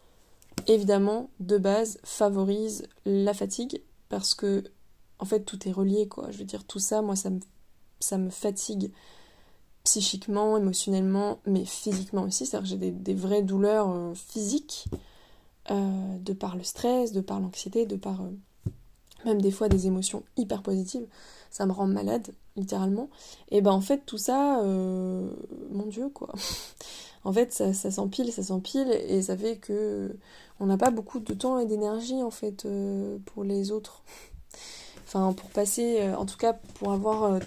évidemment, 0.68 1.28
de 1.39 1.59
base, 1.59 1.99
favorise 2.03 2.84
la 3.05 3.34
fatigue 3.34 3.82
parce 4.09 4.34
que, 4.34 4.64
en 5.18 5.26
fait, 5.26 5.41
tout 5.41 5.68
est 5.68 5.72
relié, 5.72 6.09
quoi. 6.09 6.30
Je 6.30 6.39
veux 6.39 6.45
dire, 6.45 6.64
tout 6.64 6.78
ça, 6.78 7.03
moi, 7.03 7.14
ça 7.14 7.28
me, 7.28 7.41
ça 8.01 8.16
me 8.16 8.30
fatigue 8.30 8.91
psychiquement, 9.87 10.57
émotionnellement, 10.59 11.39
mais 11.47 11.64
physiquement 11.64 12.24
aussi. 12.24 12.45
C'est-à-dire 12.45 12.68
que 12.68 12.84
j'ai 12.84 12.91
des, 12.91 13.14
vraies 13.14 13.43
douleurs 13.43 14.12
physiques 14.14 14.89
euh, 15.70 16.18
de 16.18 16.32
par 16.32 16.57
le 16.57 16.62
stress, 16.62 17.12
de 17.12 17.20
par 17.20 17.41
l'anxiété, 17.41 17.87
de 17.87 17.97
par 17.97 18.22
euh, 18.22 18.30
même 19.24 19.41
des 19.41 19.51
fois 19.51 19.68
des 19.68 19.89
émotions 19.89 20.22
hyper 20.37 20.62
positives, 20.62 21.07
ça 21.51 21.66
me 21.66 21.72
rend 21.72 21.87
malade, 21.87 22.34
littéralement. 22.57 23.09
Et 23.51 23.61
ben 23.62 23.72
en 23.72 23.80
fait, 23.80 24.03
tout 24.07 24.18
ça, 24.18 24.61
euh, 24.61 25.28
mon 25.72 25.87
Dieu, 25.87 26.09
quoi. 26.09 26.32
en 27.24 27.32
fait, 27.32 27.53
ça, 27.53 27.72
ça 27.74 27.91
s'empile, 27.91 28.32
ça 28.32 28.45
s'empile, 28.45 28.93
et 29.09 29.22
ça 29.22 29.37
fait 29.37 29.57
que 29.57 30.16
on 30.61 30.66
n'a 30.66 30.76
pas 30.76 30.91
beaucoup 30.91 31.18
de 31.18 31.34
temps 31.34 31.59
et 31.59 31.66
d'énergie, 31.66 32.22
en 32.22 32.30
fait, 32.30 32.66
pour 33.24 33.43
les 33.43 33.72
autres. 33.72 34.03
enfin, 35.07 35.32
pour 35.32 35.51
passer, 35.51 36.12
en 36.16 36.26
tout 36.26 36.39
cas, 36.39 36.53
pour 36.53 36.93
avoir 36.93 37.41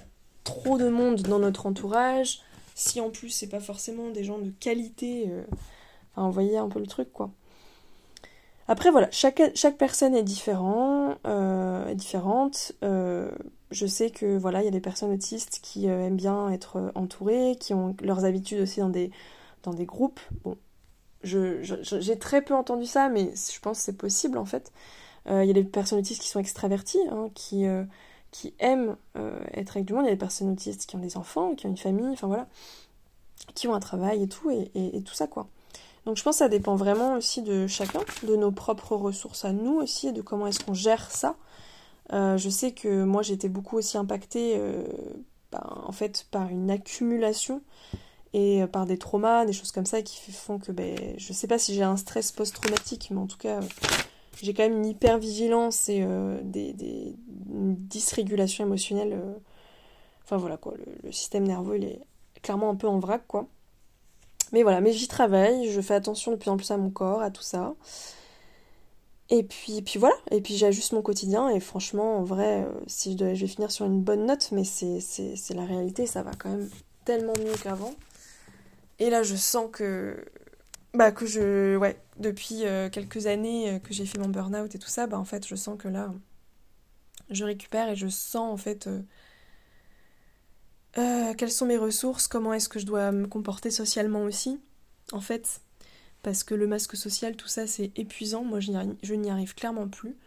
trop 0.50 0.78
de 0.78 0.90
monde 0.90 1.22
dans 1.22 1.40
notre 1.40 1.66
entourage, 1.66 2.42
si 2.76 3.02
en 3.02 3.10
plus 3.10 3.30
c'est 3.30 3.50
pas 3.50 3.60
forcément 3.60 4.10
des 4.10 4.24
gens 4.24 4.40
de 4.40 4.52
qualité, 4.60 5.30
enfin, 6.16 6.28
vous 6.28 6.34
voyez 6.34 6.58
un 6.58 6.70
peu 6.70 6.80
le 6.80 6.88
truc, 6.88 7.12
quoi. 7.12 7.32
Après 8.70 8.92
voilà, 8.92 9.10
chaque, 9.10 9.42
personne 9.80 10.14
est 10.14 10.22
différent, 10.22 11.16
euh, 11.26 11.92
différente. 11.96 12.74
Euh, 12.84 13.32
je 13.72 13.88
sais 13.88 14.12
que 14.12 14.38
voilà, 14.38 14.62
il 14.62 14.66
y 14.66 14.68
a 14.68 14.72
des 14.72 14.80
personnes 14.80 15.12
autistes 15.12 15.60
qui 15.64 15.90
euh, 15.90 16.06
aiment 16.06 16.16
bien 16.16 16.52
être 16.52 16.92
entourées, 16.94 17.58
qui 17.60 17.74
ont 17.74 17.96
leurs 18.04 18.26
habitudes 18.26 18.60
aussi 18.60 18.80
dans 18.80 18.90
des, 18.90 19.10
dans 19.64 19.74
des 19.74 19.88
groupes. 19.88 20.20
Bon, 20.44 20.56
j'ai 21.24 22.20
très 22.20 22.44
peu 22.44 22.54
entendu 22.54 22.86
ça, 22.86 23.10
mais 23.10 23.34
je 23.34 23.60
pense 23.60 23.80
que 23.80 23.86
c'est 23.86 23.98
possible 23.98 24.38
en 24.38 24.46
fait. 24.46 24.72
Il 25.28 25.46
y 25.46 25.50
a 25.50 25.54
des 25.54 25.64
personnes 25.64 26.00
autistes 26.00 26.22
qui 26.22 26.30
sont 26.30 26.40
extraverties, 26.40 27.02
hein, 27.12 27.30
qui, 27.34 27.66
qui 28.32 28.54
aiment 28.60 28.96
être 29.54 29.78
avec 29.78 29.86
du 29.86 29.94
monde. 29.94 30.04
Il 30.04 30.08
y 30.08 30.12
a 30.12 30.14
des 30.14 30.20
personnes 30.20 30.52
autistes 30.52 30.86
qui 30.86 30.96
ont 30.96 31.00
des 31.00 31.18
enfants, 31.18 31.56
qui 31.56 31.66
ont 31.66 31.70
une 31.70 31.78
famille, 31.78 32.10
enfin 32.10 32.28
voilà, 32.28 32.48
qui 33.56 33.68
ont 33.68 33.74
un 33.74 33.80
travail 33.80 34.24
et 34.24 34.28
tout, 34.28 34.50
et, 34.52 35.02
tout 35.04 35.14
ça 35.14 35.28
quoi. 35.28 35.48
Donc 36.06 36.18
je 36.18 36.24
pense 36.24 36.36
que 36.36 36.40
ça 36.40 36.50
dépend 36.50 36.76
vraiment 36.76 37.16
aussi 37.16 37.42
de 37.42 37.68
chacun, 37.68 38.02
de 38.24 38.36
nos 38.36 38.52
propres 38.52 38.96
ressources 38.96 39.46
à 39.46 39.52
nous 39.52 39.76
aussi, 39.76 40.08
et 40.08 40.12
de 40.12 40.22
comment 40.22 40.48
est-ce 40.48 40.64
qu'on 40.64 40.74
gère 40.74 41.12
ça. 41.12 41.36
Euh, 42.14 42.38
je 42.38 42.50
sais 42.50 42.72
que 42.72 43.04
moi 43.04 43.22
été 43.28 43.50
beaucoup 43.50 43.78
aussi 43.78 43.98
impactée 43.98 44.56
euh, 44.58 44.84
ben, 45.52 45.62
en 45.86 45.92
fait 45.92 46.26
par 46.32 46.50
une 46.50 46.72
accumulation 46.72 47.62
et 48.34 48.64
euh, 48.64 48.68
par 48.68 48.86
des 48.86 48.98
traumas, 48.98 49.46
des 49.46 49.54
choses 49.54 49.72
comme 49.72 49.86
ça 49.86 50.02
qui 50.02 50.32
font 50.32 50.58
que 50.58 50.72
ben, 50.72 50.98
je 51.18 51.34
sais 51.34 51.48
pas 51.48 51.60
si 51.60 51.76
j'ai 51.76 51.84
un 51.84 51.98
stress 51.98 52.32
post-traumatique, 52.32 53.10
mais 53.12 53.20
en 53.20 53.28
tout 53.28 53.38
cas 53.38 53.60
j'ai 54.42 54.54
quand 54.54 54.64
même 54.64 54.78
une 54.78 54.86
hyper-vigilance 54.86 55.90
et 55.90 56.06
des, 56.44 56.74
des, 56.74 57.16
une 57.52 57.76
dysrégulation 57.76 58.66
émotionnelle. 58.66 59.20
Enfin 60.24 60.38
voilà 60.38 60.58
quoi, 60.58 60.76
le, 61.04 61.12
système 61.12 61.46
nerveux 61.46 61.78
il 61.78 61.86
est 61.86 62.02
clairement 62.42 62.70
un 62.70 62.76
peu 62.76 62.88
en 62.88 63.00
vrac 63.00 63.24
quoi. 63.28 63.48
Mais 64.52 64.64
voilà, 64.64 64.82
mais 64.82 64.92
j'y 64.94 65.08
travaille, 65.08 65.70
je 65.70 65.82
fais 65.82 65.94
attention 65.94 66.32
de 66.32 66.38
plus 66.38 66.50
en 66.50 66.58
plus 66.58 66.72
à 66.72 66.78
mon 66.78 66.90
corps, 66.90 67.22
à 67.22 67.30
tout 67.32 67.44
ça. 67.44 67.76
Et 69.32 69.44
puis, 69.44 69.82
puis 69.84 70.00
voilà, 70.00 70.16
et 70.32 70.42
puis 70.42 70.58
j'ajuste 70.58 70.94
mon 70.94 71.04
quotidien, 71.04 71.50
et 71.50 71.60
franchement, 71.60 72.18
en 72.18 72.24
vrai, 72.24 72.64
euh, 72.64 72.72
si 72.88 73.16
je, 73.16 73.36
je 73.36 73.42
vais 73.42 73.48
finir 73.48 73.70
sur 73.72 73.86
une 73.86 74.02
bonne 74.02 74.26
note, 74.26 74.50
mais 74.52 74.64
c'est 74.64 75.54
la 75.54 75.66
réalité, 75.66 76.08
ça 76.08 76.24
va 76.24 76.32
quand 76.32 76.50
même 76.50 76.68
tellement 77.06 77.34
mieux 77.38 77.54
qu'avant. 77.62 77.94
Et 78.98 79.12
là, 79.12 79.22
je 79.22 79.36
sens 79.36 79.70
que, 79.72 80.26
bah, 80.96 81.12
que 81.12 81.28
je, 81.28 81.78
ouais, 81.78 81.98
depuis 82.20 82.66
euh, 82.66 82.90
quelques 82.90 83.28
années 83.28 83.72
euh, 83.72 83.80
que 83.80 83.94
j'ai 83.94 84.06
fait 84.06 84.20
mon 84.20 84.30
burn-out 84.30 84.76
et 84.76 84.80
tout 84.80 84.90
ça, 84.90 85.08
bah, 85.08 85.18
en 85.18 85.26
fait, 85.26 85.48
je 85.48 85.56
sens 85.56 85.78
que 85.80 85.88
là, 85.88 86.14
je 87.30 87.46
récupère 87.46 87.90
et 87.90 87.96
je 87.96 88.08
sens, 88.08 88.54
en 88.54 88.58
fait, 88.58 88.90
euh, 90.98 91.34
quelles 91.38 91.52
sont 91.52 91.66
mes 91.66 91.78
ressources, 91.78 92.28
comment 92.28 92.54
est-ce 92.54 92.70
que 92.70 92.80
je 92.80 92.86
dois 92.86 93.12
me 93.12 93.26
comporter 93.26 93.72
socialement 93.72 94.24
aussi, 94.24 94.60
en 95.14 95.22
fait, 95.22 95.62
parce 96.22 96.44
que 96.44 96.54
le 96.54 96.68
masque 96.68 96.98
social, 96.98 97.36
tout 97.36 97.48
ça, 97.48 97.68
c'est 97.68 97.92
épuisant, 97.96 98.44
moi 98.44 98.60
je 98.60 99.14
n'y 99.14 99.30
arrive 99.30 99.56
clairement 99.56 99.88
plus, 99.88 100.18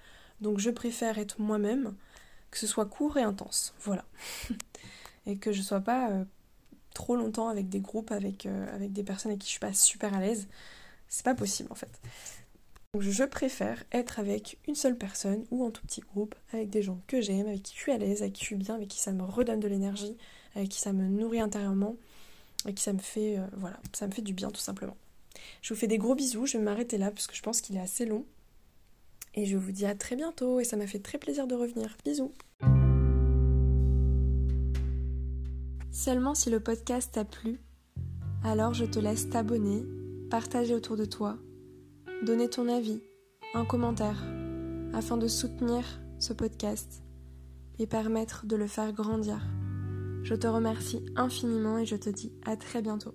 donc 0.40 0.58
je 0.58 0.70
préfère 0.70 1.18
être 1.18 1.40
moi-même, 1.40 1.94
que 2.50 2.58
ce 2.58 2.66
soit 2.66 2.86
court 2.86 3.18
et 3.18 3.22
intense, 3.22 3.74
voilà, 3.80 4.04
et 5.26 5.36
que 5.36 5.52
je 5.52 5.60
sois 5.60 5.80
pas 5.80 6.10
trop 6.94 7.16
longtemps 7.16 7.48
avec 7.48 7.68
des 7.68 7.80
groupes, 7.80 8.12
avec, 8.12 8.46
avec 8.46 8.92
des 8.92 9.02
personnes 9.02 9.32
avec 9.32 9.40
qui 9.40 9.48
je 9.48 9.52
suis 9.52 9.60
pas 9.60 9.74
super 9.74 10.14
à 10.14 10.20
l'aise, 10.20 10.48
c'est 11.12 11.24
pas 11.26 11.34
possible 11.34 11.70
en 11.70 11.74
fait. 11.74 12.00
Donc 12.94 13.02
je 13.02 13.24
préfère 13.24 13.84
être 13.92 14.18
avec 14.18 14.58
une 14.66 14.74
seule 14.74 14.96
personne 14.96 15.44
ou 15.50 15.62
en 15.62 15.70
tout 15.70 15.82
petit 15.82 16.00
groupe, 16.00 16.34
avec 16.52 16.70
des 16.70 16.80
gens 16.80 17.00
que 17.06 17.20
j'aime, 17.20 17.46
avec 17.46 17.62
qui 17.62 17.74
je 17.74 17.80
suis 17.80 17.92
à 17.92 17.98
l'aise, 17.98 18.22
avec 18.22 18.32
qui 18.32 18.40
je 18.40 18.46
suis 18.46 18.56
bien, 18.56 18.74
avec 18.74 18.88
qui 18.88 18.98
ça 18.98 19.12
me 19.12 19.22
redonne 19.22 19.60
de 19.60 19.68
l'énergie, 19.68 20.16
avec 20.54 20.70
qui 20.70 20.80
ça 20.80 20.94
me 20.94 21.06
nourrit 21.06 21.40
intérieurement 21.40 21.96
et 22.66 22.72
qui 22.72 22.82
ça 22.82 22.94
me 22.94 22.98
fait 22.98 23.38
euh, 23.38 23.46
voilà, 23.58 23.78
ça 23.92 24.06
me 24.06 24.12
fait 24.12 24.22
du 24.22 24.32
bien 24.32 24.50
tout 24.50 24.60
simplement. 24.60 24.96
Je 25.60 25.74
vous 25.74 25.78
fais 25.78 25.86
des 25.86 25.98
gros 25.98 26.14
bisous, 26.14 26.46
je 26.46 26.56
vais 26.56 26.64
m'arrêter 26.64 26.96
là 26.96 27.10
parce 27.10 27.26
que 27.26 27.36
je 27.36 27.42
pense 27.42 27.60
qu'il 27.60 27.76
est 27.76 27.80
assez 27.80 28.06
long. 28.06 28.24
Et 29.34 29.44
je 29.44 29.58
vous 29.58 29.72
dis 29.72 29.84
à 29.84 29.94
très 29.94 30.16
bientôt 30.16 30.60
et 30.60 30.64
ça 30.64 30.76
m'a 30.76 30.86
fait 30.86 30.98
très 30.98 31.18
plaisir 31.18 31.46
de 31.46 31.54
revenir. 31.54 31.96
Bisous. 32.06 32.32
Seulement 35.90 36.34
si 36.34 36.48
le 36.48 36.60
podcast 36.60 37.12
t'a 37.12 37.26
plu, 37.26 37.60
alors 38.44 38.72
je 38.72 38.86
te 38.86 38.98
laisse 38.98 39.28
t'abonner, 39.28 39.84
partager 40.32 40.74
autour 40.74 40.96
de 40.96 41.04
toi, 41.04 41.36
donner 42.24 42.48
ton 42.48 42.66
avis, 42.66 43.02
un 43.52 43.66
commentaire, 43.66 44.24
afin 44.94 45.18
de 45.18 45.28
soutenir 45.28 45.84
ce 46.18 46.32
podcast 46.32 47.02
et 47.78 47.86
permettre 47.86 48.46
de 48.46 48.56
le 48.56 48.66
faire 48.66 48.94
grandir. 48.94 49.46
Je 50.22 50.34
te 50.34 50.46
remercie 50.46 51.04
infiniment 51.16 51.76
et 51.76 51.84
je 51.84 51.96
te 51.96 52.08
dis 52.08 52.32
à 52.46 52.56
très 52.56 52.80
bientôt. 52.80 53.12